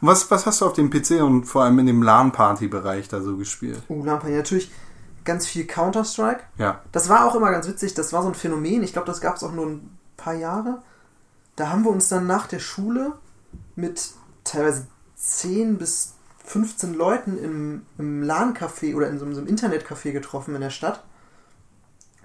Was, 0.00 0.30
was 0.32 0.46
hast 0.46 0.60
du 0.60 0.66
auf 0.66 0.72
dem 0.72 0.90
PC 0.90 1.20
und 1.22 1.44
vor 1.44 1.62
allem 1.64 1.78
in 1.78 1.86
dem 1.86 2.02
LAN-Party-Bereich 2.02 3.08
da 3.08 3.20
so 3.20 3.36
gespielt? 3.36 3.80
Uh, 3.88 4.04
Lampen, 4.04 4.34
natürlich 4.36 4.70
ganz 5.24 5.46
viel 5.46 5.64
Counter-Strike. 5.66 6.40
Ja. 6.58 6.80
Das 6.92 7.08
war 7.08 7.24
auch 7.26 7.34
immer 7.36 7.50
ganz 7.52 7.68
witzig, 7.68 7.94
das 7.94 8.12
war 8.12 8.22
so 8.22 8.28
ein 8.28 8.34
Phänomen. 8.34 8.82
Ich 8.82 8.92
glaube, 8.92 9.06
das 9.06 9.20
gab 9.20 9.36
es 9.36 9.42
auch 9.44 9.52
nur 9.52 9.66
ein 9.66 9.98
paar 10.22 10.34
Jahre. 10.34 10.82
Da 11.56 11.68
haben 11.70 11.84
wir 11.84 11.90
uns 11.90 12.08
dann 12.08 12.26
nach 12.26 12.46
der 12.46 12.58
Schule 12.60 13.12
mit 13.76 14.10
teilweise 14.44 14.86
10 15.16 15.78
bis 15.78 16.14
15 16.44 16.94
Leuten 16.94 17.38
im, 17.38 17.82
im 17.98 18.22
LAN-Café 18.22 18.94
oder 18.96 19.08
in 19.08 19.18
so, 19.18 19.24
einem- 19.24 19.34
so 19.34 19.40
einem 19.40 19.48
Internetcafé 19.54 20.12
getroffen 20.12 20.54
in 20.54 20.60
der 20.60 20.70
Stadt 20.70 21.04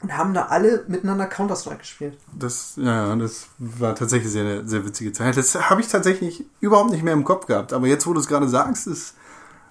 und 0.01 0.15
haben 0.17 0.33
da 0.33 0.47
alle 0.47 0.83
miteinander 0.87 1.25
Counter-Strike 1.25 1.79
gespielt. 1.79 2.17
Das, 2.33 2.73
ja, 2.77 3.07
ja, 3.09 3.15
das 3.15 3.47
war 3.57 3.95
tatsächlich 3.95 4.31
sehr, 4.31 4.65
sehr 4.67 4.85
witzige 4.85 5.11
Zeit. 5.13 5.37
Das 5.37 5.55
habe 5.69 5.81
ich 5.81 5.87
tatsächlich 5.87 6.45
überhaupt 6.59 6.91
nicht 6.91 7.03
mehr 7.03 7.13
im 7.13 7.23
Kopf 7.23 7.45
gehabt. 7.47 7.73
Aber 7.73 7.87
jetzt, 7.87 8.05
wo 8.07 8.13
du 8.13 8.19
es 8.19 8.27
gerade 8.27 8.47
sagst, 8.47 8.87
ist, 8.87 9.15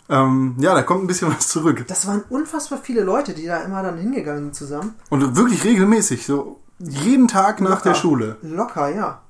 ähm, 0.08 0.54
ja, 0.58 0.74
da 0.74 0.82
kommt 0.82 1.02
ein 1.04 1.06
bisschen 1.06 1.28
was 1.34 1.48
zurück. 1.48 1.84
Das 1.88 2.06
waren 2.06 2.22
unfassbar 2.28 2.78
viele 2.82 3.02
Leute, 3.02 3.32
die 3.34 3.46
da 3.46 3.62
immer 3.62 3.82
dann 3.82 3.98
hingegangen 3.98 4.44
sind 4.44 4.54
zusammen. 4.54 4.94
Und 5.10 5.36
wirklich 5.36 5.64
regelmäßig, 5.64 6.26
so 6.26 6.60
jeden 6.88 7.28
Tag 7.28 7.60
nach 7.60 7.70
Locker. 7.70 7.82
der 7.90 7.94
Schule. 7.94 8.36
Locker, 8.42 8.88
ja. 8.88 9.20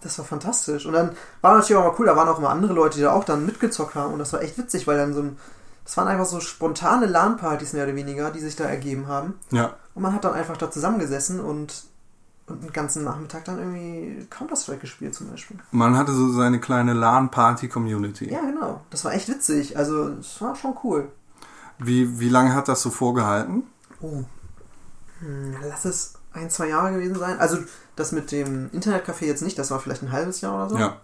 Das 0.00 0.18
war 0.18 0.24
fantastisch. 0.24 0.86
Und 0.86 0.92
dann 0.92 1.10
war 1.40 1.54
natürlich 1.54 1.76
auch 1.76 1.84
mal 1.84 1.94
cool, 1.98 2.06
da 2.06 2.16
waren 2.16 2.28
auch 2.28 2.38
immer 2.38 2.50
andere 2.50 2.72
Leute, 2.72 2.96
die 2.96 3.02
da 3.02 3.12
auch 3.12 3.24
dann 3.24 3.44
mitgezockt 3.44 3.94
haben. 3.94 4.12
Und 4.12 4.20
das 4.20 4.32
war 4.32 4.42
echt 4.42 4.56
witzig, 4.58 4.86
weil 4.86 4.96
dann 4.96 5.14
so 5.14 5.22
ein. 5.22 5.38
Das 5.84 5.96
waren 5.96 6.06
einfach 6.06 6.26
so 6.26 6.38
spontane 6.40 7.06
LAN-Partys 7.06 7.72
mehr 7.72 7.84
oder 7.84 7.94
weniger, 7.94 8.30
die 8.30 8.40
sich 8.40 8.56
da 8.56 8.64
ergeben 8.64 9.08
haben. 9.08 9.38
Ja. 9.50 9.74
Und 9.94 10.02
man 10.02 10.12
hat 10.12 10.22
dann 10.22 10.34
einfach 10.34 10.58
da 10.58 10.70
zusammengesessen 10.70 11.40
und, 11.40 11.84
und 12.46 12.62
den 12.62 12.74
ganzen 12.74 13.04
Nachmittag 13.04 13.46
dann 13.46 13.58
irgendwie 13.58 14.26
Counter-Strike 14.28 14.80
gespielt 14.80 15.14
zum 15.14 15.30
Beispiel. 15.30 15.56
Man 15.70 15.96
hatte 15.96 16.12
so 16.12 16.30
seine 16.30 16.60
kleine 16.60 16.92
LAN-Party-Community. 16.92 18.30
Ja, 18.30 18.42
genau. 18.42 18.82
Das 18.90 19.06
war 19.06 19.14
echt 19.14 19.30
witzig. 19.30 19.78
Also, 19.78 20.10
es 20.20 20.38
war 20.42 20.54
schon 20.56 20.76
cool. 20.84 21.10
Wie, 21.78 22.20
wie 22.20 22.28
lange 22.28 22.54
hat 22.54 22.68
das 22.68 22.82
so 22.82 22.90
vorgehalten? 22.90 23.62
Oh. 24.02 24.24
Hm, 25.20 25.56
lass 25.66 25.86
es 25.86 26.17
ein, 26.32 26.50
zwei 26.50 26.68
Jahre 26.68 26.92
gewesen 26.92 27.18
sein. 27.18 27.38
Also, 27.38 27.58
das 27.96 28.12
mit 28.12 28.30
dem 28.30 28.70
Internetcafé 28.70 29.24
jetzt 29.24 29.42
nicht, 29.42 29.58
das 29.58 29.70
war 29.70 29.80
vielleicht 29.80 30.02
ein 30.02 30.12
halbes 30.12 30.40
Jahr 30.40 30.54
oder 30.54 30.68
so. 30.68 30.76
Ja. 30.76 30.96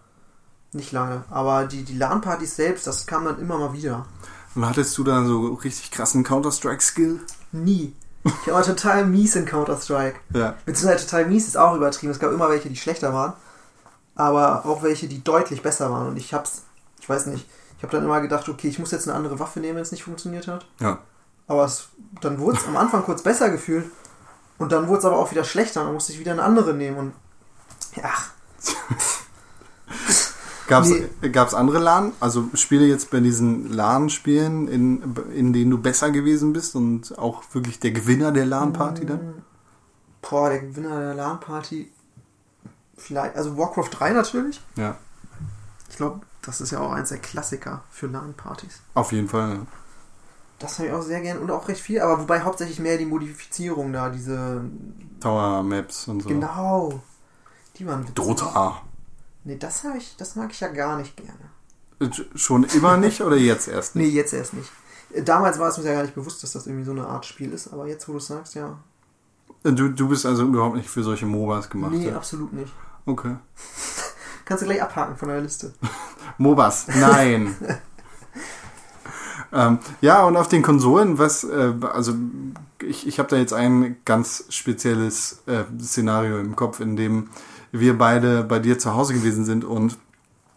Nicht 0.72 0.92
lange. 0.92 1.24
Aber 1.30 1.64
die, 1.66 1.84
die 1.84 1.96
LAN-Partys 1.96 2.56
selbst, 2.56 2.86
das 2.86 3.06
kam 3.06 3.24
dann 3.24 3.38
immer 3.38 3.58
mal 3.58 3.72
wieder. 3.72 4.06
Und 4.54 4.66
hattest 4.66 4.96
du 4.98 5.04
da 5.04 5.24
so 5.24 5.54
richtig 5.54 5.90
krassen 5.90 6.24
Counter-Strike-Skill? 6.24 7.20
Nie. 7.52 7.94
Ich 8.24 8.52
war 8.52 8.62
total 8.62 9.04
mies 9.04 9.36
in 9.36 9.44
Counter-Strike. 9.44 10.18
Ja. 10.32 10.54
Beziehungsweise 10.64 11.06
total 11.06 11.26
mies 11.26 11.46
ist 11.46 11.56
auch 11.56 11.76
übertrieben. 11.76 12.12
Es 12.12 12.18
gab 12.18 12.32
immer 12.32 12.48
welche, 12.48 12.68
die 12.68 12.76
schlechter 12.76 13.12
waren. 13.12 13.34
Aber 14.14 14.64
auch 14.64 14.82
welche, 14.82 15.08
die 15.08 15.22
deutlich 15.22 15.62
besser 15.62 15.90
waren. 15.90 16.08
Und 16.08 16.16
ich 16.16 16.32
hab's, 16.32 16.62
ich 17.00 17.08
weiß 17.08 17.26
nicht, 17.26 17.46
ich 17.76 17.82
habe 17.82 17.92
dann 17.92 18.04
immer 18.04 18.20
gedacht, 18.20 18.48
okay, 18.48 18.68
ich 18.68 18.78
muss 18.78 18.92
jetzt 18.92 19.08
eine 19.08 19.16
andere 19.16 19.38
Waffe 19.38 19.60
nehmen, 19.60 19.76
wenn 19.76 19.82
es 19.82 19.92
nicht 19.92 20.04
funktioniert 20.04 20.48
hat. 20.48 20.66
Ja. 20.80 20.98
Aber 21.46 21.64
es, 21.64 21.88
dann 22.20 22.38
wurde 22.38 22.58
es 22.58 22.66
am 22.66 22.76
Anfang 22.76 23.02
kurz 23.02 23.22
besser 23.22 23.50
gefühlt. 23.50 23.86
Und 24.58 24.72
dann 24.72 24.88
wurde 24.88 24.98
es 25.00 25.04
aber 25.04 25.18
auch 25.18 25.30
wieder 25.30 25.44
schlechter. 25.44 25.84
Dann 25.84 25.94
musste 25.94 26.12
ich 26.12 26.18
wieder 26.20 26.32
eine 26.32 26.42
andere 26.42 26.74
nehmen. 26.74 26.96
Und 26.96 27.12
ja, 27.96 28.10
Gab's, 30.66 30.88
Nee. 30.88 31.28
gab's 31.28 31.52
andere 31.52 31.78
LAN? 31.78 32.12
Also 32.20 32.48
Spiele 32.54 32.86
jetzt 32.86 33.10
bei 33.10 33.20
diesen 33.20 33.70
LAN-Spielen, 33.70 34.66
in, 34.68 35.14
in 35.34 35.52
denen 35.52 35.70
du 35.70 35.78
besser 35.78 36.10
gewesen 36.10 36.54
bist 36.54 36.74
und 36.74 37.18
auch 37.18 37.42
wirklich 37.52 37.80
der 37.80 37.90
Gewinner 37.92 38.32
der 38.32 38.46
LAN-Party 38.46 39.04
dann? 39.06 39.42
boah, 40.22 40.48
der 40.48 40.60
Gewinner 40.60 40.98
der 41.00 41.14
LAN-Party. 41.14 41.92
Vielleicht, 42.96 43.36
also 43.36 43.58
Warcraft 43.58 43.90
3 43.90 44.12
natürlich. 44.12 44.62
Ja. 44.76 44.96
Ich 45.90 45.96
glaube, 45.96 46.20
das 46.40 46.62
ist 46.62 46.70
ja 46.70 46.80
auch 46.80 46.92
eins 46.92 47.10
der 47.10 47.18
Klassiker 47.18 47.82
für 47.90 48.06
LAN-Partys. 48.06 48.80
Auf 48.94 49.12
jeden 49.12 49.28
Fall. 49.28 49.50
ja. 49.56 49.66
Das 50.58 50.78
habe 50.78 50.88
ich 50.88 50.94
auch 50.94 51.02
sehr 51.02 51.20
gern 51.20 51.38
und 51.38 51.50
auch 51.50 51.68
recht 51.68 51.80
viel, 51.80 52.00
aber 52.00 52.20
wobei 52.20 52.40
hauptsächlich 52.40 52.78
mehr 52.78 52.96
die 52.96 53.06
Modifizierung 53.06 53.92
da, 53.92 54.08
diese. 54.10 54.62
Tower-Maps 55.20 56.08
und 56.08 56.22
so. 56.22 56.28
Genau. 56.28 57.02
Die 57.76 57.86
waren 57.86 58.02
witzig. 58.02 58.14
Dota. 58.14 58.80
Nee, 59.44 59.56
das 59.56 59.84
habe 59.84 59.98
ich, 59.98 60.16
das 60.16 60.36
mag 60.36 60.50
ich 60.52 60.60
ja 60.60 60.68
gar 60.68 60.96
nicht 60.96 61.16
gerne. 61.16 61.40
Äh, 62.00 62.36
Schon 62.36 62.64
immer 62.64 62.96
nicht 62.96 63.20
oder 63.20 63.36
jetzt 63.36 63.68
erst? 63.68 63.96
Nee, 63.96 64.06
jetzt 64.06 64.32
erst 64.32 64.54
nicht. 64.54 64.70
Äh, 65.12 65.22
Damals 65.22 65.58
war 65.58 65.68
es 65.68 65.78
mir 65.78 65.84
ja 65.84 65.94
gar 65.94 66.02
nicht 66.02 66.14
bewusst, 66.14 66.42
dass 66.42 66.52
das 66.52 66.66
irgendwie 66.66 66.84
so 66.84 66.92
eine 66.92 67.06
Art 67.06 67.26
Spiel 67.26 67.52
ist, 67.52 67.72
aber 67.72 67.86
jetzt, 67.86 68.08
wo 68.08 68.12
du 68.12 68.18
es 68.18 68.26
sagst, 68.28 68.54
ja. 68.54 68.78
Äh, 69.64 69.72
Du, 69.72 69.88
du 69.88 70.08
bist 70.08 70.24
also 70.24 70.44
überhaupt 70.44 70.76
nicht 70.76 70.88
für 70.88 71.02
solche 71.02 71.26
MOBAs 71.26 71.68
gemacht. 71.68 71.92
nee, 71.92 72.08
ja? 72.08 72.16
absolut 72.16 72.52
nicht. 72.52 72.72
Okay. 73.06 73.36
Kannst 74.44 74.62
du 74.62 74.66
gleich 74.66 74.82
abhaken 74.82 75.16
von 75.16 75.28
der 75.28 75.40
Liste. 75.40 75.72
MOBAs, 76.38 76.86
nein. 76.88 77.56
ähm, 79.54 79.78
ja, 80.00 80.24
und 80.24 80.36
auf 80.36 80.48
den 80.48 80.62
Konsolen, 80.62 81.18
was, 81.18 81.44
äh, 81.44 81.72
also 81.92 82.14
ich, 82.82 83.06
ich 83.06 83.18
habe 83.18 83.28
da 83.28 83.36
jetzt 83.36 83.52
ein 83.52 83.96
ganz 84.04 84.44
spezielles 84.48 85.42
äh, 85.46 85.64
Szenario 85.80 86.38
im 86.38 86.56
Kopf, 86.56 86.80
in 86.80 86.96
dem 86.96 87.28
wir 87.72 87.96
beide 87.96 88.44
bei 88.44 88.58
dir 88.58 88.78
zu 88.78 88.94
Hause 88.94 89.14
gewesen 89.14 89.44
sind 89.44 89.64
und 89.64 89.96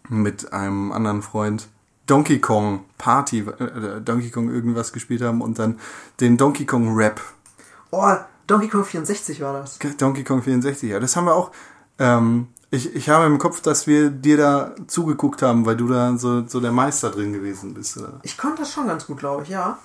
mit 0.08 0.52
einem 0.52 0.92
anderen 0.92 1.22
Freund 1.22 1.68
Donkey 2.06 2.40
Kong 2.40 2.84
Party, 2.96 3.40
äh, 3.40 4.00
Donkey 4.00 4.30
Kong 4.30 4.50
irgendwas 4.50 4.92
gespielt 4.92 5.22
haben 5.22 5.42
und 5.42 5.58
dann 5.58 5.78
den 6.20 6.36
Donkey 6.36 6.64
Kong 6.66 6.94
Rap 6.94 7.20
Oh, 7.90 8.14
Donkey 8.46 8.68
Kong 8.68 8.84
64 8.84 9.40
war 9.40 9.52
das. 9.54 9.78
Donkey 9.98 10.24
Kong 10.24 10.42
64, 10.42 10.90
ja, 10.90 11.00
das 11.00 11.16
haben 11.16 11.26
wir 11.26 11.34
auch. 11.34 11.50
Ähm, 11.98 12.48
ich, 12.70 12.94
ich 12.94 13.08
habe 13.08 13.26
im 13.26 13.38
Kopf, 13.38 13.60
dass 13.60 13.86
wir 13.86 14.10
dir 14.10 14.36
da 14.36 14.74
zugeguckt 14.86 15.42
haben, 15.42 15.64
weil 15.64 15.76
du 15.76 15.88
da 15.88 16.16
so, 16.18 16.46
so 16.46 16.60
der 16.60 16.72
Meister 16.72 17.10
drin 17.10 17.32
gewesen 17.32 17.74
bist. 17.74 17.96
Oder? 17.96 18.20
Ich 18.22 18.36
konnte 18.36 18.62
das 18.62 18.72
schon 18.72 18.86
ganz 18.86 19.06
gut, 19.06 19.18
glaube 19.18 19.44
ich, 19.44 19.48
ja. 19.48 19.78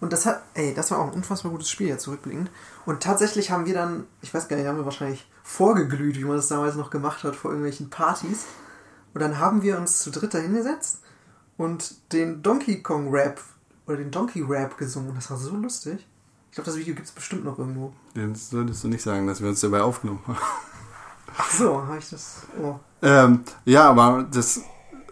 Und 0.00 0.12
das 0.12 0.26
hat, 0.26 0.42
ey, 0.54 0.74
das 0.74 0.90
war 0.90 0.98
auch 0.98 1.06
ein 1.06 1.14
unfassbar 1.14 1.52
gutes 1.52 1.70
Spiel, 1.70 1.86
jetzt 1.86 2.02
zurückblickend. 2.02 2.50
Und 2.84 3.02
tatsächlich 3.02 3.50
haben 3.50 3.66
wir 3.66 3.74
dann, 3.74 4.04
ich 4.20 4.34
weiß 4.34 4.48
gar 4.48 4.56
nicht, 4.56 4.66
haben 4.66 4.76
wir 4.76 4.84
wahrscheinlich 4.84 5.30
vorgeglüht, 5.44 6.16
wie 6.16 6.24
man 6.24 6.36
das 6.36 6.48
damals 6.48 6.74
noch 6.74 6.90
gemacht 6.90 7.22
hat, 7.22 7.36
vor 7.36 7.52
irgendwelchen 7.52 7.88
Partys. 7.88 8.46
Und 9.14 9.20
dann 9.20 9.38
haben 9.38 9.62
wir 9.62 9.78
uns 9.78 10.00
zu 10.00 10.10
dritt 10.10 10.34
dahingesetzt 10.34 11.00
und 11.56 12.12
den 12.12 12.42
Donkey 12.42 12.82
Kong 12.82 13.10
Rap 13.10 13.40
oder 13.86 13.98
den 13.98 14.10
Donkey 14.10 14.42
Rap 14.42 14.76
gesungen. 14.76 15.10
Und 15.10 15.16
das 15.16 15.30
war 15.30 15.36
so 15.36 15.54
lustig. 15.54 16.04
Ich 16.50 16.56
glaube, 16.56 16.66
das 16.66 16.76
Video 16.78 16.94
gibt 16.94 17.06
es 17.06 17.12
bestimmt 17.12 17.44
noch 17.44 17.58
irgendwo. 17.58 17.92
Das 18.14 18.50
solltest 18.50 18.82
du 18.82 18.88
nicht 18.88 19.02
sagen, 19.02 19.26
dass 19.26 19.40
wir 19.40 19.48
uns 19.48 19.60
dabei 19.60 19.82
aufgenommen 19.82 20.20
haben. 20.26 20.38
Ach 21.36 21.50
so, 21.50 21.82
habe 21.86 21.98
ich 21.98 22.10
das. 22.10 22.42
Oh. 22.62 22.74
Ähm, 23.02 23.40
ja, 23.64 23.88
aber 23.88 24.26
das, 24.30 24.62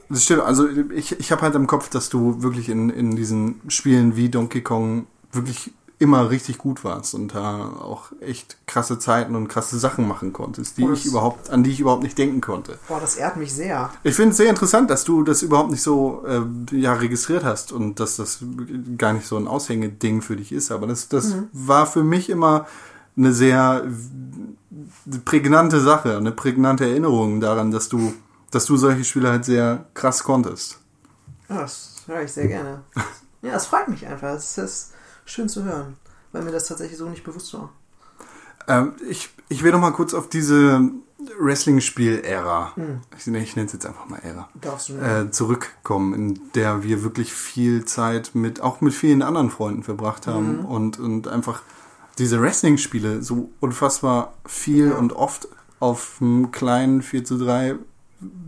das 0.08 0.24
stimmt. 0.24 0.42
Also 0.42 0.68
ich, 0.68 1.18
ich 1.18 1.32
habe 1.32 1.42
halt 1.42 1.54
im 1.54 1.66
Kopf, 1.66 1.88
dass 1.88 2.08
du 2.08 2.42
wirklich 2.42 2.68
in, 2.68 2.90
in 2.90 3.16
diesen 3.16 3.60
Spielen 3.68 4.16
wie 4.16 4.28
Donkey 4.28 4.62
Kong 4.62 5.06
wirklich 5.32 5.72
immer 6.02 6.30
richtig 6.30 6.58
gut 6.58 6.82
warst 6.82 7.14
und 7.14 7.32
da 7.32 7.60
auch 7.80 8.10
echt 8.20 8.56
krasse 8.66 8.98
Zeiten 8.98 9.36
und 9.36 9.46
krasse 9.46 9.78
Sachen 9.78 10.08
machen 10.08 10.32
konntest, 10.32 10.76
die 10.76 10.82
Oh, 10.82 10.92
ich 10.92 11.06
überhaupt, 11.06 11.48
an 11.50 11.62
die 11.62 11.70
ich 11.70 11.78
überhaupt 11.78 12.02
nicht 12.02 12.18
denken 12.18 12.40
konnte. 12.40 12.76
Boah, 12.88 12.98
das 12.98 13.14
ehrt 13.14 13.36
mich 13.36 13.52
sehr. 13.52 13.88
Ich 14.02 14.16
finde 14.16 14.32
es 14.32 14.36
sehr 14.36 14.50
interessant, 14.50 14.90
dass 14.90 15.04
du 15.04 15.22
das 15.22 15.42
überhaupt 15.42 15.70
nicht 15.70 15.82
so 15.82 16.24
äh, 16.26 16.76
ja, 16.76 16.94
registriert 16.94 17.44
hast 17.44 17.70
und 17.70 18.00
dass 18.00 18.16
das 18.16 18.40
gar 18.98 19.12
nicht 19.12 19.28
so 19.28 19.36
ein 19.36 19.46
Aushängeding 19.46 20.22
für 20.22 20.34
dich 20.34 20.50
ist. 20.50 20.72
Aber 20.72 20.88
das, 20.88 21.08
das 21.08 21.36
war 21.52 21.86
für 21.86 22.02
mich 22.02 22.30
immer 22.30 22.66
eine 23.16 23.32
sehr 23.32 23.84
prägnante 25.24 25.80
Sache, 25.80 26.16
eine 26.16 26.32
prägnante 26.32 26.84
Erinnerung 26.84 27.40
daran, 27.40 27.70
dass 27.70 27.88
du, 27.88 28.14
dass 28.50 28.66
du 28.66 28.76
solche 28.76 29.04
Spiele 29.04 29.30
halt 29.30 29.44
sehr 29.44 29.86
krass 29.94 30.22
konntest. 30.24 30.78
Ja, 31.48 31.62
das 31.62 32.02
höre 32.06 32.22
ich 32.22 32.32
sehr 32.32 32.48
gerne. 32.48 32.82
Ja, 33.42 33.54
es 33.56 33.66
freut 33.66 33.88
mich 33.88 34.06
einfach. 34.06 34.34
Es 34.34 34.56
ist 34.56 34.92
schön 35.24 35.48
zu 35.48 35.64
hören, 35.64 35.96
weil 36.30 36.42
mir 36.42 36.52
das 36.52 36.68
tatsächlich 36.68 36.98
so 36.98 37.08
nicht 37.08 37.24
bewusst 37.24 37.52
war. 37.54 37.70
Ähm, 38.68 38.94
ich, 39.08 39.30
ich 39.48 39.62
will 39.62 39.72
noch 39.72 39.80
mal 39.80 39.90
kurz 39.90 40.14
auf 40.14 40.28
diese 40.28 40.90
Wrestling-Spiel-Ära, 41.38 42.74
ich, 43.16 43.26
ich 43.26 43.56
nenne 43.56 43.66
es 43.66 43.72
jetzt 43.72 43.86
einfach 43.86 44.08
mal 44.08 44.18
Ära, 44.18 44.48
Darfst 44.60 44.88
du 44.88 44.94
äh, 44.94 45.30
zurückkommen, 45.30 46.14
in 46.14 46.40
der 46.54 46.82
wir 46.82 47.02
wirklich 47.02 47.32
viel 47.32 47.84
Zeit 47.84 48.34
mit, 48.34 48.60
auch 48.60 48.80
mit 48.80 48.94
vielen 48.94 49.22
anderen 49.22 49.50
Freunden 49.50 49.82
verbracht 49.82 50.26
haben 50.26 50.64
und, 50.64 50.98
und 50.98 51.28
einfach 51.28 51.62
diese 52.18 52.40
Wrestling-Spiele 52.40 53.22
so 53.22 53.50
unfassbar 53.60 54.34
viel 54.46 54.90
Ja. 54.90 54.96
und 54.96 55.12
oft 55.14 55.48
auf 55.80 56.18
einem 56.20 56.50
kleinen 56.52 57.02
4 57.02 57.24
zu 57.24 57.38
3 57.38 57.76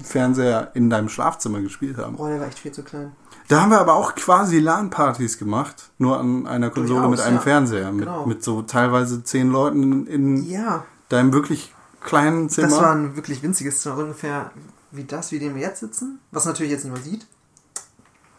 Fernseher 0.03 0.71
in 0.75 0.89
deinem 0.91 1.09
Schlafzimmer 1.09 1.61
gespielt 1.61 1.97
haben. 1.99 2.17
Boah, 2.17 2.29
der 2.29 2.41
war 2.41 2.47
echt 2.47 2.59
viel 2.61 2.73
zu 2.73 2.83
klein. 2.85 3.13
Da 3.49 3.61
haben 3.61 3.71
wir 3.71 3.81
aber 3.81 3.95
auch 3.95 4.15
quasi 4.15 4.59
LAN-Partys 4.61 5.37
gemacht, 5.39 5.91
nur 5.99 6.19
an 6.19 6.47
einer 6.47 6.71
Konsole 6.71 7.01
Durchaus, 7.01 7.19
mit 7.19 7.27
einem 7.27 7.37
ja. 7.37 7.43
Fernseher, 7.43 7.93
mit, 7.93 8.07
Genau. 8.07 8.25
mit 8.27 8.43
so 8.45 8.63
teilweise 8.63 9.23
zehn 9.25 9.51
Leuten 9.51 10.07
in 10.07 10.45
Ja, 10.49 10.85
deinem 11.09 11.33
wirklich 11.33 11.75
kleinen 12.01 12.49
Zimmer. 12.49 12.69
das 12.69 12.79
war 12.79 12.93
ein 12.95 13.17
wirklich 13.17 13.43
winziges 13.43 13.81
Zimmer, 13.83 13.99
ungefähr 13.99 14.53
wie 14.93 15.05
das, 15.05 15.33
wie 15.33 15.41
dem 15.41 15.57
wir 15.57 15.63
jetzt 15.63 15.81
sitzen. 15.81 16.21
Was 16.31 16.45
natürlich 16.47 16.71
jetzt 16.73 16.85
niemand 16.85 17.05
sieht. 17.05 17.27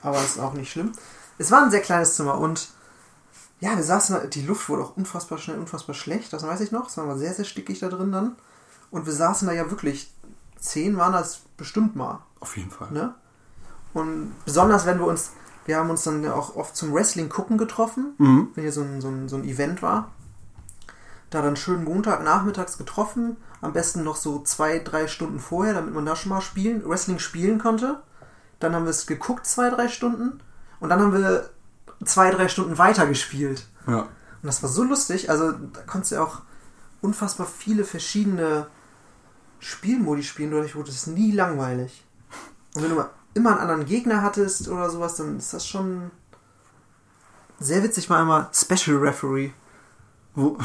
Aber 0.01 0.17
ist 0.23 0.39
auch 0.39 0.53
nicht 0.53 0.71
schlimm. 0.71 0.93
Es 1.37 1.51
war 1.51 1.63
ein 1.63 1.71
sehr 1.71 1.81
kleines 1.81 2.15
Zimmer 2.15 2.37
und 2.39 2.69
ja, 3.65 3.75
wir 3.75 3.83
saßen, 3.83 4.15
da- 4.15 4.27
die 4.27 4.45
Luft 4.45 4.69
wurde 4.69 4.83
auch 4.83 4.95
unfassbar 4.97 5.37
schnell, 5.37 5.57
unfassbar 5.59 5.95
schlecht, 5.95 6.31
das 6.33 6.43
weiß 6.45 6.61
ich 6.61 6.71
noch. 6.71 6.87
Es 6.87 6.97
war 6.97 7.17
sehr, 7.17 7.33
sehr 7.33 7.45
stickig 7.45 7.79
da 7.79 7.89
drin 7.89 8.11
dann. 8.11 8.35
Und 8.91 9.05
wir 9.05 9.13
saßen 9.13 9.47
da 9.47 9.53
ja 9.53 9.69
wirklich, 9.71 10.13
zehn 10.59 10.97
waren 10.97 11.13
das 11.13 11.41
bestimmt 11.57 11.95
mal. 11.95 12.19
Auf 12.39 12.55
jeden 12.57 12.71
Fall. 12.71 12.91
Ne? 12.91 13.13
Und 13.93 14.33
besonders 14.45 14.85
wenn 14.85 14.99
wir 14.99 15.07
uns, 15.07 15.31
wir 15.65 15.77
haben 15.77 15.89
uns 15.89 16.03
dann 16.03 16.23
ja 16.23 16.33
auch 16.33 16.55
oft 16.55 16.75
zum 16.75 16.93
Wrestling 16.93 17.29
gucken 17.29 17.57
getroffen, 17.57 18.13
Mhm. 18.17 18.49
wenn 18.53 18.63
hier 18.63 18.71
so 18.73 18.81
ein, 18.81 19.01
so, 19.01 19.07
ein, 19.07 19.27
so 19.29 19.35
ein 19.37 19.43
Event 19.45 19.81
war. 19.81 20.11
Da 21.31 21.41
dann 21.41 21.55
schön 21.55 21.83
Montagnachmittags 21.83 22.77
getroffen, 22.77 23.37
am 23.61 23.73
besten 23.73 24.03
noch 24.03 24.15
so 24.15 24.43
zwei, 24.43 24.79
drei 24.79 25.07
Stunden 25.07 25.39
vorher, 25.39 25.73
damit 25.73 25.93
man 25.93 26.05
da 26.05 26.15
schon 26.15 26.29
mal 26.29 26.41
spielen, 26.41 26.87
Wrestling 26.87 27.19
spielen 27.19 27.57
konnte. 27.59 28.01
Dann 28.59 28.75
haben 28.75 28.83
wir 28.85 28.91
es 28.91 29.07
geguckt, 29.07 29.45
zwei, 29.47 29.69
drei 29.69 29.87
Stunden. 29.87 30.39
Und 30.79 30.89
dann 30.89 30.99
haben 31.01 31.13
wir 31.13 31.49
zwei, 32.03 32.31
drei 32.31 32.47
Stunden 32.47 32.77
weiter 32.77 33.07
gespielt. 33.07 33.67
Ja. 33.87 34.01
Und 34.01 34.09
das 34.43 34.61
war 34.61 34.69
so 34.69 34.83
lustig. 34.83 35.29
Also 35.29 35.51
da 35.51 35.81
konntest 35.81 36.11
du 36.11 36.15
ja 36.15 36.23
auch 36.23 36.41
unfassbar 37.01 37.47
viele 37.47 37.83
verschiedene 37.83 38.67
Spielmodi 39.59 40.23
spielen, 40.23 40.51
dadurch 40.51 40.75
wurde 40.75 40.91
es 40.91 41.07
nie 41.07 41.31
langweilig. 41.31 42.05
Und 42.75 42.83
wenn 42.83 42.89
du 42.89 42.95
mal 42.95 43.09
immer 43.33 43.51
einen 43.51 43.59
anderen 43.59 43.85
Gegner 43.85 44.21
hattest 44.21 44.67
oder 44.67 44.89
sowas, 44.89 45.15
dann 45.15 45.37
ist 45.37 45.53
das 45.53 45.67
schon 45.67 46.11
sehr 47.59 47.83
witzig. 47.83 48.09
War 48.09 48.19
einmal 48.19 48.49
Special 48.53 48.97
Referee. 48.97 49.51
Wo, 50.35 50.57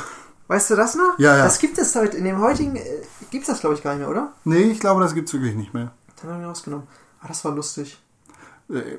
Weißt 0.51 0.69
du 0.71 0.75
das 0.75 0.97
noch? 0.97 1.17
Ja, 1.19 1.37
ja. 1.37 1.45
Das 1.45 1.61
gibt 1.61 1.79
es 1.79 1.95
heute, 1.95 2.17
in 2.17 2.25
dem 2.25 2.41
heutigen, 2.41 2.75
äh, 2.75 2.83
gibt 3.31 3.43
es 3.43 3.47
das 3.47 3.61
glaube 3.61 3.77
ich 3.77 3.85
gar 3.85 3.95
nicht 3.95 4.01
mehr, 4.01 4.11
oder? 4.11 4.33
nee, 4.43 4.65
ich 4.65 4.81
glaube, 4.81 5.01
das 5.01 5.15
gibt's 5.15 5.33
wirklich 5.33 5.55
nicht 5.55 5.73
mehr. 5.73 5.93
Dann 6.21 6.33
haben 6.33 6.41
wir 6.41 6.49
rausgenommen. 6.49 6.89
Ah, 7.21 7.29
das 7.29 7.45
war 7.45 7.55
lustig. 7.55 8.03
Äh, 8.71 8.99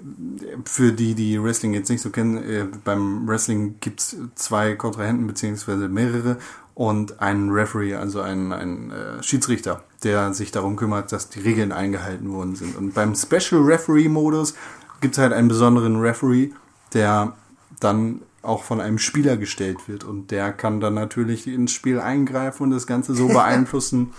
Für 0.65 0.91
die, 0.91 1.15
die 1.15 1.41
Wrestling 1.41 1.74
jetzt 1.74 1.89
nicht 1.89 2.01
so 2.01 2.09
kennen, 2.09 2.38
äh, 2.38 2.67
beim 2.84 3.28
Wrestling 3.28 3.76
gibt's 3.80 4.15
zwei 4.36 4.76
Kontrahenten 4.76 5.28
beziehungsweise 5.28 5.88
mehrere 5.88 6.38
und 6.74 7.22
einen 7.22 7.51
Referee, 7.51 7.95
also 7.95 8.22
einen, 8.22 8.53
einen 8.53 8.91
äh, 8.91 9.24
Schiedsrichter, 9.24 9.84
der 10.03 10.34
sich 10.34 10.51
darum 10.51 10.76
kümmert, 10.76 11.11
dass 11.11 11.30
die 11.30 11.39
Regeln 11.39 11.72
eingehalten 11.72 12.32
worden 12.32 12.55
sind. 12.55 12.76
Und 12.76 12.93
beim 12.93 13.15
Special 13.15 13.61
Referee 13.61 14.09
Modus 14.09 14.55
gibt's 14.99 15.17
halt 15.17 15.34
einen 15.34 15.47
besonderen 15.47 15.99
Referee, 15.99 16.51
der 16.93 17.34
dann 17.80 18.22
auch 18.41 18.63
von 18.63 18.82
einem 18.82 18.97
Spieler 18.97 19.38
gestellt 19.38 19.88
wird 19.88 20.03
und 20.03 20.32
der 20.32 20.51
kann 20.51 20.80
dann 20.80 20.95
natürlich 20.95 21.47
ins 21.47 21.72
Spiel 21.72 21.99
eingreifen 21.99 22.63
und 22.63 22.72
das 22.72 22.88
Ganze 22.88 23.13
so 23.13 23.28
beeinflussen, 23.30 24.13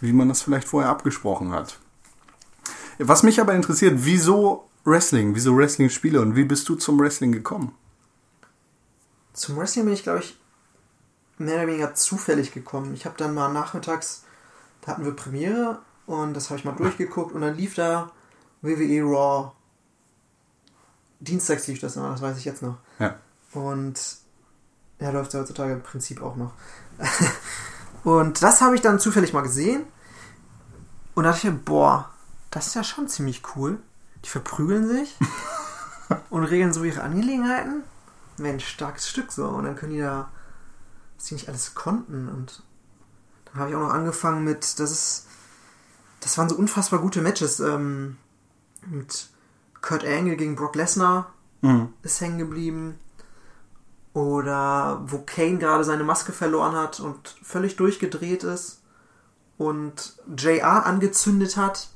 wie 0.00 0.12
man 0.12 0.28
das 0.28 0.42
vielleicht 0.42 0.68
vorher 0.68 0.90
abgesprochen 0.90 1.52
hat. 1.52 1.78
Was 2.98 3.22
mich 3.22 3.40
aber 3.40 3.54
interessiert, 3.54 3.94
wieso 3.98 4.67
Wrestling, 4.88 5.34
wieso 5.34 5.56
Wrestling-Spiele 5.56 6.20
und 6.20 6.36
wie 6.36 6.44
bist 6.44 6.68
du 6.68 6.74
zum 6.74 6.98
Wrestling 6.98 7.32
gekommen? 7.32 7.74
zum 9.38 9.56
Wrestling 9.56 9.84
bin 9.84 9.94
ich, 9.94 10.02
glaube 10.02 10.20
ich, 10.20 10.38
mehr 11.38 11.56
oder 11.56 11.68
weniger 11.68 11.94
zufällig 11.94 12.52
gekommen. 12.52 12.92
Ich 12.94 13.06
habe 13.06 13.16
dann 13.16 13.34
mal 13.34 13.52
nachmittags, 13.52 14.24
da 14.80 14.92
hatten 14.92 15.04
wir 15.04 15.14
Premiere 15.14 15.80
und 16.06 16.34
das 16.34 16.50
habe 16.50 16.58
ich 16.58 16.64
mal 16.64 16.72
durchgeguckt 16.72 17.32
und 17.32 17.40
dann 17.40 17.56
lief 17.56 17.74
da 17.74 18.10
WWE 18.62 19.02
Raw. 19.02 19.52
Dienstags 21.20 21.66
lief 21.66 21.80
das 21.80 21.96
immer, 21.96 22.10
das 22.10 22.22
weiß 22.22 22.38
ich 22.38 22.44
jetzt 22.44 22.62
noch. 22.62 22.78
Ja. 22.98 23.16
Und 23.52 23.98
ja, 25.00 25.10
läuft 25.10 25.32
ja 25.32 25.40
heutzutage 25.40 25.72
im 25.72 25.82
Prinzip 25.82 26.22
auch 26.22 26.36
noch. 26.36 26.52
und 28.04 28.42
das 28.42 28.60
habe 28.60 28.74
ich 28.74 28.80
dann 28.80 28.98
zufällig 28.98 29.32
mal 29.32 29.42
gesehen. 29.42 29.84
Und 31.14 31.24
da 31.24 31.30
dachte 31.30 31.46
ich 31.46 31.52
mir, 31.52 31.58
boah, 31.58 32.10
das 32.50 32.68
ist 32.68 32.74
ja 32.74 32.84
schon 32.84 33.08
ziemlich 33.08 33.42
cool. 33.56 33.78
Die 34.24 34.28
verprügeln 34.28 34.86
sich 34.88 35.16
und 36.30 36.44
regeln 36.44 36.72
so 36.72 36.84
ihre 36.84 37.02
Angelegenheiten. 37.02 37.82
Mensch, 38.36 38.66
starkes 38.66 39.08
Stück 39.08 39.32
so. 39.32 39.46
Und 39.48 39.64
dann 39.64 39.76
können 39.76 39.92
die 39.92 40.00
da, 40.00 40.30
was 41.16 41.26
die 41.26 41.34
nicht 41.34 41.48
alles 41.48 41.74
konnten. 41.74 42.28
Und 42.28 42.62
dann 43.46 43.60
habe 43.60 43.70
ich 43.70 43.76
auch 43.76 43.80
noch 43.80 43.94
angefangen 43.94 44.44
mit, 44.44 44.78
das 44.78 44.90
ist, 44.90 45.26
das 46.20 46.36
waren 46.38 46.48
so 46.48 46.56
unfassbar 46.56 47.00
gute 47.00 47.22
Matches. 47.22 47.60
Ähm, 47.60 48.16
mit 48.86 49.28
Kurt 49.80 50.04
Angle 50.04 50.36
gegen 50.36 50.56
Brock 50.56 50.74
Lesnar 50.76 51.32
Mhm. 51.60 51.92
ist 52.02 52.20
hängen 52.20 52.38
geblieben. 52.38 52.98
Oder 54.14 55.02
wo 55.06 55.18
Kane 55.18 55.58
gerade 55.58 55.84
seine 55.84 56.04
Maske 56.04 56.32
verloren 56.32 56.74
hat 56.74 57.00
und 57.00 57.36
völlig 57.42 57.76
durchgedreht 57.76 58.42
ist 58.44 58.80
und 59.58 60.14
JR 60.36 60.86
angezündet 60.86 61.56
hat. 61.56 61.88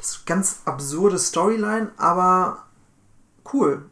Das 0.00 0.12
ist 0.12 0.16
eine 0.16 0.24
ganz 0.24 0.60
absurde 0.64 1.18
Storyline, 1.18 1.92
aber 1.98 2.64
cool. 3.52 3.84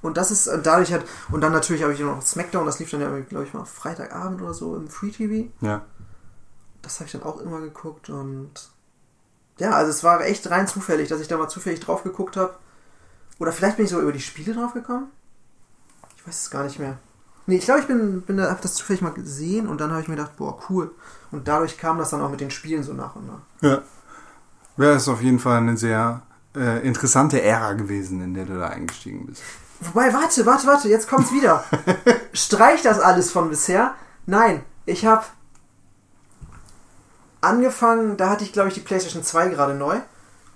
Und 0.00 0.16
das 0.16 0.30
ist 0.30 0.48
dadurch 0.62 0.92
hat. 0.92 1.04
Und 1.32 1.40
dann 1.40 1.52
natürlich 1.52 1.82
habe 1.82 1.92
ich 1.92 1.98
noch 1.98 2.22
SmackDown, 2.22 2.66
das 2.66 2.78
lief 2.78 2.90
dann 2.90 3.00
ja, 3.00 3.18
glaube 3.20 3.44
ich, 3.44 3.52
mal 3.52 3.64
Freitagabend 3.64 4.40
oder 4.42 4.54
so 4.54 4.76
im 4.76 4.88
Free 4.88 5.10
TV. 5.10 5.50
Ja. 5.60 5.82
Das 6.82 7.00
habe 7.00 7.06
ich 7.06 7.12
dann 7.12 7.24
auch 7.24 7.40
immer 7.40 7.60
geguckt 7.60 8.10
und 8.10 8.52
ja, 9.58 9.72
also 9.72 9.90
es 9.90 10.04
war 10.04 10.20
echt 10.20 10.48
rein 10.50 10.68
zufällig, 10.68 11.08
dass 11.08 11.20
ich 11.20 11.26
da 11.26 11.36
mal 11.36 11.48
zufällig 11.48 11.80
drauf 11.80 12.04
geguckt 12.04 12.36
habe. 12.36 12.54
Oder 13.40 13.50
vielleicht 13.50 13.76
bin 13.76 13.86
ich 13.86 13.90
sogar 13.90 14.04
über 14.04 14.12
die 14.12 14.20
Spiele 14.20 14.54
drauf 14.54 14.72
gekommen. 14.72 15.10
Ich 16.16 16.26
weiß 16.28 16.42
es 16.42 16.50
gar 16.50 16.62
nicht 16.62 16.78
mehr. 16.78 16.98
Nee, 17.46 17.56
ich 17.56 17.64
glaube, 17.64 17.80
ich 17.80 17.86
bin, 17.88 18.22
bin 18.22 18.36
da, 18.36 18.50
hab 18.50 18.62
das 18.62 18.74
zufällig 18.74 19.02
mal 19.02 19.12
gesehen 19.12 19.68
und 19.68 19.80
dann 19.80 19.90
habe 19.90 20.00
ich 20.00 20.08
mir 20.08 20.14
gedacht, 20.14 20.36
boah, 20.36 20.58
cool. 20.70 20.92
Und 21.32 21.48
dadurch 21.48 21.76
kam 21.76 21.98
das 21.98 22.10
dann 22.10 22.22
auch 22.22 22.30
mit 22.30 22.40
den 22.40 22.52
Spielen 22.52 22.84
so 22.84 22.92
nach 22.92 23.16
und 23.16 23.26
nach. 23.26 23.40
Ja. 23.62 23.82
Wäre 24.76 24.94
es 24.94 25.08
auf 25.08 25.22
jeden 25.22 25.38
Fall 25.38 25.58
eine 25.58 25.76
sehr 25.76 26.22
äh, 26.56 26.86
interessante 26.86 27.40
Ära 27.42 27.74
gewesen, 27.74 28.22
in 28.22 28.34
der 28.34 28.44
du 28.44 28.58
da 28.58 28.68
eingestiegen 28.68 29.26
bist. 29.26 29.42
Wobei, 29.80 30.12
warte, 30.12 30.46
warte, 30.46 30.66
warte, 30.66 30.88
jetzt 30.88 31.08
kommt's 31.08 31.32
wieder. 31.32 31.64
Streich 32.32 32.82
das 32.82 33.00
alles 33.00 33.30
von 33.30 33.50
bisher. 33.50 33.94
Nein, 34.26 34.62
ich 34.86 35.04
habe 35.04 35.24
angefangen, 37.40 38.16
da 38.16 38.30
hatte 38.30 38.44
ich 38.44 38.52
glaube 38.52 38.68
ich 38.68 38.74
die 38.74 38.80
PlayStation 38.80 39.22
2 39.22 39.48
gerade 39.48 39.74
neu 39.74 40.00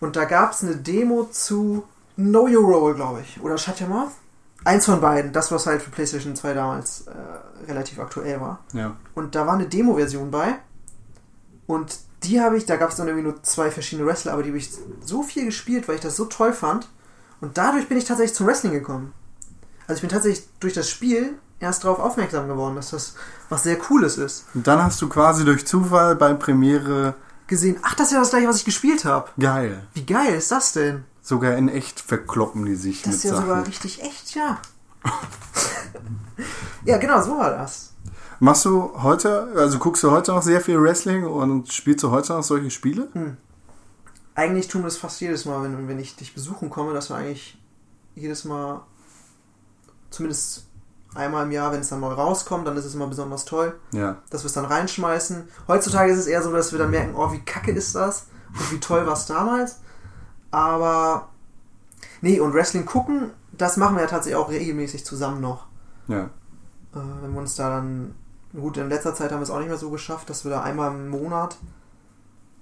und 0.00 0.16
da 0.16 0.24
gab's 0.24 0.62
eine 0.62 0.76
Demo 0.76 1.24
zu 1.30 1.84
Know 2.16 2.48
Your 2.48 2.64
Role, 2.64 2.94
glaube 2.94 3.20
ich, 3.20 3.40
oder 3.42 3.58
Shut 3.58 3.80
Your 3.80 3.88
Mouth. 3.88 4.12
Eins 4.64 4.86
von 4.86 5.00
beiden, 5.00 5.32
das 5.32 5.52
was 5.52 5.66
halt 5.66 5.82
für 5.82 5.90
PlayStation 5.90 6.34
2 6.34 6.54
damals 6.54 7.06
äh, 7.06 7.70
relativ 7.70 8.00
aktuell 8.00 8.40
war. 8.40 8.58
Ja. 8.72 8.96
Und 9.14 9.34
da 9.34 9.46
war 9.46 9.54
eine 9.54 9.66
Demo-Version 9.66 10.30
bei. 10.30 10.58
Und 11.66 11.98
die 12.22 12.40
habe 12.40 12.56
ich, 12.56 12.66
da 12.66 12.76
gab 12.76 12.90
es 12.90 12.96
dann 12.96 13.06
irgendwie 13.08 13.28
nur 13.28 13.42
zwei 13.42 13.70
verschiedene 13.70 14.06
Wrestler, 14.06 14.32
aber 14.32 14.42
die 14.42 14.50
habe 14.50 14.58
ich 14.58 14.70
so 15.04 15.22
viel 15.22 15.44
gespielt, 15.44 15.88
weil 15.88 15.96
ich 15.96 16.00
das 16.00 16.16
so 16.16 16.24
toll 16.24 16.52
fand. 16.52 16.88
Und 17.40 17.56
dadurch 17.58 17.88
bin 17.88 17.96
ich 17.98 18.04
tatsächlich 18.04 18.34
zum 18.36 18.46
Wrestling 18.46 18.72
gekommen. 18.72 19.12
Also 19.86 19.98
ich 19.98 20.00
bin 20.02 20.10
tatsächlich 20.10 20.46
durch 20.60 20.74
das 20.74 20.90
Spiel 20.90 21.38
erst 21.60 21.84
darauf 21.84 21.98
aufmerksam 21.98 22.48
geworden, 22.48 22.76
dass 22.76 22.90
das 22.90 23.14
was 23.48 23.62
sehr 23.62 23.76
Cooles 23.78 24.18
ist. 24.18 24.44
Und 24.54 24.66
dann 24.66 24.82
hast 24.82 25.00
du 25.00 25.08
quasi 25.08 25.44
durch 25.44 25.66
Zufall 25.66 26.16
bei 26.16 26.34
Premiere 26.34 27.14
Gesehen, 27.48 27.78
ach, 27.82 27.94
das 27.94 28.08
ist 28.08 28.12
ja 28.12 28.20
das 28.20 28.28
gleiche, 28.30 28.46
was 28.46 28.56
ich 28.56 28.64
gespielt 28.66 29.06
habe. 29.06 29.30
geil. 29.40 29.86
Wie 29.94 30.04
geil 30.04 30.34
ist 30.34 30.52
das 30.52 30.72
denn? 30.74 31.04
Sogar 31.22 31.56
in 31.56 31.70
echt 31.70 31.98
verkloppen 31.98 32.66
die 32.66 32.74
sich 32.74 33.00
Das 33.02 33.06
mit 33.06 33.16
ist 33.16 33.24
ja 33.24 33.30
Sachen. 33.30 33.46
sogar 33.48 33.66
richtig 33.66 34.02
echt, 34.02 34.34
ja. 34.34 34.58
ja, 36.84 36.98
genau, 36.98 37.22
so 37.22 37.38
war 37.38 37.50
das. 37.50 37.94
Machst 38.40 38.64
du 38.64 38.92
heute, 39.02 39.52
also 39.56 39.78
guckst 39.78 40.02
du 40.04 40.10
heute 40.10 40.32
noch 40.32 40.42
sehr 40.42 40.60
viel 40.60 40.80
Wrestling 40.80 41.24
und 41.26 41.72
spielst 41.72 42.04
du 42.04 42.10
heute 42.10 42.34
noch 42.34 42.42
solche 42.44 42.70
Spiele? 42.70 43.08
Eigentlich 44.34 44.68
tun 44.68 44.82
wir 44.82 44.86
das 44.86 44.96
fast 44.96 45.20
jedes 45.20 45.44
Mal, 45.44 45.62
wenn, 45.64 45.88
wenn 45.88 45.98
ich 45.98 46.14
dich 46.14 46.34
besuchen 46.34 46.70
komme, 46.70 46.94
dass 46.94 47.10
wir 47.10 47.16
eigentlich 47.16 47.58
jedes 48.14 48.44
Mal, 48.44 48.82
zumindest 50.10 50.66
einmal 51.14 51.46
im 51.46 51.52
Jahr, 51.52 51.72
wenn 51.72 51.80
es 51.80 51.88
dann 51.88 52.00
neu 52.00 52.12
rauskommt, 52.12 52.66
dann 52.66 52.76
ist 52.76 52.84
es 52.84 52.94
immer 52.94 53.08
besonders 53.08 53.44
toll, 53.44 53.78
Ja. 53.92 54.18
dass 54.30 54.44
wir 54.44 54.46
es 54.46 54.52
dann 54.52 54.66
reinschmeißen. 54.66 55.48
Heutzutage 55.66 56.12
ist 56.12 56.18
es 56.20 56.26
eher 56.28 56.42
so, 56.42 56.52
dass 56.52 56.70
wir 56.70 56.78
dann 56.78 56.90
merken, 56.90 57.14
oh, 57.16 57.32
wie 57.32 57.40
kacke 57.40 57.72
ist 57.72 57.94
das 57.96 58.26
und 58.52 58.70
wie 58.72 58.78
toll 58.78 59.04
war 59.06 59.14
es 59.14 59.26
damals. 59.26 59.80
Aber, 60.52 61.28
nee, 62.20 62.38
und 62.38 62.54
Wrestling 62.54 62.86
gucken, 62.86 63.32
das 63.52 63.76
machen 63.76 63.96
wir 63.96 64.02
ja 64.02 64.08
tatsächlich 64.08 64.36
auch 64.40 64.48
regelmäßig 64.50 65.04
zusammen 65.04 65.40
noch. 65.40 65.66
Ja. 66.06 66.24
Äh, 66.94 67.00
wenn 67.22 67.32
wir 67.32 67.40
uns 67.40 67.56
da 67.56 67.68
dann, 67.70 68.14
gut, 68.54 68.76
in 68.76 68.88
letzter 68.88 69.14
Zeit 69.14 69.30
haben 69.32 69.40
wir 69.40 69.44
es 69.44 69.50
auch 69.50 69.58
nicht 69.58 69.68
mehr 69.68 69.78
so 69.78 69.90
geschafft, 69.90 70.30
dass 70.30 70.44
wir 70.44 70.50
da 70.50 70.62
einmal 70.62 70.90
im 70.90 71.08
Monat, 71.08 71.56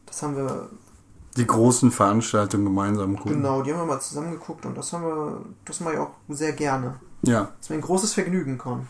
das 0.07 0.23
haben 0.23 0.37
wir 0.37 0.69
Die 1.37 1.47
großen 1.47 1.91
Veranstaltungen 1.91 2.65
gemeinsam 2.65 3.17
gucken. 3.17 3.35
Genau, 3.35 3.63
die 3.63 3.73
haben 3.73 3.81
wir 3.81 3.87
mal 3.87 4.01
zusammen 4.01 4.33
geguckt 4.33 4.67
und 4.67 4.77
das 4.77 4.93
haben 4.93 5.05
wir, 5.05 5.41
das 5.65 5.81
mache 5.81 5.95
ich 5.95 6.01
auch 6.01 6.11
sehr 6.29 6.53
gerne. 6.53 7.01
Ja. 7.23 7.43
Das 7.43 7.67
ist 7.67 7.71
mir 7.71 7.77
ein 7.77 7.83
großes 7.83 8.15
Vergnügen, 8.15 8.59
Con. 8.59 8.89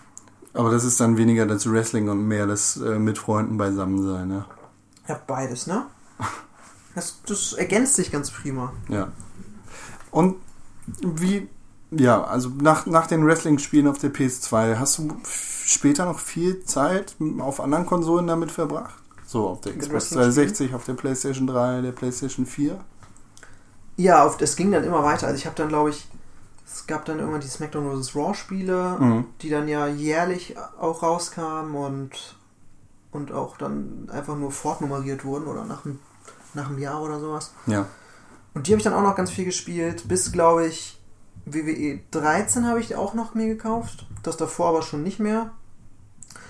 Aber 0.54 0.70
das 0.70 0.84
ist 0.84 1.00
dann 1.00 1.16
weniger 1.16 1.44
das 1.46 1.70
Wrestling 1.70 2.08
und 2.08 2.26
mehr 2.26 2.46
das 2.46 2.78
äh, 2.78 2.98
mit 2.98 3.18
Freunden 3.18 3.58
beisammen 3.58 4.02
sein, 4.02 4.28
ne? 4.28 4.46
Ja, 5.06 5.20
beides, 5.26 5.66
ne? 5.66 5.86
Das, 6.94 7.20
das 7.26 7.52
ergänzt 7.52 7.94
sich 7.94 8.10
ganz 8.10 8.30
prima. 8.30 8.72
Ja. 8.88 9.08
Und 10.10 10.36
wie, 11.02 11.46
ja, 11.90 12.24
also 12.24 12.48
nach, 12.48 12.86
nach 12.86 13.06
den 13.06 13.26
Wrestling-Spielen 13.26 13.86
auf 13.86 13.98
der 13.98 14.14
PS2, 14.14 14.78
hast 14.78 14.96
du 14.98 15.14
später 15.66 16.04
noch 16.06 16.18
viel 16.20 16.64
Zeit 16.64 17.16
auf 17.40 17.60
anderen 17.60 17.86
Konsolen 17.86 18.26
damit 18.26 18.50
verbracht? 18.50 18.94
So 19.26 19.48
auf 19.48 19.60
der 19.60 19.72
Xbox 19.72 19.92
Wrestling-Spielen? 20.14 20.34
360, 20.34 20.74
auf 20.74 20.84
der 20.84 20.94
PlayStation 20.94 21.46
3, 21.46 21.80
der 21.82 21.92
PlayStation 21.92 22.46
4? 22.46 22.78
Ja, 23.96 24.24
auf, 24.24 24.40
es 24.40 24.56
ging 24.56 24.70
dann 24.70 24.84
immer 24.84 25.02
weiter. 25.02 25.26
Also 25.26 25.38
ich 25.38 25.46
habe 25.46 25.56
dann, 25.56 25.68
glaube 25.68 25.90
ich, 25.90 26.06
es 26.66 26.86
gab 26.86 27.04
dann 27.06 27.18
irgendwann 27.18 27.40
die 27.40 27.48
SmackDown 27.48 28.00
vs. 28.02 28.14
Raw 28.14 28.34
Spiele, 28.34 28.96
Mhm. 29.00 29.24
die 29.40 29.48
dann 29.50 29.66
ja 29.68 29.86
jährlich 29.86 30.54
auch 30.78 31.02
rauskamen 31.02 31.74
und, 31.74 32.36
und 33.10 33.32
auch 33.32 33.56
dann 33.56 34.08
einfach 34.12 34.36
nur 34.36 34.52
fortnummeriert 34.52 35.24
wurden 35.24 35.46
oder 35.46 35.64
nach 35.64 35.84
einem, 35.84 35.98
nach 36.54 36.68
einem 36.68 36.78
Jahr 36.78 37.02
oder 37.02 37.18
sowas. 37.18 37.52
Ja. 37.66 37.86
Und 38.54 38.66
die 38.66 38.72
habe 38.72 38.78
ich 38.78 38.84
dann 38.84 38.94
auch 38.94 39.02
noch 39.02 39.16
ganz 39.16 39.30
viel 39.30 39.44
gespielt, 39.44 40.04
bis, 40.08 40.30
glaube 40.32 40.66
ich, 40.66 41.00
WWE 41.46 42.00
13 42.10 42.66
habe 42.66 42.80
ich 42.80 42.96
auch 42.96 43.14
noch 43.14 43.34
mir 43.34 43.46
gekauft. 43.46 44.06
Das 44.26 44.36
davor 44.36 44.70
aber 44.70 44.82
schon 44.82 45.04
nicht 45.04 45.20
mehr. 45.20 45.52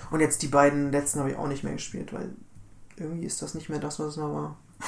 Und 0.09 0.19
jetzt 0.19 0.41
die 0.41 0.47
beiden 0.47 0.91
letzten 0.91 1.19
habe 1.19 1.29
ich 1.29 1.37
auch 1.37 1.47
nicht 1.47 1.63
mehr 1.63 1.73
gespielt, 1.73 2.11
weil 2.11 2.33
irgendwie 2.95 3.25
ist 3.25 3.43
das 3.43 3.53
nicht 3.53 3.69
mehr 3.69 3.77
das, 3.77 3.99
was 3.99 4.07
es 4.07 4.17
mal 4.17 4.33
war. 4.33 4.57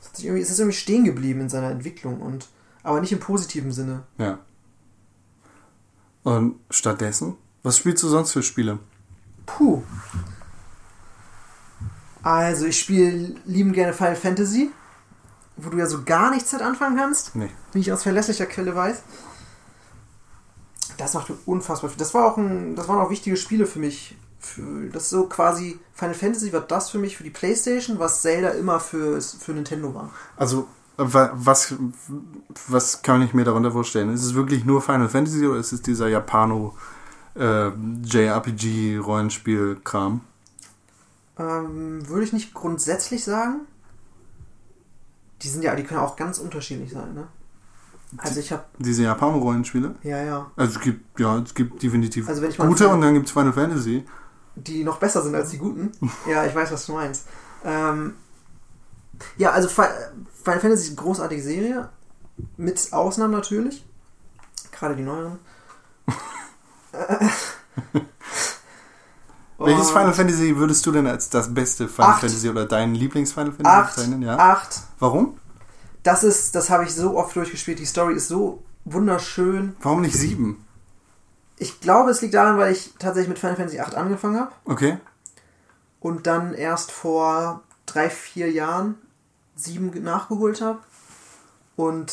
Es, 0.00 0.08
hat 0.08 0.16
sich 0.16 0.26
irgendwie, 0.26 0.42
es 0.42 0.50
ist 0.50 0.58
irgendwie 0.58 0.76
stehen 0.76 1.04
geblieben 1.04 1.40
in 1.40 1.48
seiner 1.48 1.70
Entwicklung 1.70 2.20
und 2.20 2.48
aber 2.82 3.00
nicht 3.00 3.12
im 3.12 3.20
positiven 3.20 3.72
Sinne. 3.72 4.02
Ja. 4.18 4.40
Und 6.24 6.56
stattdessen, 6.68 7.36
was 7.62 7.78
spielst 7.78 8.02
du 8.02 8.08
sonst 8.08 8.32
für 8.32 8.42
Spiele? 8.42 8.80
Puh. 9.46 9.82
Also 12.22 12.66
ich 12.66 12.78
spiele 12.78 13.34
liebend 13.46 13.74
gerne 13.74 13.94
Final 13.94 14.16
Fantasy, 14.16 14.70
wo 15.56 15.70
du 15.70 15.78
ja 15.78 15.86
so 15.86 16.02
gar 16.04 16.30
nichts 16.30 16.50
damit 16.50 16.66
anfangen 16.66 16.96
kannst. 16.96 17.34
Nee. 17.34 17.50
wie 17.72 17.78
ich 17.78 17.92
aus 17.92 18.02
verlässlicher 18.02 18.46
Quelle 18.46 18.76
weiß. 18.76 19.02
Das 20.98 21.14
macht 21.14 21.30
mir 21.30 21.36
unfassbar 21.46 21.90
viel. 21.90 21.98
Das 21.98 22.14
war 22.14 22.26
auch 22.32 22.36
ein, 22.36 22.74
das 22.76 22.88
waren 22.88 23.00
auch 23.00 23.10
wichtige 23.10 23.36
Spiele 23.36 23.66
für 23.66 23.78
mich. 23.78 24.16
Für, 24.40 24.88
das 24.92 25.04
ist 25.04 25.10
so 25.10 25.26
quasi 25.28 25.78
Final 25.94 26.14
Fantasy 26.14 26.52
war 26.52 26.62
das 26.62 26.90
für 26.90 26.98
mich 26.98 27.16
für 27.16 27.22
die 27.22 27.30
PlayStation, 27.30 28.00
was 28.00 28.22
Zelda 28.22 28.48
immer 28.50 28.80
für, 28.80 29.20
für 29.20 29.52
Nintendo 29.52 29.94
war. 29.94 30.10
Also, 30.36 30.66
wa- 30.96 31.30
was, 31.32 31.74
was 32.66 33.02
kann 33.02 33.22
ich 33.22 33.34
mir 33.34 33.44
darunter 33.44 33.70
vorstellen? 33.70 34.12
Ist 34.12 34.24
es 34.24 34.34
wirklich 34.34 34.64
nur 34.64 34.82
Final 34.82 35.08
Fantasy 35.08 35.46
oder 35.46 35.60
ist 35.60 35.70
es 35.72 35.80
dieser 35.82 36.08
Japano 36.08 36.76
äh, 37.36 37.68
JRPG-Rollenspiel-Kram? 37.68 40.22
Ähm, 41.38 42.08
würde 42.08 42.24
ich 42.24 42.32
nicht 42.32 42.52
grundsätzlich 42.52 43.22
sagen. 43.24 43.60
Die 45.42 45.48
sind 45.48 45.62
ja, 45.62 45.74
die 45.74 45.84
können 45.84 46.00
auch 46.00 46.16
ganz 46.16 46.38
unterschiedlich 46.38 46.92
sein, 46.92 47.14
ne? 47.14 47.26
Also 48.18 48.40
ich 48.40 48.52
habe, 48.52 48.64
Diese 48.78 49.02
Japano-Rollenspiele? 49.04 49.94
ja, 50.02 50.22
ja, 50.22 50.50
Also 50.56 50.74
es 50.78 50.80
gibt, 50.80 51.18
ja, 51.18 51.38
es 51.38 51.54
gibt 51.54 51.82
definitiv 51.82 52.28
Also 52.28 52.42
wenn 52.42 52.50
ich 52.50 52.58
mal 52.58 52.66
gute 52.68 52.84
Final- 52.84 52.94
und 52.96 53.00
dann 53.02 53.14
gibt 53.14 53.26
es 53.26 53.32
Final 53.32 53.52
Fantasy. 53.52 54.04
die 54.54 54.84
noch 54.84 54.98
besser 54.98 55.22
sind 55.22 55.34
als 55.34 55.50
die 55.50 55.58
guten. 55.58 55.92
Ja, 56.28 56.44
ich 56.44 56.54
weiß, 56.54 56.70
was 56.72 56.84
du 56.86 56.92
meinst. 56.92 57.26
Ähm, 57.64 58.14
ja, 59.38 59.50
also 59.52 59.68
Fi- 59.68 59.82
Final 60.44 60.60
Fantasy 60.60 60.82
ist 60.84 60.88
eine 60.90 60.96
großartige 61.06 61.42
Serie. 61.42 61.88
Mit 62.56 62.92
Ausnahmen 62.92 63.32
natürlich. 63.32 63.84
Gerade 64.72 64.96
die 64.96 65.02
neueren. 65.02 65.38
Welches 69.58 69.90
Final 69.90 70.12
Fantasy 70.12 70.56
würdest 70.56 70.84
du 70.86 70.90
denn 70.92 71.06
als 71.06 71.30
das 71.30 71.54
beste 71.54 71.86
Final 71.88 72.10
Acht. 72.12 72.20
Fantasy 72.22 72.48
oder 72.50 72.66
dein 72.66 72.94
Lieblings-Final 72.96 73.52
Fantasy 73.52 73.68
Acht, 73.76 73.94
bezeichnen? 73.96 74.22
Ja. 74.22 74.36
acht. 74.36 74.80
Warum? 74.98 75.38
Das 76.02 76.24
ist, 76.24 76.54
das 76.54 76.68
habe 76.70 76.84
ich 76.84 76.94
so 76.94 77.16
oft 77.16 77.36
durchgespielt. 77.36 77.78
Die 77.78 77.84
Story 77.86 78.14
ist 78.14 78.28
so 78.28 78.62
wunderschön. 78.84 79.76
Warum 79.82 80.00
nicht 80.00 80.16
sieben? 80.16 80.64
Ich 81.58 81.80
glaube, 81.80 82.10
es 82.10 82.20
liegt 82.22 82.34
daran, 82.34 82.58
weil 82.58 82.72
ich 82.72 82.94
tatsächlich 82.98 83.28
mit 83.28 83.38
Final 83.38 83.54
Fantasy 83.56 83.78
8 83.78 83.94
angefangen 83.94 84.40
habe 84.40 84.52
Okay. 84.64 84.98
und 86.00 86.26
dann 86.26 86.54
erst 86.54 86.90
vor 86.90 87.62
drei, 87.86 88.10
vier 88.10 88.50
Jahren 88.50 88.96
sieben 89.54 89.90
nachgeholt 90.02 90.60
habe. 90.60 90.80
Und 91.76 92.12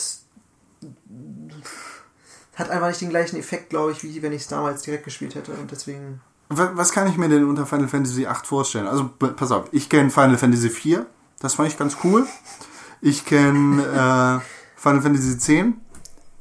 hat 2.56 2.70
einfach 2.70 2.88
nicht 2.90 3.02
den 3.02 3.10
gleichen 3.10 3.38
Effekt, 3.38 3.70
glaube 3.70 3.92
ich, 3.92 4.04
wie 4.04 4.22
wenn 4.22 4.34
ich 4.34 4.44
es 4.44 4.48
damals 4.48 4.82
direkt 4.84 5.06
gespielt 5.06 5.36
hätte. 5.36 5.54
Und 5.54 5.72
deswegen. 5.72 6.22
Wa- 6.50 6.72
Was 6.76 6.92
kann 6.92 7.08
ich 7.08 7.18
mir 7.18 7.30
denn 7.30 7.46
unter 7.46 7.66
Final 7.66 7.88
Fantasy 7.88 8.26
8 8.28 8.46
vorstellen? 8.46 8.88
Also, 8.88 9.08
pass 9.08 9.52
auf, 9.52 9.66
ich 9.72 9.90
kenne 9.90 10.10
Final 10.10 10.38
Fantasy 10.38 10.70
4, 10.70 11.06
das 11.40 11.56
fand 11.56 11.70
ich 11.70 11.78
ganz 11.78 11.98
cool. 12.04 12.28
Ich 13.02 13.26
kenne 13.26 13.82
äh, 13.84 14.80
Final 14.80 15.02
Fantasy 15.02 15.38
10, 15.38 15.76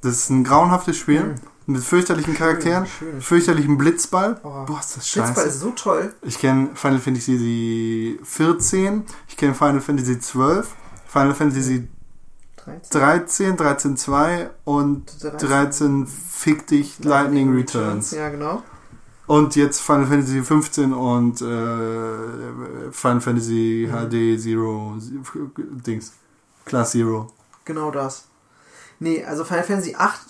das 0.01 0.13
ist 0.15 0.31
ein 0.31 0.45
grauenhaftes 0.45 0.97
Spiel 0.97 1.35
mit 1.67 1.83
fürchterlichen 1.85 2.35
Charakteren, 2.35 2.87
schön. 2.87 3.21
fürchterlichen 3.21 3.77
Blitzball. 3.79 4.41
Oh, 4.43 4.65
Boah, 4.65 4.81
ist 4.81 4.97
das 4.97 5.13
Blitzball 5.13 5.35
scheiße. 5.35 5.49
ist 5.49 5.61
so 5.61 5.71
toll. 5.71 6.15
Ich 6.23 6.39
kenne 6.39 6.71
Final 6.75 6.99
Fantasy 6.99 8.19
14, 8.23 9.05
ich 9.29 9.37
kenne 9.37 9.55
Final 9.55 9.81
Fantasy 9.81 10.19
12, 10.19 10.75
Final 11.07 11.35
Fantasy 11.35 11.89
13. 12.57 13.01
13, 13.01 13.57
13 13.57 13.97
2 13.97 14.51
und 14.65 15.23
13. 15.23 15.49
13 15.49 16.07
Fick 16.07 16.67
dich 16.67 17.03
Lightning 17.05 17.55
Returns. 17.55 18.11
Ja, 18.13 18.29
genau. 18.29 18.63
Und 19.27 19.57
jetzt 19.57 19.81
Final 19.83 20.07
Fantasy 20.07 20.43
15 20.43 20.93
und 20.95 21.41
äh, 21.43 22.91
Final 22.91 23.21
Fantasy 23.21 23.89
HD 23.91 24.41
Zero 24.41 24.97
Dings. 25.87 26.13
Class 26.69 26.93
Zero. 26.93 27.33
Genau 27.65 27.91
das. 27.91 28.25
Nee, 29.01 29.25
also 29.25 29.45
Final 29.45 29.65
Fantasy 29.65 29.95
8, 29.97 30.21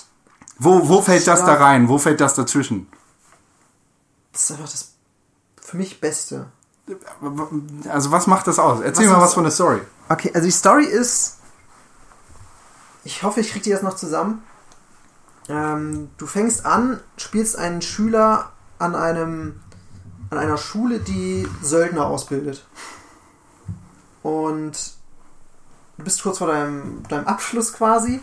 Wo, 0.59 0.89
wo 0.89 1.01
fällt 1.03 1.27
das 1.27 1.41
da 1.45 1.55
rein? 1.55 1.89
Wo 1.89 1.99
fällt 1.99 2.21
das 2.21 2.35
dazwischen? 2.35 2.89
das 4.33 4.45
ist 4.45 4.51
einfach 4.53 4.71
das 4.71 4.93
für 5.61 5.77
mich 5.77 6.01
Beste. 6.01 6.47
Also 7.89 8.11
was 8.11 8.27
macht 8.27 8.47
das 8.47 8.59
aus? 8.59 8.81
Erzähl 8.81 9.07
Was 9.07 9.13
mal 9.13 9.21
was 9.23 9.35
von 9.35 9.45
der 9.45 9.53
Story. 9.53 9.81
Okay, 10.09 10.31
also 10.35 10.47
die 10.47 10.53
Story 10.53 10.85
ist. 10.85 11.39
Ich 13.05 13.23
hoffe, 13.23 13.41
ich 13.41 13.51
kriege 13.51 13.65
die 13.65 13.71
jetzt 13.71 13.83
noch 13.83 13.97
zusammen. 13.97 14.43
Ähm, 15.49 16.11
du 16.19 16.27
fängst 16.27 16.65
an, 16.67 17.01
spielst 17.17 17.57
einen 17.57 17.83
Schüler 17.83 18.53
an 18.79 18.95
einem 18.95 19.61
an 20.31 20.39
einer 20.39 20.59
Schule, 20.59 21.01
die 21.01 21.49
Söldner 21.63 22.07
ausbildet. 22.07 22.67
Und 24.23 24.98
du 25.99 26.05
bist 26.05 26.23
kurz 26.23 26.39
vor 26.39 26.47
deinem, 26.47 27.03
deinem 27.09 27.27
Abschluss 27.27 27.73
quasi. 27.73 28.21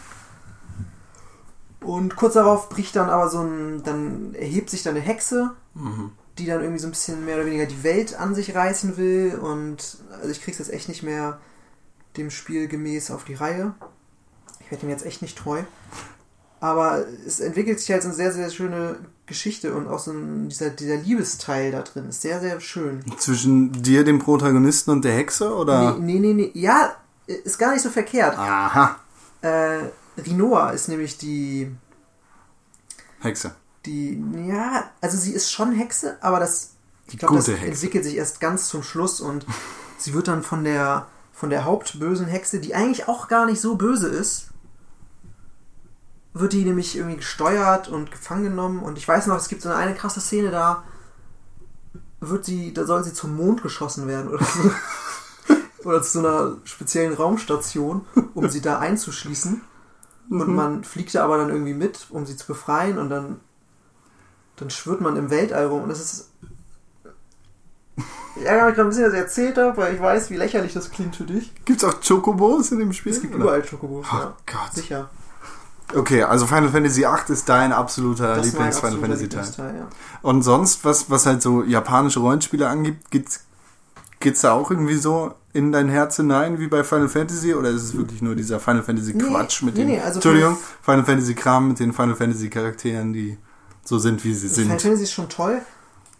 Und 1.82 2.15
kurz 2.15 2.34
darauf 2.34 2.69
bricht 2.69 2.95
dann 2.95 3.09
aber 3.09 3.30
so 3.30 3.41
ein, 3.41 3.84
dann 3.84 4.34
erhebt 4.34 4.71
sich 4.71 4.82
dann 4.82 4.95
eine 4.95 5.05
Hexe, 5.05 5.51
die 6.39 6.47
dann 6.47 6.61
irgendwie 6.61 6.80
so 6.80 6.88
ein 6.88 6.91
bisschen 6.91 7.26
mehr 7.26 7.36
oder 7.36 7.45
weniger 7.45 7.67
die 7.67 7.84
Welt 7.84 8.19
an 8.19 8.34
sich 8.34 8.55
reißen 8.55 8.97
will. 8.97 9.38
Und 9.39 9.97
also 10.11 10.30
ich 10.30 10.41
krieg's 10.41 10.57
jetzt 10.57 10.73
echt 10.73 10.89
nicht 10.89 11.03
mehr 11.03 11.39
dem 12.17 12.32
Spiel 12.32 12.67
gemäß 12.67 13.11
auf 13.11 13.23
die 13.23 13.36
Reihe. 13.36 13.76
Ich 14.61 14.71
werde 14.71 14.86
ihm 14.86 14.89
jetzt 14.89 15.05
echt 15.05 15.21
nicht 15.21 15.38
treu. 15.38 15.61
Aber 16.59 17.05
es 17.28 17.39
entwickelt 17.39 17.80
sich 17.80 17.91
halt 17.91 18.01
so 18.01 18.07
eine 18.07 18.15
sehr, 18.15 18.32
sehr 18.32 18.49
schöne 18.49 18.97
Geschichte 19.28 19.76
und 19.76 19.88
auch 19.88 19.99
so 19.99 20.11
ein, 20.11 20.49
dieser, 20.49 20.71
dieser 20.71 20.97
Liebesteil 20.97 21.71
da 21.71 21.82
drin 21.82 22.09
ist 22.09 22.21
sehr, 22.21 22.39
sehr 22.39 22.59
schön. 22.61 23.03
Zwischen 23.17 23.71
dir, 23.84 24.03
dem 24.03 24.17
Protagonisten 24.19 24.91
und 24.91 25.05
der 25.05 25.13
Hexe? 25.13 25.53
Oder? 25.53 25.99
Nee, 25.99 26.19
nee, 26.19 26.34
nee, 26.34 26.34
nee. 26.34 26.51
Ja, 26.59 26.95
ist 27.28 27.57
gar 27.57 27.73
nicht 27.73 27.82
so 27.82 27.89
verkehrt. 27.89 28.38
Aha. 28.38 28.99
Äh, 29.41 29.89
Rinoa 30.17 30.71
ist 30.71 30.88
nämlich 30.88 31.17
die, 31.17 31.76
Hexe. 33.19 33.55
die, 33.86 34.23
ja, 34.47 34.89
also 35.01 35.17
sie 35.17 35.34
ist 35.34 35.51
schon 35.51 35.73
Hexe, 35.73 36.17
aber 36.21 36.39
das, 36.39 36.71
ich 37.07 37.17
glaube, 37.17 37.36
das 37.36 37.47
Hexe. 37.47 37.65
entwickelt 37.65 38.03
sich 38.03 38.15
erst 38.15 38.39
ganz 38.39 38.69
zum 38.69 38.84
Schluss 38.84 39.19
und 39.19 39.45
sie 39.97 40.13
wird 40.13 40.28
dann 40.28 40.43
von 40.43 40.63
der, 40.63 41.07
von 41.34 41.49
der 41.49 41.65
hauptbösen 41.65 42.28
Hexe, 42.28 42.59
die 42.59 42.76
eigentlich 42.76 43.07
auch 43.07 43.28
gar 43.28 43.45
nicht 43.45 43.59
so 43.59 43.76
böse 43.76 44.07
ist, 44.07 44.47
wird 46.34 46.53
die 46.53 46.65
nämlich 46.65 46.97
irgendwie 46.97 47.17
gesteuert 47.17 47.88
und 47.88 48.11
gefangen 48.11 48.43
genommen 48.43 48.84
und 48.84 48.97
ich 48.97 49.07
weiß 49.07 49.28
noch, 49.28 49.38
es 49.38 49.47
gibt 49.47 49.61
so 49.61 49.69
eine, 49.69 49.78
eine 49.78 49.95
krasse 49.95 50.21
Szene, 50.21 50.51
da 50.51 50.84
wird 52.19 52.45
sie, 52.45 52.73
da 52.73 52.86
soll 52.86 53.03
sie 53.03 53.13
zum 53.13 53.36
Mond 53.36 53.61
geschossen 53.61 54.07
werden 54.07 54.30
oder 54.30 54.43
so. 54.43 54.71
oder 55.86 56.01
zu 56.01 56.19
so 56.19 56.19
einer 56.19 56.57
speziellen 56.63 57.13
Raumstation, 57.13 58.05
um 58.33 58.49
sie 58.49 58.61
da 58.61 58.79
einzuschließen. 58.79 59.61
Und 60.29 60.55
man 60.55 60.83
fliegt 60.83 61.13
da 61.13 61.23
aber 61.23 61.38
dann 61.38 61.49
irgendwie 61.49 61.75
mit, 61.75 62.07
um 62.09 62.25
sie 62.25 62.36
zu 62.36 62.47
befreien 62.47 62.97
und 62.97 63.09
dann, 63.09 63.39
dann 64.55 64.71
schwirrt 64.71 65.01
man 65.01 65.15
im 65.17 65.29
Weltall 65.29 65.67
rum 65.67 65.83
und 65.83 65.89
das 65.89 65.99
ist. 65.99 66.31
Ich 68.36 68.43
ärgere 68.43 68.65
mich 68.65 68.75
gerade 68.75 68.88
ein 68.88 68.89
bisschen, 68.89 69.05
dass 69.05 69.13
ich 69.13 69.19
erzählt 69.19 69.57
habe, 69.57 69.77
weil 69.77 69.93
ich 69.95 70.01
weiß, 70.01 70.29
wie 70.29 70.36
lächerlich 70.36 70.73
das 70.73 70.91
klingt 70.91 71.15
für 71.15 71.23
dich. 71.23 71.53
Gibt's 71.63 71.83
auch 71.83 72.01
Chocobos 72.01 72.71
in 72.71 72.79
dem 72.79 72.91
Spiel? 72.91 73.13
Es 73.13 73.21
gibt 73.21 73.36
oder? 73.36 73.43
überall 73.43 73.63
Schokobos, 73.63 74.05
Oh 74.11 74.15
ja. 74.17 74.36
Gott. 74.45 74.73
Sicher. 74.73 75.09
Okay, 75.93 76.23
also 76.23 76.47
Final 76.47 76.69
Fantasy 76.69 77.05
8 77.05 77.29
ist 77.29 77.47
dein 77.47 77.71
absoluter 77.71 78.38
Lieblings-Final 78.38 78.99
Fantasy 78.99 79.29
Teil. 79.29 79.43
Lieblingsteil, 79.43 79.75
ja. 79.77 79.88
Und 80.23 80.41
sonst, 80.41 80.83
was, 80.83 81.09
was 81.09 81.25
halt 81.27 81.41
so 81.41 81.63
japanische 81.63 82.19
Rollenspiele 82.19 82.67
angibt, 82.67 83.11
geht's, 83.11 83.45
geht's 84.19 84.41
da 84.41 84.53
auch 84.53 84.71
irgendwie 84.71 84.95
so 84.95 85.36
in 85.56 85.72
dein 85.72 85.88
Herz 85.89 86.18
hinein 86.18 86.60
wie 86.60 86.68
bei 86.68 86.84
Final 86.84 87.08
Fantasy 87.08 87.53
oder 87.56 87.70
ist 87.70 87.82
es 87.84 87.97
wirklich 87.97 88.22
nur 88.22 88.36
dieser 88.36 88.60
Final 88.60 88.84
Fantasy 88.84 89.14
Nee, 89.14 89.24
Quatsch 89.24 89.64
mit 89.64 89.76
nee, 89.76 89.82
den 89.82 89.88
nee, 89.91 89.99
also 90.01 90.16
Entschuldigung, 90.16 90.58
Final 90.82 91.06
Fantasy 91.06 91.34
Kram 91.34 91.70
mit 91.70 91.80
den 91.80 91.93
Final 91.93 92.16
Fantasy 92.16 92.49
Charakteren, 92.49 93.14
die 93.14 93.38
so 93.84 93.97
sind 93.97 94.24
wie 94.26 94.34
sie 94.34 94.49
Final 94.49 94.56
sind. 94.68 94.82
Fantasy 94.82 95.03
ist 95.03 95.14
schon 95.14 95.30
toll. 95.30 95.62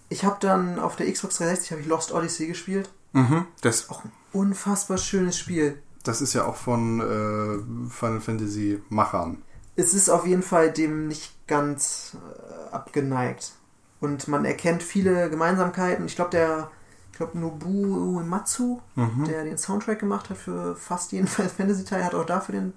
Ich 0.08 0.24
habe 0.24 0.38
dann 0.40 0.80
auf 0.80 0.96
der 0.96 1.12
Xbox 1.12 1.38
360 1.38 1.72
habe 1.72 1.82
ich 1.82 1.88
Lost 1.88 2.14
Odyssey 2.14 2.48
gespielt. 2.48 2.90
Mhm, 3.12 3.46
das, 3.62 3.90
Auch 3.90 4.04
ein 4.06 4.12
unfassbar 4.34 4.98
schönes 4.98 5.38
Spiel. 5.38 5.82
das 6.04 6.22
ist 6.22 6.34
ja 6.34 6.46
auch 6.46 6.56
von 6.56 7.00
äh, 7.02 7.92
Final 7.94 8.22
Fantasy 8.22 8.82
Machern. 8.90 9.42
es 9.76 9.94
ist 9.94 10.10
auf 10.10 10.26
jeden 10.26 10.44
Fall 10.44 10.72
dem 10.72 11.08
nicht 11.08 11.34
ganz 11.48 12.16
äh, 12.16 12.74
abgeneigt. 12.74 13.52
Und 14.00 14.28
man 14.28 14.46
erkennt 14.46 14.84
viele 14.84 15.30
Gemeinsamkeiten. 15.30 16.06
Ich 16.06 16.16
glaube, 16.16 16.32
der, 16.32 16.70
ich 17.16 17.18
glaube, 17.18 17.39
Nobuo 17.39 18.18
Uematsu, 18.18 18.82
der 19.26 19.45
den 19.45 19.57
Soundtrack 19.57 19.99
gemacht 19.99 20.30
hat 20.30 20.36
für 20.38 20.76
fast 20.76 21.13
jeden 21.13 21.28
Final 21.30 21.49
Fantasy 21.49 21.86
Teil, 21.86 22.03
hat 22.03 22.13
auch 22.13 22.26
dafür 22.26 22.55
den 22.55 22.74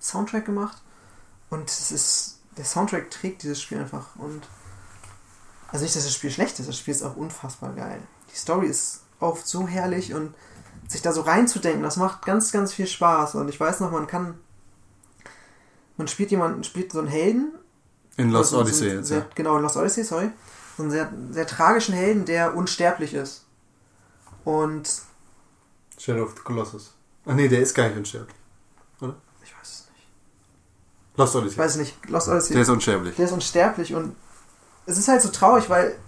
Soundtrack 0.00 0.46
gemacht. 0.46 0.78
Und 1.50 1.68
es 1.68 1.90
ist, 1.90 2.38
der 2.56 2.64
Soundtrack 2.64 3.10
trägt 3.10 3.42
dieses 3.42 3.60
Spiel 3.60 3.76
einfach. 3.78 4.16
Und 4.16 4.48
also 5.68 5.82
nicht, 5.84 5.94
dass 5.94 6.04
das 6.04 6.14
Spiel 6.14 6.30
schlecht 6.30 6.58
ist, 6.58 6.70
das 6.70 6.78
Spiel 6.78 6.94
ist 6.94 7.02
auch 7.02 7.16
unfassbar 7.16 7.74
geil. 7.74 8.00
Die 8.32 8.36
Story 8.38 8.66
ist 8.66 9.02
oft 9.20 9.46
so 9.46 9.68
herrlich 9.68 10.14
und 10.14 10.34
sich 10.88 11.02
da 11.02 11.12
so 11.12 11.20
reinzudenken, 11.20 11.82
das 11.82 11.98
macht 11.98 12.24
ganz, 12.24 12.52
ganz 12.52 12.72
viel 12.72 12.86
Spaß. 12.86 13.34
Und 13.34 13.50
ich 13.50 13.60
weiß 13.60 13.80
noch, 13.80 13.90
man 13.90 14.06
kann 14.06 14.38
man 15.98 16.08
spielt 16.08 16.30
jemanden, 16.30 16.64
spielt 16.64 16.92
so 16.92 16.98
einen 17.00 17.08
Helden. 17.08 17.52
In 18.16 18.30
Lost 18.30 18.50
so- 18.50 18.56
so 18.56 18.62
Odyssey 18.62 18.88
einen 18.88 18.98
jetzt, 19.00 19.08
sehr, 19.08 19.18
ja. 19.18 19.26
Genau, 19.34 19.56
in 19.56 19.62
Lost 19.62 19.76
Odyssey, 19.76 20.02
sorry. 20.04 20.30
So 20.78 20.82
einen 20.82 20.92
sehr, 20.92 21.12
sehr 21.30 21.46
tragischen 21.46 21.94
Helden, 21.94 22.24
der 22.24 22.54
unsterblich 22.54 23.12
ist. 23.14 23.45
Und 24.46 24.88
Shadow 25.98 26.22
of 26.22 26.34
the 26.36 26.42
Colossus. 26.42 26.92
Ach 27.26 27.34
nee, 27.34 27.48
der 27.48 27.60
ist 27.60 27.74
gar 27.74 27.88
nicht 27.88 27.96
unsterblich. 27.98 28.36
ich 29.42 29.52
weiß 29.58 29.62
es 29.62 29.88
nicht. 29.90 30.08
Lost 31.16 31.34
Ich 31.34 31.40
Odyssey. 31.40 31.58
weiß 31.58 31.70
es 31.72 31.76
nicht. 31.78 32.08
Lost 32.08 32.28
Odyssey. 32.28 32.52
Der 32.52 32.62
ist 32.62 32.68
unsterblich. 32.68 33.16
der 33.16 33.24
ist 33.26 33.32
unsterblich 33.32 33.94
und 33.94 34.14
es 34.86 34.98
ist 34.98 35.08
halt 35.08 35.20
so 35.22 35.30
traurig, 35.30 35.68
weil 35.68 35.98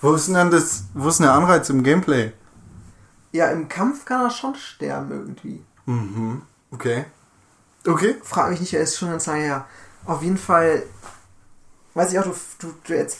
Wo 0.00 0.14
ist 0.14 0.26
denn 0.28 0.34
dann 0.34 0.50
das, 0.50 0.84
wo 0.94 1.08
ist 1.08 1.18
denn 1.18 1.26
der 1.26 1.34
Anreiz 1.34 1.68
im 1.68 1.82
Gameplay? 1.84 2.32
ja, 3.32 3.48
im 3.48 3.68
Kampf 3.68 4.04
kann 4.04 4.20
er 4.22 4.30
schon 4.30 4.54
sterben 4.54 5.10
irgendwie. 5.10 5.62
Mhm, 5.86 6.42
okay. 6.70 7.04
Okay. 7.86 8.14
Frag 8.22 8.50
mich 8.50 8.60
nicht, 8.60 8.72
er 8.72 8.80
ist 8.82 8.96
schon 8.96 9.10
ganz 9.10 9.26
lange 9.26 9.42
her. 9.42 9.66
Auf 10.06 10.22
jeden 10.22 10.38
Fall, 10.38 10.84
weiß 11.94 12.12
ich 12.12 12.18
auch, 12.20 12.24
du, 12.24 12.32
du, 12.60 12.74
du 12.84 12.94
jetzt, 12.94 13.18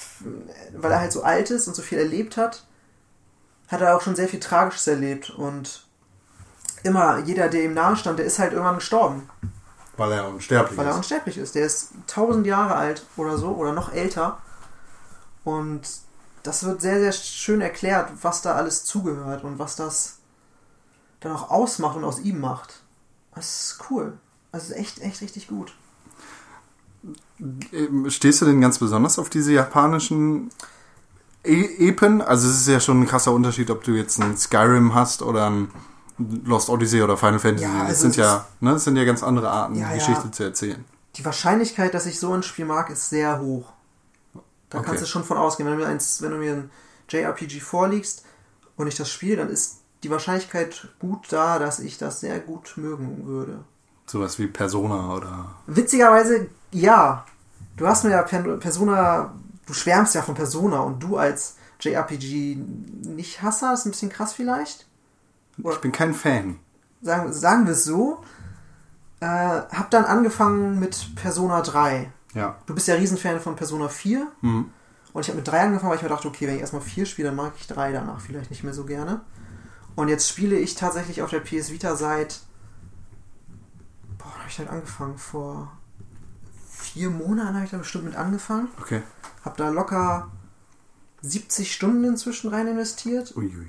weil 0.76 0.92
er 0.92 1.00
halt 1.00 1.12
so 1.12 1.24
alt 1.24 1.50
ist 1.50 1.66
und 1.68 1.74
so 1.74 1.82
viel 1.82 1.98
erlebt 1.98 2.36
hat, 2.38 2.64
hat 3.68 3.80
er 3.80 3.96
auch 3.96 4.00
schon 4.02 4.16
sehr 4.16 4.28
viel 4.28 4.40
Tragisches 4.40 4.86
erlebt 4.86 5.30
und 5.30 5.86
immer 6.82 7.18
jeder, 7.18 7.48
der 7.48 7.64
ihm 7.64 7.74
nahe 7.74 7.96
stand, 7.96 8.18
der 8.18 8.26
ist 8.26 8.38
halt 8.38 8.52
irgendwann 8.52 8.76
gestorben, 8.76 9.28
Weil 9.96 10.12
er 10.12 10.28
unsterblich 10.28 10.76
weil 10.76 10.86
er 10.86 10.90
ist. 10.92 10.96
unsterblich 10.98 11.38
ist. 11.38 11.54
Der 11.54 11.64
ist 11.66 11.90
tausend 12.06 12.46
Jahre 12.46 12.74
alt 12.74 13.06
oder 13.16 13.38
so 13.38 13.48
oder 13.48 13.72
noch 13.72 13.92
älter 13.92 14.38
und 15.44 15.82
das 16.42 16.64
wird 16.64 16.82
sehr, 16.82 17.00
sehr 17.00 17.12
schön 17.12 17.62
erklärt, 17.62 18.10
was 18.22 18.42
da 18.42 18.54
alles 18.54 18.84
zugehört 18.84 19.44
und 19.44 19.58
was 19.58 19.76
das 19.76 20.18
dann 21.20 21.32
auch 21.32 21.50
ausmacht 21.50 21.96
und 21.96 22.04
aus 22.04 22.18
ihm 22.18 22.38
macht. 22.38 22.82
Das 23.34 23.46
ist 23.72 23.90
cool. 23.90 24.18
Das 24.52 24.64
ist 24.64 24.76
echt, 24.76 25.00
echt 25.00 25.22
richtig 25.22 25.48
gut. 25.48 25.74
Stehst 28.08 28.40
du 28.40 28.46
denn 28.46 28.60
ganz 28.60 28.78
besonders 28.78 29.18
auf 29.18 29.28
diese 29.28 29.52
japanischen 29.52 30.50
e 31.44 31.88
Epen? 31.88 32.20
Also 32.22 32.48
es 32.48 32.56
ist 32.62 32.68
ja 32.68 32.80
schon 32.80 33.00
ein 33.02 33.06
krasser 33.06 33.32
Unterschied, 33.32 33.70
ob 33.70 33.84
du 33.84 33.92
jetzt 33.92 34.18
ein 34.20 34.36
Skyrim 34.36 34.94
hast 34.94 35.22
oder 35.22 35.50
ein 35.50 35.70
Lost 36.44 36.68
Odyssey 36.70 37.02
oder 37.02 37.16
Final 37.16 37.38
Fantasy. 37.38 37.64
Ja, 37.64 37.80
das 37.80 37.88
also 37.88 38.00
sind 38.02 38.10
es 38.12 38.16
ja, 38.16 38.46
ne, 38.60 38.72
das 38.72 38.84
sind 38.84 38.96
ja 38.96 39.04
ganz 39.04 39.22
andere 39.22 39.50
Arten, 39.50 39.74
Ja, 39.74 39.88
ja. 39.90 39.94
Geschichte 39.94 40.30
zu 40.30 40.44
erzählen. 40.44 40.84
Die 41.16 41.24
Wahrscheinlichkeit, 41.24 41.94
dass 41.94 42.06
ich 42.06 42.18
so 42.18 42.32
ein 42.32 42.42
Spiel 42.42 42.64
mag, 42.64 42.90
ist 42.90 43.10
sehr 43.10 43.40
hoch. 43.40 43.72
Da 44.70 44.78
Okay. 44.78 44.86
kannst 44.88 45.02
du 45.02 45.06
schon 45.06 45.24
von 45.24 45.36
ausgehen. 45.36 45.68
Wenn 45.68 45.78
du 45.78 45.84
mir, 45.84 45.90
eins, 45.90 46.20
wenn 46.22 46.30
du 46.32 46.38
mir 46.38 46.52
ein 46.54 46.70
JRPG 47.08 47.60
vorliegst 47.60 48.24
und 48.76 48.86
ich 48.88 48.96
das 48.96 49.10
spiele, 49.10 49.36
dann 49.36 49.48
ist 49.50 49.78
die 50.02 50.10
Wahrscheinlichkeit 50.10 50.88
gut 50.98 51.26
da, 51.32 51.58
dass 51.58 51.78
ich 51.80 51.98
das 51.98 52.20
sehr 52.20 52.40
gut 52.40 52.74
mögen 52.76 53.26
würde. 53.26 53.64
Sowas 54.06 54.38
wie 54.38 54.46
Persona 54.48 55.14
oder. 55.14 55.46
Witzigerweise, 55.66 56.48
ja. 56.72 57.24
Du 57.76 57.86
hast 57.86 58.04
mir 58.04 58.10
ja 58.10 58.22
Per- 58.22 58.56
Persona, 58.58 59.32
du 59.66 59.72
schwärmst 59.72 60.14
ja 60.14 60.22
von 60.22 60.34
Persona 60.34 60.80
und 60.80 61.02
du 61.02 61.16
als 61.16 61.56
JRPG 61.80 62.56
nicht 62.56 63.42
Hasser, 63.42 63.74
ist 63.74 63.84
ein 63.84 63.90
bisschen 63.90 64.10
krass 64.10 64.32
vielleicht. 64.32 64.86
Ich 65.58 65.80
bin 65.80 65.92
kein 65.92 66.14
Fan. 66.14 66.58
Sagen, 67.00 67.32
sagen 67.32 67.66
wir 67.66 67.72
es 67.72 67.84
so. 67.84 68.22
Äh, 69.20 69.26
hab 69.26 69.90
dann 69.90 70.04
angefangen 70.04 70.80
mit 70.80 71.14
Persona 71.16 71.60
3. 71.60 72.10
Ja. 72.34 72.56
Du 72.66 72.74
bist 72.74 72.88
ja 72.88 72.94
Riesenfan 72.94 73.40
von 73.40 73.56
Persona 73.56 73.88
4. 73.88 74.26
Mhm. 74.40 74.70
Und 75.12 75.20
ich 75.20 75.28
habe 75.28 75.36
mit 75.36 75.46
3 75.46 75.60
angefangen, 75.60 75.90
weil 75.90 75.96
ich 75.96 76.02
mir 76.02 76.08
dachte, 76.08 76.26
okay, 76.26 76.48
wenn 76.48 76.56
ich 76.56 76.60
erstmal 76.60 76.82
4 76.82 77.06
spiele, 77.06 77.28
dann 77.28 77.36
mag 77.36 77.52
ich 77.56 77.68
3 77.68 77.92
danach 77.92 78.20
vielleicht 78.20 78.50
nicht 78.50 78.64
mehr 78.64 78.74
so 78.74 78.84
gerne. 78.84 79.20
Und 79.94 80.08
jetzt 80.08 80.28
spiele 80.28 80.56
ich 80.56 80.74
tatsächlich 80.74 81.22
auf 81.22 81.30
der 81.30 81.40
PS 81.40 81.70
Vita 81.70 81.94
seit. 81.94 82.40
Boah, 84.18 84.38
habe 84.38 84.48
ich 84.48 84.58
halt 84.58 84.68
angefangen? 84.68 85.16
Vor 85.16 85.70
vier 86.94 87.10
Monaten 87.10 87.54
habe 87.54 87.64
ich 87.64 87.70
da 87.72 87.78
bestimmt 87.78 88.04
mit 88.04 88.14
angefangen. 88.16 88.68
Okay. 88.80 89.02
Habe 89.44 89.56
da 89.58 89.68
locker 89.68 90.30
70 91.22 91.72
Stunden 91.72 92.04
inzwischen 92.04 92.48
rein 92.50 92.68
investiert, 92.68 93.36
Uiuiui. 93.36 93.66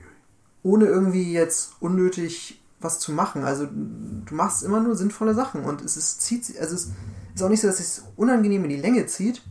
ohne 0.64 0.86
irgendwie 0.86 1.34
jetzt 1.34 1.74
unnötig 1.80 2.62
was 2.80 3.00
zu 3.00 3.12
machen. 3.12 3.44
Also 3.44 3.66
du 3.66 4.36
machst 4.36 4.62
immer 4.64 4.80
nur 4.80 4.96
sinnvolle 4.96 5.34
Sachen 5.34 5.64
und 5.64 5.82
es 5.82 5.98
ist, 5.98 6.22
zieht, 6.22 6.46
sich- 6.46 6.62
also 6.62 6.76
es 6.76 6.90
ist 7.34 7.42
auch 7.42 7.50
nicht 7.50 7.62
so, 7.62 7.68
dass 7.68 7.80
es 7.80 8.04
unangenehm 8.16 8.64
in 8.64 8.70
die 8.70 8.76
Länge 8.76 9.08
zieht, 9.08 9.42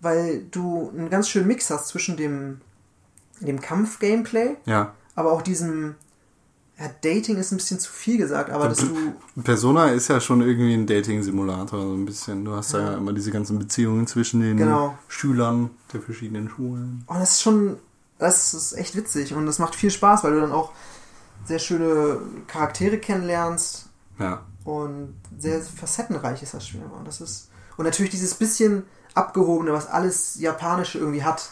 weil 0.00 0.44
du 0.50 0.90
einen 0.90 1.10
ganz 1.10 1.28
schönen 1.28 1.48
Mix 1.48 1.70
hast 1.70 1.88
zwischen 1.88 2.16
dem, 2.16 2.60
dem 3.40 3.60
Kampf-Gameplay, 3.60 4.56
Ja. 4.66 4.94
aber 5.16 5.32
auch 5.32 5.42
diesem, 5.42 5.96
ja, 6.78 6.86
Dating 7.02 7.36
ist 7.36 7.52
ein 7.52 7.56
bisschen 7.58 7.78
zu 7.78 7.90
viel 7.90 8.18
gesagt, 8.18 8.50
aber 8.50 8.68
dass 8.68 8.78
du, 8.78 9.14
Persona 9.42 9.88
ist 9.90 10.08
ja 10.08 10.20
schon 10.20 10.40
irgendwie 10.42 10.74
ein 10.74 10.86
Dating-Simulator, 10.86 11.80
so 11.80 11.92
ein 11.94 12.04
bisschen. 12.04 12.44
Du 12.44 12.52
hast 12.54 12.72
ja. 12.72 12.80
Ja. 12.80 12.94
immer 12.96 13.12
diese 13.12 13.30
ganzen 13.30 13.58
Beziehungen 13.58 14.06
zwischen 14.06 14.40
den 14.40 14.56
Genau. 14.56 14.98
Schülern 15.08 15.70
der 15.92 16.00
verschiedenen 16.00 16.48
Schulen. 16.48 17.04
oh, 17.06 17.14
das 17.14 17.32
ist 17.32 17.42
schon, 17.42 17.76
das 18.18 18.54
ist 18.54 18.72
echt 18.72 18.96
witzig 18.96 19.34
und 19.34 19.46
das 19.46 19.58
macht 19.58 19.74
viel 19.76 19.90
Spaß, 19.90 20.24
weil 20.24 20.32
du 20.34 20.40
dann 20.40 20.52
auch 20.52 20.72
sehr 21.46 21.58
schöne 21.60 22.18
Charaktere 22.48 22.98
kennenlernst 22.98 23.86
Ja. 24.18 24.42
und 24.64 25.14
sehr 25.38 25.60
facettenreich 25.62 26.42
ist 26.42 26.54
das 26.54 26.66
Spiel. 26.66 26.82
Und 26.98 27.06
das 27.06 27.20
ist 27.20 27.50
und 27.76 27.84
natürlich 27.84 28.10
dieses 28.12 28.34
bisschen 28.34 28.84
abgehobene, 29.14 29.72
was 29.72 29.86
alles 29.86 30.40
japanische 30.40 30.98
irgendwie 30.98 31.22
hat. 31.22 31.50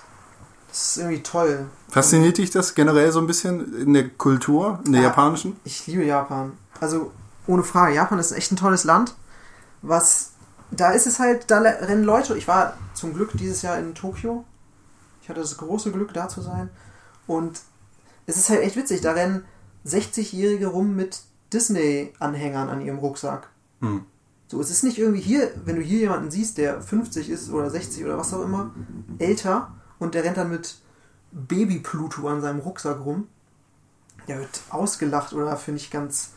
Das 0.72 0.96
ist 0.96 0.96
irgendwie 0.96 1.22
toll. 1.22 1.66
Fasziniert 1.90 2.38
dich 2.38 2.50
das 2.50 2.74
generell 2.74 3.12
so 3.12 3.18
ein 3.18 3.26
bisschen 3.26 3.78
in 3.78 3.92
der 3.92 4.08
Kultur, 4.08 4.80
in 4.86 4.92
der 4.92 5.02
Ja. 5.02 5.08
japanischen? 5.08 5.54
Ich 5.64 5.86
liebe 5.86 6.02
Japan. 6.02 6.52
Also 6.80 7.12
ohne 7.46 7.62
Frage, 7.62 7.94
Japan 7.94 8.18
ist 8.18 8.32
echt 8.32 8.50
ein 8.52 8.56
tolles 8.56 8.84
Land. 8.84 9.14
Was 9.82 10.30
da 10.70 10.92
ist 10.92 11.06
es 11.06 11.18
halt, 11.18 11.50
da 11.50 11.58
rennen 11.60 12.04
Leute. 12.04 12.38
Ich 12.38 12.48
war 12.48 12.78
zum 12.94 13.12
Glück 13.12 13.32
dieses 13.34 13.60
Jahr 13.60 13.78
in 13.78 13.94
Tokio. 13.94 14.44
Ich 15.20 15.28
hatte 15.28 15.40
das 15.40 15.58
große 15.58 15.92
Glück, 15.92 16.14
da 16.14 16.28
zu 16.28 16.40
sein. 16.40 16.70
Und 17.26 17.60
es 18.24 18.38
ist 18.38 18.48
halt 18.48 18.62
echt 18.62 18.76
witzig. 18.76 19.02
Da 19.02 19.12
rennen 19.12 19.44
60-Jährige 19.86 20.68
rum 20.68 20.96
mit 20.96 21.20
Disney-Anhängern 21.52 22.70
an 22.70 22.80
ihrem 22.80 22.98
Rucksack. 22.98 23.48
Hm. 23.80 24.06
So, 24.48 24.58
es 24.62 24.70
ist 24.70 24.84
nicht 24.84 24.96
irgendwie 24.98 25.20
hier, 25.20 25.50
wenn 25.66 25.76
du 25.76 25.82
hier 25.82 25.98
jemanden 25.98 26.30
siehst, 26.30 26.56
der 26.56 26.80
50 26.80 27.28
ist 27.28 27.50
oder 27.50 27.68
60 27.68 28.04
oder 28.06 28.16
was 28.16 28.32
auch 28.32 28.42
immer, 28.42 28.70
älter 29.18 29.72
und 30.02 30.14
der 30.14 30.24
rennt 30.24 30.36
dann 30.36 30.50
mit 30.50 30.76
Baby 31.30 31.78
Pluto 31.78 32.28
an 32.28 32.42
seinem 32.42 32.60
Rucksack 32.60 33.04
rum. 33.04 33.28
Der 34.28 34.38
wird 34.38 34.60
ausgelacht 34.70 35.32
oder 35.32 35.56
finde 35.56 35.80
ich 35.80 35.90
ganz 35.90 36.32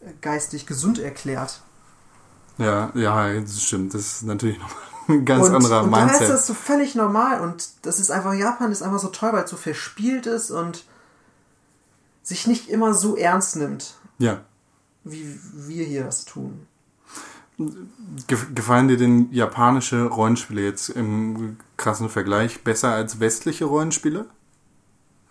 äh, 0.00 0.12
geistig 0.20 0.66
gesund 0.66 0.98
erklärt. 0.98 1.60
Ja, 2.58 2.90
ja, 2.94 3.40
das 3.40 3.62
stimmt. 3.62 3.94
Das 3.94 4.00
ist 4.00 4.22
natürlich 4.22 4.58
noch 4.58 4.74
ein 5.08 5.24
ganz 5.24 5.46
und, 5.46 5.54
anderer 5.54 5.82
und 5.84 5.92
da 5.92 6.04
ist 6.04 6.10
Mindset. 6.10 6.30
das 6.30 6.46
so 6.46 6.54
völlig 6.54 6.94
normal 6.94 7.40
und 7.40 7.68
das 7.82 7.98
ist 7.98 8.10
einfach, 8.10 8.34
Japan 8.34 8.72
ist 8.72 8.82
einfach 8.82 8.98
so 8.98 9.08
toll, 9.08 9.32
weil 9.32 9.44
es 9.44 9.50
so 9.50 9.56
verspielt 9.56 10.26
ist 10.26 10.50
und 10.50 10.84
sich 12.22 12.46
nicht 12.46 12.68
immer 12.68 12.94
so 12.94 13.16
ernst 13.16 13.56
nimmt, 13.56 13.94
ja. 14.18 14.40
wie 15.04 15.38
wir 15.54 15.84
hier 15.84 16.04
das 16.04 16.24
tun. 16.24 16.66
Gef- 17.58 18.54
Gefallen 18.54 18.88
dir 18.88 18.96
denn 18.96 19.30
japanische 19.32 20.06
Rollenspiele 20.06 20.62
jetzt 20.62 20.88
im 20.88 21.56
krassen 21.76 22.08
Vergleich 22.08 22.64
besser 22.64 22.92
als 22.92 23.20
westliche 23.20 23.66
Rollenspiele? 23.66 24.26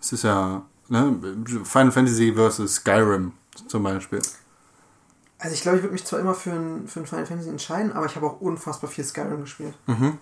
Es 0.00 0.12
ist 0.12 0.24
ja 0.24 0.62
ne, 0.88 1.16
Final 1.64 1.92
Fantasy 1.92 2.34
vs. 2.34 2.76
Skyrim 2.76 3.32
zum 3.68 3.82
Beispiel. 3.82 4.20
Also 5.38 5.54
ich 5.54 5.62
glaube, 5.62 5.78
ich 5.78 5.82
würde 5.82 5.92
mich 5.94 6.04
zwar 6.04 6.20
immer 6.20 6.34
für 6.34 6.52
ein, 6.52 6.86
für 6.86 7.00
ein 7.00 7.06
Final 7.06 7.26
Fantasy 7.26 7.48
entscheiden, 7.50 7.92
aber 7.92 8.06
ich 8.06 8.14
habe 8.16 8.26
auch 8.26 8.40
unfassbar 8.40 8.88
viel 8.88 9.04
Skyrim 9.04 9.40
gespielt. 9.42 9.74
Mhm. 9.86 10.18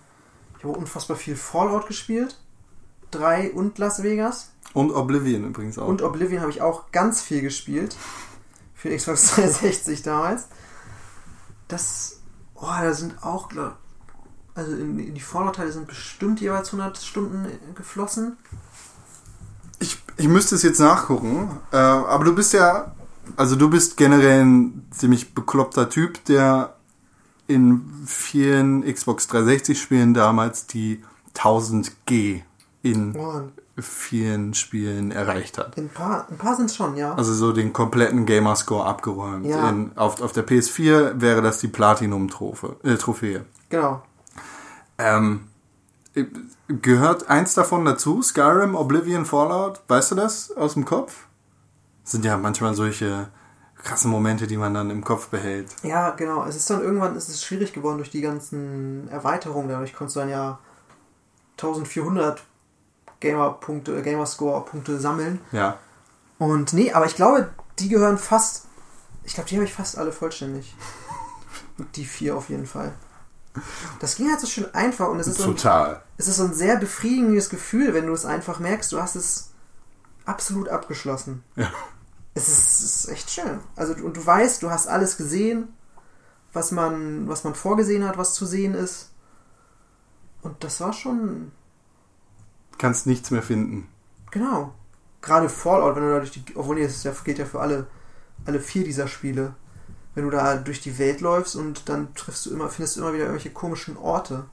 Ich 0.57 0.63
habe 0.63 0.73
auch 0.73 0.77
unfassbar 0.79 1.15
viel 1.17 1.35
Fallout 1.35 1.87
gespielt. 1.87 2.37
3 3.11 3.51
und 3.51 3.77
Las 3.77 4.03
Vegas. 4.03 4.51
Und 4.73 4.91
Oblivion 4.91 5.45
übrigens 5.45 5.77
auch. 5.77 5.87
Und 5.87 6.01
Oblivion 6.01 6.39
habe 6.41 6.49
ich 6.51 6.61
auch 6.61 6.91
ganz 6.91 7.21
viel 7.21 7.41
gespielt. 7.41 7.95
Für 8.73 8.95
Xbox 8.95 9.31
360 9.35 10.01
damals. 10.01 10.47
Das, 11.71 12.19
oh, 12.55 12.67
da 12.67 12.93
sind 12.93 13.23
auch, 13.23 13.49
glaub, 13.49 13.77
also 14.55 14.73
in, 14.73 14.99
in 14.99 15.15
die 15.15 15.21
Fallout-Teile 15.21 15.71
sind 15.71 15.87
bestimmt 15.87 16.41
jeweils 16.41 16.73
100 16.73 16.97
Stunden 16.97 17.47
geflossen. 17.75 18.37
Ich, 19.79 19.97
ich 20.17 20.27
müsste 20.27 20.55
es 20.55 20.63
jetzt 20.63 20.79
nachgucken, 20.79 21.49
äh, 21.71 21.77
aber 21.77 22.25
du 22.25 22.35
bist 22.35 22.53
ja, 22.53 22.93
also 23.37 23.55
du 23.55 23.69
bist 23.69 23.95
generell 23.97 24.43
ein 24.43 24.85
ziemlich 24.91 25.33
bekloppter 25.33 25.89
Typ, 25.89 26.23
der 26.25 26.75
in 27.47 28.03
vielen 28.05 28.83
Xbox 28.83 29.27
360 29.27 29.81
Spielen 29.81 30.13
damals 30.13 30.67
die 30.67 31.01
1000G 31.35 32.41
in 32.83 33.15
Oh, 33.15 33.41
vielen 33.81 34.53
Spielen 34.53 35.11
erreicht 35.11 35.57
hat. 35.57 35.77
ein 35.77 35.89
paar, 35.89 36.27
ein 36.29 36.37
paar 36.37 36.55
sind 36.55 36.65
es 36.65 36.75
schon, 36.75 36.95
ja. 36.95 37.13
Also 37.15 37.33
so 37.33 37.51
den 37.51 37.73
kompletten 37.73 38.25
Gamerscore 38.25 38.85
abgeräumt. 38.85 39.45
Ja. 39.45 39.69
In, 39.69 39.91
auf, 39.97 40.21
auf 40.21 40.31
der 40.31 40.47
PS4 40.47 41.21
wäre 41.21 41.41
das 41.41 41.59
die 41.59 41.67
Platinum-Trophäe. 41.67 42.75
Äh, 42.83 42.95
Trophäe. 42.95 43.45
Genau. 43.69 44.01
Ähm, 44.97 45.47
äh, 46.15 46.25
gehört 46.67 47.29
eins 47.29 47.53
davon 47.53 47.85
dazu? 47.85 48.21
Skyrim, 48.21 48.75
Oblivion, 48.75 49.25
Fallout? 49.25 49.81
Weißt 49.87 50.11
du 50.11 50.15
das 50.15 50.55
aus 50.55 50.73
dem 50.73 50.85
Kopf? 50.85 51.25
Das 52.03 52.11
sind 52.13 52.25
ja 52.25 52.37
manchmal 52.37 52.73
solche 52.73 53.29
krassen 53.83 54.11
Momente, 54.11 54.47
die 54.47 54.57
man 54.57 54.73
dann 54.73 54.89
im 54.89 55.03
Kopf 55.03 55.27
behält. 55.27 55.67
Ja, 55.83 56.11
genau. 56.11 56.45
Es 56.45 56.55
ist 56.55 56.69
dann 56.69 56.81
irgendwann 56.81 57.15
ist 57.15 57.29
es 57.29 57.43
schwierig 57.43 57.73
geworden 57.73 57.97
durch 57.97 58.11
die 58.11 58.21
ganzen 58.21 59.07
Erweiterungen. 59.09 59.69
Dadurch 59.69 59.93
konntest 59.93 60.15
du 60.15 60.19
dann 60.21 60.29
ja 60.29 60.59
1400 61.57 62.43
Gamer-Punkte, 63.21 63.97
äh, 63.97 64.01
Gamerscore-Punkte 64.01 64.99
sammeln. 64.99 65.39
Ja. 65.53 65.77
Und 66.37 66.73
nee, 66.73 66.91
aber 66.91 67.05
ich 67.05 67.15
glaube, 67.15 67.49
die 67.79 67.87
gehören 67.87 68.17
fast. 68.17 68.65
Ich 69.23 69.35
glaube, 69.35 69.49
die 69.49 69.55
habe 69.55 69.65
ich 69.65 69.73
fast 69.73 69.97
alle 69.97 70.11
vollständig. 70.11 70.75
Die 71.95 72.05
vier 72.05 72.35
auf 72.35 72.49
jeden 72.49 72.65
Fall. 72.65 72.93
Das 73.99 74.15
ging 74.15 74.29
halt 74.29 74.39
so 74.39 74.47
schön 74.47 74.73
einfach 74.73 75.09
und 75.09 75.19
es 75.19 75.27
ist, 75.27 75.37
so 75.37 75.43
ein, 75.43 75.55
Total. 75.55 76.01
es 76.17 76.27
ist 76.27 76.37
so 76.37 76.45
ein 76.45 76.53
sehr 76.53 76.77
befriedigendes 76.77 77.49
Gefühl, 77.49 77.93
wenn 77.93 78.07
du 78.07 78.13
es 78.13 78.25
einfach 78.25 78.59
merkst, 78.59 78.91
du 78.91 79.01
hast 79.01 79.15
es 79.15 79.51
absolut 80.25 80.69
abgeschlossen. 80.69 81.43
Ja. 81.55 81.71
Es 82.33 82.47
ist, 82.47 82.81
es 82.81 82.81
ist 82.81 83.09
echt 83.09 83.29
schön. 83.29 83.59
Also 83.75 83.93
und 83.93 84.15
du 84.15 84.25
weißt, 84.25 84.63
du 84.63 84.69
hast 84.69 84.87
alles 84.87 85.17
gesehen, 85.17 85.73
was 86.53 86.71
man, 86.71 87.27
was 87.27 87.43
man 87.43 87.55
vorgesehen 87.55 88.07
hat, 88.07 88.17
was 88.17 88.33
zu 88.33 88.45
sehen 88.45 88.73
ist. 88.73 89.09
Und 90.41 90.63
das 90.63 90.79
war 90.79 90.93
schon 90.93 91.51
Kannst 92.81 93.05
nichts 93.05 93.29
mehr 93.29 93.43
finden. 93.43 93.87
Genau. 94.31 94.73
Gerade 95.21 95.49
Fallout, 95.49 95.95
wenn 95.95 96.01
du 96.01 96.09
da 96.09 96.17
durch 96.17 96.31
die. 96.31 96.43
Obwohl 96.55 96.77
nee, 96.77 96.87
das 96.87 97.23
geht 97.23 97.37
ja 97.37 97.45
für 97.45 97.59
alle, 97.59 97.85
alle 98.43 98.59
vier 98.59 98.83
dieser 98.83 99.07
Spiele. 99.07 99.53
Wenn 100.15 100.23
du 100.23 100.31
da 100.31 100.55
durch 100.55 100.81
die 100.81 100.97
Welt 100.97 101.21
läufst 101.21 101.55
und 101.55 101.87
dann 101.89 102.15
triffst 102.15 102.47
du 102.47 102.49
immer, 102.49 102.69
findest 102.69 102.97
du 102.97 103.01
immer 103.01 103.13
wieder 103.13 103.25
irgendwelche 103.25 103.51
komischen 103.51 103.97
Orte. 103.97 104.45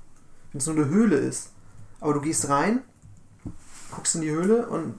Wenn 0.52 0.58
es 0.58 0.66
nur 0.66 0.76
eine 0.76 0.88
Höhle 0.88 1.16
ist. 1.16 1.52
Aber 2.00 2.12
du 2.12 2.20
gehst 2.20 2.50
rein, 2.50 2.82
guckst 3.92 4.14
in 4.14 4.20
die 4.20 4.30
Höhle 4.30 4.68
und 4.68 4.98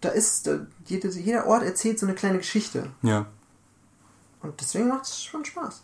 da 0.00 0.10
ist. 0.10 0.46
Da, 0.46 0.68
jede, 0.84 1.08
jeder 1.08 1.48
Ort 1.48 1.64
erzählt 1.64 1.98
so 1.98 2.06
eine 2.06 2.14
kleine 2.14 2.38
Geschichte. 2.38 2.92
Ja. 3.02 3.26
Und 4.40 4.60
deswegen 4.60 4.86
macht 4.86 5.02
es 5.02 5.20
schon 5.20 5.44
Spaß. 5.44 5.82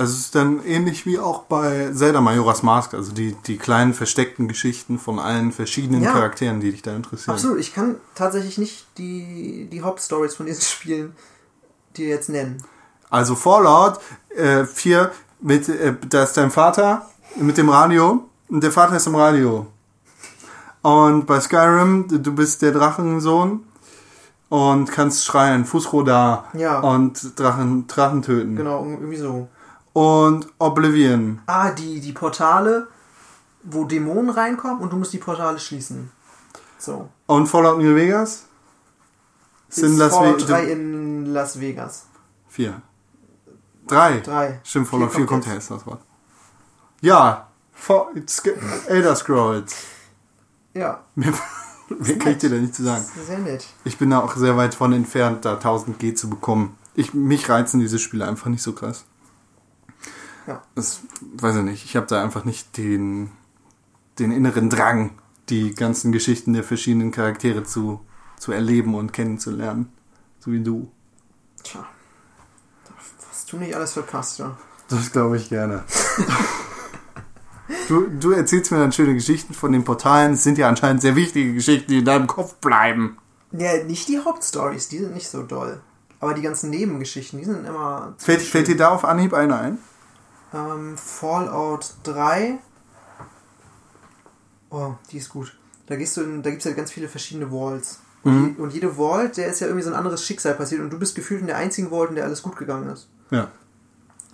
Also 0.00 0.14
es 0.14 0.20
ist 0.20 0.34
dann 0.34 0.64
ähnlich 0.64 1.04
wie 1.04 1.18
auch 1.18 1.42
bei 1.42 1.90
Zelda 1.92 2.22
Majora's 2.22 2.62
Mask, 2.62 2.94
also 2.94 3.12
die, 3.12 3.36
die 3.46 3.58
kleinen 3.58 3.92
versteckten 3.92 4.48
Geschichten 4.48 4.98
von 4.98 5.18
allen 5.18 5.52
verschiedenen 5.52 6.02
Ja. 6.02 6.12
Charakteren, 6.12 6.58
die 6.60 6.70
dich 6.70 6.80
da 6.80 6.96
interessieren. 6.96 7.34
Absolut, 7.34 7.58
ich 7.58 7.74
kann 7.74 7.96
tatsächlich 8.14 8.56
nicht 8.56 8.86
die, 8.96 9.68
die 9.70 9.82
Hauptstories 9.82 10.34
von 10.36 10.46
diesen 10.46 10.62
Spielen 10.76 11.14
dir 11.98 12.08
jetzt 12.08 12.30
nennen. 12.30 12.64
Also 13.10 13.34
Fallout 13.34 14.00
äh, 14.34 14.64
4, 14.64 15.10
mit, 15.42 15.68
äh, 15.68 15.94
da 16.08 16.22
ist 16.22 16.34
dein 16.38 16.50
Vater 16.50 17.06
mit 17.36 17.58
dem 17.58 17.68
Radio 17.68 18.24
und 18.48 18.62
der 18.64 18.72
Vater 18.72 18.96
ist 18.96 19.06
im 19.06 19.16
Radio. 19.16 19.66
Und 20.80 21.26
bei 21.26 21.40
Skyrim, 21.40 22.06
du 22.08 22.34
bist 22.34 22.62
der 22.62 22.72
Drachensohn 22.72 23.64
und 24.48 24.90
kannst 24.90 25.26
schreien, 25.26 25.66
Fußrohr 25.66 26.04
da 26.06 26.44
Ja. 26.54 26.80
und 26.80 27.38
Drachen, 27.38 27.86
Drachen 27.86 28.22
töten. 28.22 28.56
Genau, 28.56 28.82
irgendwie 28.82 29.18
so. 29.18 29.48
Und 29.92 30.46
Oblivion. 30.58 31.40
Ah, 31.46 31.70
die, 31.72 32.00
die 32.00 32.12
Portale, 32.12 32.88
wo 33.62 33.84
Dämonen 33.84 34.30
reinkommen 34.30 34.78
und 34.80 34.92
du 34.92 34.96
musst 34.96 35.12
die 35.12 35.18
Portale 35.18 35.58
schließen. 35.58 36.10
So. 36.78 37.08
Und 37.26 37.46
Fallout 37.48 37.78
New 37.78 37.94
Vegas? 37.94 38.44
Sind 39.68 39.92
Ist 39.92 39.98
Las 39.98 40.14
Fallout 40.14 40.42
Ve- 40.42 40.46
3 40.52 40.64
in 40.72 41.26
Las 41.26 41.60
Vegas. 41.60 42.06
Vier. 42.48 42.80
Drei. 43.86 44.20
Drei. 44.20 44.60
Stimmt, 44.64 44.88
Fallout 44.88 45.10
Vier 45.10 45.20
4 45.20 45.26
kommt 45.26 45.46
ja 45.46 45.54
erst 45.54 45.70
das 45.70 45.86
Wort. 45.86 46.00
Ja, 47.00 47.48
For- 47.72 48.10
Elder 48.86 49.16
Scrolls. 49.16 49.74
Ja, 50.74 51.00
Mehr, 51.16 51.32
mehr 51.88 52.18
kann 52.18 52.32
ich 52.32 52.38
dir 52.38 52.50
da 52.50 52.56
nicht 52.56 52.74
zu 52.74 52.84
sagen. 52.84 53.04
sehr 53.26 53.38
nett. 53.38 53.66
Ich 53.84 53.98
bin 53.98 54.10
da 54.10 54.20
auch 54.20 54.36
sehr 54.36 54.56
weit 54.56 54.74
von 54.74 54.92
entfernt, 54.92 55.44
da 55.44 55.54
1000 55.54 55.98
G 55.98 56.14
zu 56.14 56.30
bekommen. 56.30 56.76
Ich, 56.94 57.12
mich 57.14 57.48
reizen 57.48 57.80
diese 57.80 57.98
Spiele 57.98 58.26
einfach 58.28 58.46
nicht 58.46 58.62
so 58.62 58.72
krass. 58.72 59.04
Ja. 60.46 60.62
Das 60.74 61.00
weiß 61.34 61.56
ich 61.56 61.62
nicht. 61.62 61.84
Ich 61.84 61.96
habe 61.96 62.06
da 62.06 62.22
einfach 62.22 62.44
nicht 62.44 62.76
den, 62.76 63.30
den 64.18 64.32
inneren 64.32 64.70
Drang, 64.70 65.18
die 65.48 65.74
ganzen 65.74 66.12
Geschichten 66.12 66.52
der 66.52 66.64
verschiedenen 66.64 67.10
Charaktere 67.12 67.64
zu, 67.64 68.00
zu 68.38 68.52
erleben 68.52 68.94
und 68.94 69.12
kennenzulernen. 69.12 69.92
So 70.38 70.52
wie 70.52 70.62
du. 70.62 70.90
Tja. 71.62 71.86
Was 73.28 73.46
du 73.46 73.56
nicht 73.58 73.74
alles 73.74 73.92
verpasst, 73.92 74.38
ja. 74.38 74.56
Das 74.88 75.12
glaube 75.12 75.36
ich 75.36 75.48
gerne. 75.48 75.84
Du, 77.88 78.08
du 78.08 78.32
erzählst 78.32 78.70
mir 78.70 78.78
dann 78.78 78.92
schöne 78.92 79.14
Geschichten 79.14 79.54
von 79.54 79.72
den 79.72 79.84
Portalen. 79.84 80.34
Es 80.34 80.44
sind 80.44 80.58
ja 80.58 80.68
anscheinend 80.68 81.02
sehr 81.02 81.16
wichtige 81.16 81.54
Geschichten, 81.54 81.90
die 81.90 81.98
in 81.98 82.04
deinem 82.04 82.26
Kopf 82.26 82.54
bleiben. 82.56 83.18
Ja, 83.52 83.82
nicht 83.84 84.08
die 84.08 84.20
Hauptstories, 84.20 84.88
die 84.88 84.98
sind 84.98 85.14
nicht 85.14 85.28
so 85.28 85.42
doll. 85.42 85.80
Aber 86.20 86.34
die 86.34 86.42
ganzen 86.42 86.70
Nebengeschichten, 86.70 87.38
die 87.38 87.44
sind 87.44 87.66
immer. 87.66 88.14
Fällt, 88.18 88.42
fällt 88.42 88.68
dir 88.68 88.76
da 88.76 88.90
auf 88.90 89.04
Anhieb 89.04 89.34
eine 89.34 89.58
ein? 89.58 89.78
Ähm, 90.52 90.96
Fallout 90.96 91.94
3. 92.04 92.58
Oh, 94.70 94.94
die 95.10 95.18
ist 95.18 95.28
gut. 95.30 95.56
Da 95.86 95.96
gehst 95.96 96.16
du 96.16 96.22
in, 96.22 96.42
da 96.42 96.50
gibt 96.50 96.64
es 96.64 96.70
ja 96.70 96.76
ganz 96.76 96.90
viele 96.92 97.08
verschiedene 97.08 97.50
Walls. 97.50 98.00
Und, 98.22 98.56
Mhm. 98.56 98.56
und 98.62 98.72
jede 98.72 98.94
Vault, 98.96 99.36
der 99.36 99.46
ist 99.48 99.60
ja 99.60 99.66
irgendwie 99.66 99.84
so 99.84 99.90
ein 99.90 99.96
anderes 99.96 100.24
Schicksal 100.24 100.54
passiert 100.54 100.80
und 100.82 100.90
du 100.90 100.98
bist 100.98 101.14
gefühlt 101.14 101.40
in 101.40 101.46
der 101.46 101.56
einzigen 101.56 101.88
Vault, 101.90 102.10
in 102.10 102.16
der 102.16 102.24
alles 102.24 102.42
gut 102.42 102.56
gegangen 102.56 102.90
ist. 102.90 103.08
Ja. 103.30 103.50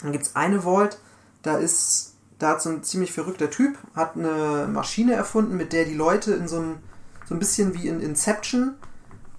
Dann 0.03 0.13
gibt 0.13 0.27
es 0.27 0.37
eine 0.37 0.63
Vault, 0.63 0.99
da 1.43 1.57
ist, 1.57 2.15
da 2.39 2.49
hat 2.51 2.63
so 2.63 2.69
ein 2.71 2.83
ziemlich 2.83 3.13
verrückter 3.13 3.49
Typ, 3.49 3.79
hat 3.95 4.17
eine 4.17 4.69
Maschine 4.71 5.15
erfunden, 5.15 5.57
mit 5.57 5.73
der 5.73 5.85
die 5.85 5.95
Leute 5.95 6.35
in 6.35 6.49
so 6.49 6.59
ein, 6.61 6.79
so 7.27 7.35
ein 7.35 7.39
bisschen 7.39 7.75
wie 7.75 7.87
in 7.89 8.01
Inception, 8.01 8.75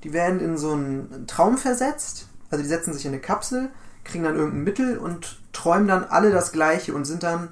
die 0.03 0.13
werden 0.13 0.39
in 0.39 0.57
so 0.57 0.71
einen 0.71 1.25
Traum 1.27 1.57
versetzt, 1.57 2.27
also 2.49 2.63
die 2.63 2.69
setzen 2.69 2.93
sich 2.93 3.05
in 3.05 3.11
eine 3.11 3.21
Kapsel, 3.21 3.69
kriegen 4.07 4.23
dann 4.23 4.35
irgendein 4.35 4.63
Mittel 4.63 4.97
und 4.97 5.39
träumen 5.53 5.87
dann 5.87 6.03
alle 6.05 6.31
das 6.31 6.51
Gleiche 6.51 6.93
und 6.93 7.05
sind 7.05 7.23
dann 7.23 7.49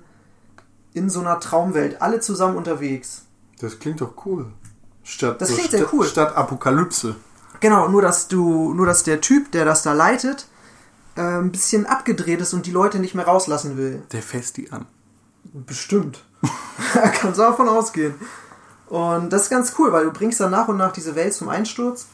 in 0.93 1.09
so 1.09 1.19
einer 1.19 1.39
Traumwelt, 1.39 2.01
alle 2.01 2.19
zusammen 2.19 2.55
unterwegs. 2.55 3.23
Das 3.59 3.79
klingt 3.79 4.01
doch 4.01 4.25
cool. 4.25 4.47
Statt, 5.03 5.39
Das 5.39 5.49
so 5.49 5.55
klingt 5.55 5.71
sehr 5.71 5.81
statt, 5.81 5.93
cool. 5.93 6.05
Statt 6.05 6.35
Apokalypse. 6.35 7.15
Genau, 7.59 7.87
nur 7.87 8.01
dass 8.01 8.27
du, 8.27 8.73
nur 8.73 8.85
dass 8.85 9.03
der 9.03 9.21
Typ, 9.21 9.51
der 9.51 9.65
das 9.65 9.83
da 9.83 9.93
leitet, 9.93 10.47
äh, 11.15 11.21
ein 11.21 11.51
bisschen 11.51 11.85
abgedreht 11.85 12.41
ist 12.41 12.53
und 12.53 12.65
die 12.65 12.71
Leute 12.71 12.99
nicht 12.99 13.15
mehr 13.15 13.25
rauslassen 13.25 13.77
will. 13.77 14.03
Der 14.11 14.21
fässt 14.21 14.57
die 14.57 14.71
an. 14.71 14.85
Bestimmt. 15.53 16.23
kannst 16.93 17.39
du 17.39 17.43
davon 17.43 17.69
ausgehen. 17.69 18.15
Und 18.87 19.31
das 19.31 19.43
ist 19.43 19.49
ganz 19.49 19.73
cool, 19.79 19.91
weil 19.91 20.05
du 20.05 20.11
bringst 20.11 20.39
dann 20.39 20.51
nach 20.51 20.67
und 20.67 20.77
nach 20.77 20.91
diese 20.91 21.15
Welt 21.15 21.33
zum 21.33 21.49
Einsturz. 21.49 22.07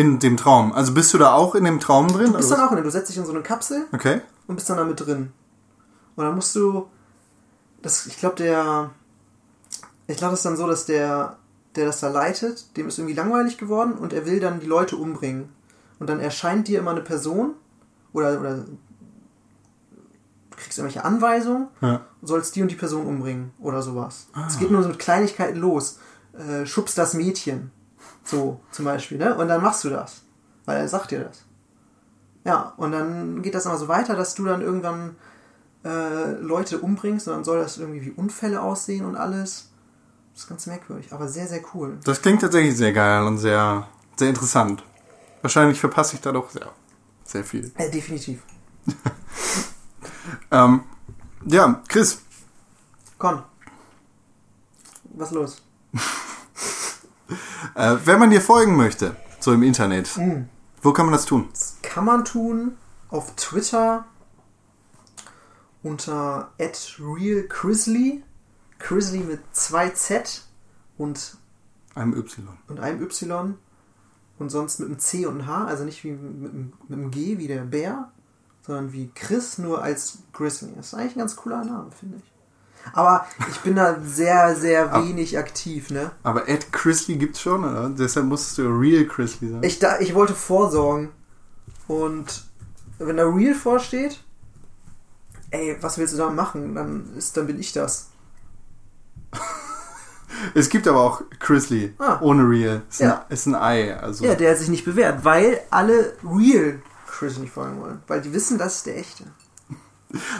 In 0.00 0.18
dem 0.18 0.38
Traum. 0.38 0.72
Also 0.72 0.94
bist 0.94 1.12
du 1.12 1.18
da 1.18 1.34
auch 1.34 1.54
in 1.54 1.64
dem 1.64 1.78
Traum 1.78 2.08
drin? 2.08 2.28
Du 2.28 2.38
bist 2.38 2.50
dann 2.50 2.60
auch 2.60 2.72
in, 2.72 2.82
du 2.82 2.90
setzt 2.90 3.10
dich 3.10 3.18
in 3.18 3.26
so 3.26 3.32
eine 3.32 3.42
Kapsel 3.42 3.84
okay. 3.92 4.22
und 4.46 4.56
bist 4.56 4.70
dann 4.70 4.78
damit 4.78 4.98
drin. 4.98 5.30
Und 6.16 6.24
dann 6.24 6.34
musst 6.34 6.56
du, 6.56 6.86
das, 7.82 8.06
ich 8.06 8.16
glaube 8.16 8.36
der, 8.36 8.90
ich 10.06 10.16
glaube 10.16 10.32
es 10.32 10.40
ist 10.40 10.46
dann 10.46 10.56
so, 10.56 10.66
dass 10.66 10.86
der, 10.86 11.36
der 11.76 11.84
das 11.84 12.00
da 12.00 12.08
leitet, 12.08 12.74
dem 12.78 12.88
ist 12.88 12.98
irgendwie 12.98 13.14
langweilig 13.14 13.58
geworden 13.58 13.92
und 13.92 14.14
er 14.14 14.24
will 14.24 14.40
dann 14.40 14.60
die 14.60 14.66
Leute 14.66 14.96
umbringen. 14.96 15.50
Und 15.98 16.08
dann 16.08 16.18
erscheint 16.18 16.68
dir 16.68 16.78
immer 16.78 16.92
eine 16.92 17.02
Person 17.02 17.52
oder, 18.14 18.40
oder 18.40 18.56
du 18.56 20.56
kriegst 20.56 20.78
irgendwelche 20.78 21.04
Anweisungen 21.04 21.68
Ja. 21.82 22.06
sollst 22.22 22.56
die 22.56 22.62
und 22.62 22.70
die 22.70 22.76
Person 22.76 23.06
umbringen 23.06 23.50
oder 23.60 23.82
sowas. 23.82 24.28
Es 24.48 24.58
geht 24.58 24.70
nur 24.70 24.82
so 24.82 24.88
mit 24.88 24.98
Kleinigkeiten 24.98 25.58
los. 25.58 25.98
Äh, 26.32 26.64
schubst 26.64 26.96
das 26.96 27.12
Mädchen. 27.12 27.70
So, 28.24 28.60
zum 28.70 28.84
Beispiel, 28.84 29.18
ne? 29.18 29.34
Und 29.36 29.48
dann 29.48 29.62
machst 29.62 29.84
du 29.84 29.90
das. 29.90 30.22
Weil 30.64 30.78
er 30.78 30.88
sagt 30.88 31.10
dir 31.10 31.20
das. 31.20 31.44
Ja, 32.44 32.74
und 32.76 32.92
dann 32.92 33.42
geht 33.42 33.54
das 33.54 33.66
immer 33.66 33.76
so 33.76 33.88
weiter, 33.88 34.14
dass 34.14 34.34
du 34.34 34.44
dann 34.44 34.62
irgendwann 34.62 35.16
äh, 35.84 36.32
Leute 36.32 36.78
umbringst 36.78 37.28
und 37.28 37.34
dann 37.34 37.44
soll 37.44 37.58
das 37.58 37.78
irgendwie 37.78 38.04
wie 38.04 38.10
Unfälle 38.10 38.62
aussehen 38.62 39.04
und 39.04 39.16
alles. 39.16 39.70
Das 40.32 40.44
ist 40.44 40.48
ganz 40.48 40.66
merkwürdig, 40.66 41.12
aber 41.12 41.28
sehr, 41.28 41.46
sehr 41.46 41.60
cool. 41.74 41.98
Das 42.04 42.22
klingt 42.22 42.40
tatsächlich 42.40 42.76
sehr 42.76 42.92
geil 42.92 43.24
und 43.24 43.38
sehr, 43.38 43.86
sehr 44.16 44.28
interessant. 44.28 44.82
Wahrscheinlich 45.42 45.80
verpasse 45.80 46.14
ich 46.14 46.20
da 46.20 46.32
doch 46.32 46.50
sehr, 46.50 46.70
sehr 47.24 47.44
viel. 47.44 47.72
Äh, 47.76 47.90
definitiv. 47.90 48.42
Ähm, 50.50 50.82
ja, 51.46 51.82
Chris, 51.88 52.20
Con. 53.18 53.42
Was 55.14 55.30
los? 55.30 55.62
äh, 57.74 57.96
wenn 58.04 58.18
man 58.18 58.30
dir 58.30 58.40
folgen 58.40 58.76
möchte, 58.76 59.16
so 59.40 59.52
im 59.52 59.62
Internet, 59.62 60.16
Mhm. 60.16 60.48
wo 60.82 60.92
kann 60.92 61.06
man 61.06 61.12
das 61.12 61.24
tun? 61.26 61.48
kann 61.82 62.04
man 62.04 62.24
tun 62.24 62.76
auf 63.08 63.34
Twitter 63.36 64.04
unter 65.82 66.50
@realchrisley, 66.58 68.22
Chrisley 68.78 69.20
mit 69.20 69.40
zwei 69.52 69.90
Z 69.90 70.44
und, 70.98 71.36
Einem 71.94 72.14
Y. 72.14 72.48
und 72.68 72.80
einem 72.80 73.02
Y 73.02 73.54
und 74.38 74.50
sonst 74.50 74.78
mit 74.80 74.88
einem 74.88 74.98
C 74.98 75.26
und 75.26 75.40
einem 75.40 75.46
H, 75.46 75.64
also 75.66 75.84
nicht 75.84 76.04
wie 76.04 76.12
mit, 76.12 76.52
einem- 76.52 76.72
mit 76.88 76.98
einem 76.98 77.10
G 77.10 77.38
wie 77.38 77.46
der 77.48 77.62
Bär, 77.62 78.10
sondern 78.66 78.92
wie 78.92 79.10
Chris 79.14 79.58
nur 79.58 79.82
als 79.82 80.18
Grizzly. 80.32 80.72
Das 80.76 80.88
ist 80.88 80.94
eigentlich 80.94 81.16
ein 81.16 81.20
ganz 81.20 81.36
cooler 81.36 81.64
Name, 81.64 81.90
finde 81.92 82.18
ich. 82.18 82.32
Aber 82.92 83.26
ich 83.50 83.60
bin 83.60 83.76
da 83.76 83.98
sehr, 84.04 84.56
sehr 84.56 84.92
wenig 85.04 85.38
aktiv, 85.38 85.90
ne? 85.90 86.10
Aber 86.22 86.48
Ed 86.48 86.72
Chrisley 86.72 87.16
gibt's 87.16 87.40
schon, 87.40 87.64
oder? 87.64 87.88
Deshalb 87.90 88.26
musstest 88.26 88.58
du 88.58 88.62
Real 88.68 89.04
Chrisley 89.04 89.50
sein. 89.50 89.62
Ich, 89.62 89.78
da, 89.78 90.00
ich 90.00 90.14
wollte 90.14 90.34
vorsorgen. 90.34 91.10
Und 91.86 92.44
wenn 92.98 93.16
da 93.16 93.24
Real 93.28 93.54
vorsteht, 93.54 94.20
ey, 95.50 95.76
was 95.80 95.98
willst 95.98 96.14
du 96.14 96.18
da 96.18 96.30
machen? 96.30 96.74
Dann, 96.74 97.14
ist, 97.16 97.36
dann 97.36 97.46
bin 97.46 97.58
ich 97.60 97.72
das. 97.72 98.08
Es 100.54 100.68
gibt 100.70 100.88
aber 100.88 101.00
auch 101.00 101.22
Chrisley 101.38 101.92
Ah. 101.98 102.18
ohne 102.22 102.48
Real. 102.48 102.82
Ist, 102.88 103.00
Ja. 103.00 103.26
ein, 103.28 103.32
ist 103.34 103.46
ein 103.46 103.54
Ei. 103.54 103.94
Also. 103.96 104.24
Ja, 104.24 104.34
der 104.34 104.52
hat 104.52 104.58
sich 104.58 104.68
nicht 104.68 104.84
bewährt, 104.84 105.24
weil 105.24 105.60
alle 105.70 106.14
Real 106.24 106.80
Chris 107.06 107.36
nicht 107.38 107.52
folgen 107.52 107.80
wollen. 107.80 108.02
Weil 108.06 108.22
die 108.22 108.32
wissen, 108.32 108.56
das 108.56 108.76
ist 108.76 108.86
der 108.86 108.96
echte. 108.98 109.24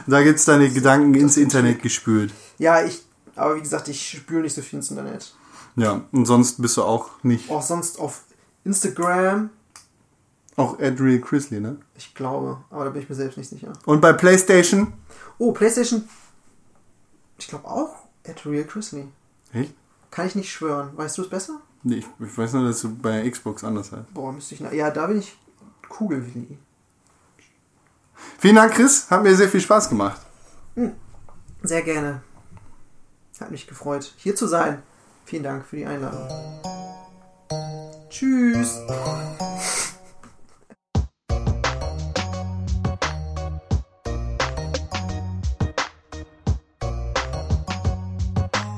Da 0.06 0.22
gibt's 0.22 0.44
deine 0.44 0.70
Gedanken 0.70 1.14
ins 1.14 1.36
Internet 1.36 1.82
gespült. 1.82 2.32
Ja, 2.58 2.82
ich, 2.84 3.02
aber 3.36 3.56
wie 3.56 3.60
gesagt, 3.60 3.88
ich 3.88 4.08
spüle 4.08 4.42
nicht 4.42 4.54
so 4.54 4.62
viel 4.62 4.78
ins 4.78 4.90
Internet. 4.90 5.34
Ja, 5.76 6.02
und 6.12 6.26
sonst 6.26 6.60
bist 6.60 6.76
du 6.76 6.82
auch 6.82 7.10
nicht. 7.22 7.50
Auch 7.50 7.62
sonst 7.62 7.98
auf 8.00 8.22
Instagram, 8.64 9.50
Auch 10.56 10.78
Ed 10.78 11.00
Real 11.00 11.20
Chrisley, 11.20 11.60
ne? 11.60 11.76
ich 11.96 12.14
glaube, 12.14 12.58
aber 12.70 12.84
da 12.84 12.90
bin 12.90 13.02
ich 13.02 13.08
mir 13.08 13.14
selbst 13.14 13.38
nicht 13.38 13.48
sicher. 13.48 13.72
Und 13.86 14.00
bei 14.00 14.12
PlayStation? 14.12 14.92
Oh, 15.38 15.52
PlayStation, 15.52 16.08
ich 17.38 17.48
glaube 17.48 17.66
auch 17.66 17.94
at 18.28 18.44
Real 18.44 18.64
Chrisley. 18.64 19.06
Echt? 19.52 19.72
Kann 20.10 20.26
ich 20.26 20.34
nicht 20.34 20.50
schwören. 20.50 20.90
Weißt 20.96 21.16
du 21.16 21.22
es 21.22 21.30
besser? 21.30 21.60
Nee, 21.82 21.96
ich, 21.96 22.06
ich 22.18 22.36
weiß 22.36 22.52
nur, 22.54 22.66
dass 22.66 22.82
du 22.82 22.94
bei 22.94 23.28
Xbox 23.30 23.64
anders 23.64 23.92
heißt. 23.92 24.12
Boah, 24.12 24.32
müsste 24.32 24.54
ich. 24.56 24.60
Ja, 24.72 24.90
da 24.90 25.06
bin 25.06 25.20
ich 25.20 25.36
Kugelwilli. 25.88 26.58
Vielen 28.38 28.56
Dank, 28.56 28.74
Chris. 28.74 29.06
Hat 29.10 29.22
mir 29.22 29.34
sehr 29.34 29.48
viel 29.48 29.60
Spaß 29.60 29.88
gemacht. 29.88 30.20
Hm. 30.74 30.92
Sehr 31.62 31.82
gerne. 31.82 32.22
Hat 33.40 33.50
mich 33.50 33.66
gefreut, 33.66 34.12
hier 34.18 34.36
zu 34.36 34.46
sein. 34.46 34.82
Vielen 35.24 35.42
Dank 35.42 35.64
für 35.64 35.76
die 35.76 35.86
Einladung. 35.86 36.28
Tschüss. 38.10 38.78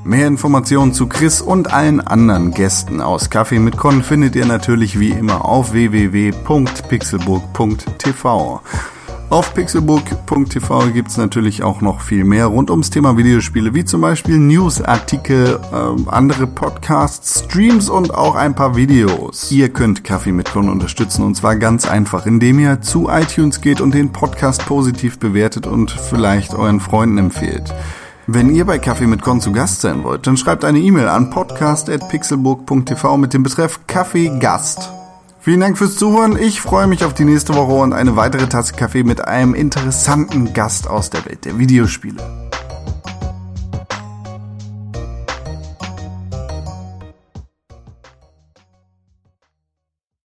Mehr 0.05 0.27
Informationen 0.27 0.93
zu 0.93 1.07
Chris 1.07 1.41
und 1.41 1.73
allen 1.73 1.99
anderen 1.99 2.51
Gästen 2.51 3.01
aus 3.01 3.29
Kaffee 3.29 3.59
mit 3.59 3.75
Con 3.77 4.03
findet 4.03 4.35
ihr 4.35 4.45
natürlich 4.45 4.97
wie 4.99 5.11
immer 5.11 5.45
auf 5.45 5.73
www.pixelburg.tv. 5.73 8.61
Auf 9.33 9.55
pixelburg.tv 9.55 10.91
gibt's 10.93 11.17
natürlich 11.17 11.63
auch 11.63 11.81
noch 11.81 12.01
viel 12.01 12.23
mehr 12.23 12.45
rund 12.45 12.69
ums 12.69 12.91
Thema 12.91 13.17
Videospiele, 13.17 13.73
wie 13.73 13.83
zum 13.83 13.99
Beispiel 13.99 14.37
Newsartikel, 14.37 15.59
äh, 15.71 16.09
andere 16.11 16.45
Podcasts, 16.45 17.43
Streams 17.43 17.89
und 17.89 18.13
auch 18.13 18.35
ein 18.35 18.53
paar 18.53 18.75
Videos. 18.75 19.51
Ihr 19.51 19.69
könnt 19.69 20.03
Kaffee 20.03 20.31
mit 20.31 20.51
Con 20.53 20.69
unterstützen 20.69 21.23
und 21.23 21.33
zwar 21.33 21.55
ganz 21.55 21.87
einfach, 21.87 22.27
indem 22.27 22.59
ihr 22.59 22.81
zu 22.81 23.09
iTunes 23.09 23.61
geht 23.61 23.81
und 23.81 23.95
den 23.95 24.11
Podcast 24.11 24.67
positiv 24.67 25.17
bewertet 25.17 25.65
und 25.65 25.89
vielleicht 25.89 26.53
euren 26.53 26.79
Freunden 26.79 27.17
empfehlt. 27.17 27.73
Wenn 28.27 28.53
ihr 28.53 28.65
bei 28.65 28.77
Kaffee 28.77 29.07
mit 29.07 29.23
Con 29.23 29.41
zu 29.41 29.51
Gast 29.51 29.81
sein 29.81 30.03
wollt, 30.03 30.27
dann 30.27 30.37
schreibt 30.37 30.63
eine 30.63 30.77
E-Mail 30.77 31.07
an 31.07 31.31
podcast.pixelburg.tv 31.31 33.17
mit 33.17 33.33
dem 33.33 33.41
Betreff 33.41 33.79
Kaffee 33.87 34.37
Gast. 34.37 34.91
Vielen 35.43 35.59
Dank 35.59 35.77
fürs 35.77 35.97
Zuhören. 35.97 36.37
Ich 36.37 36.61
freue 36.61 36.87
mich 36.87 37.03
auf 37.03 37.13
die 37.13 37.25
nächste 37.25 37.53
Woche 37.53 37.73
und 37.73 37.91
eine 37.91 38.15
weitere 38.15 38.47
Tasse 38.47 38.75
Kaffee 38.75 39.03
mit 39.03 39.27
einem 39.27 39.55
interessanten 39.55 40.53
Gast 40.53 40.87
aus 40.87 41.09
der 41.09 41.25
Welt 41.25 41.43
der 41.43 41.59
Videospiele. 41.59 42.42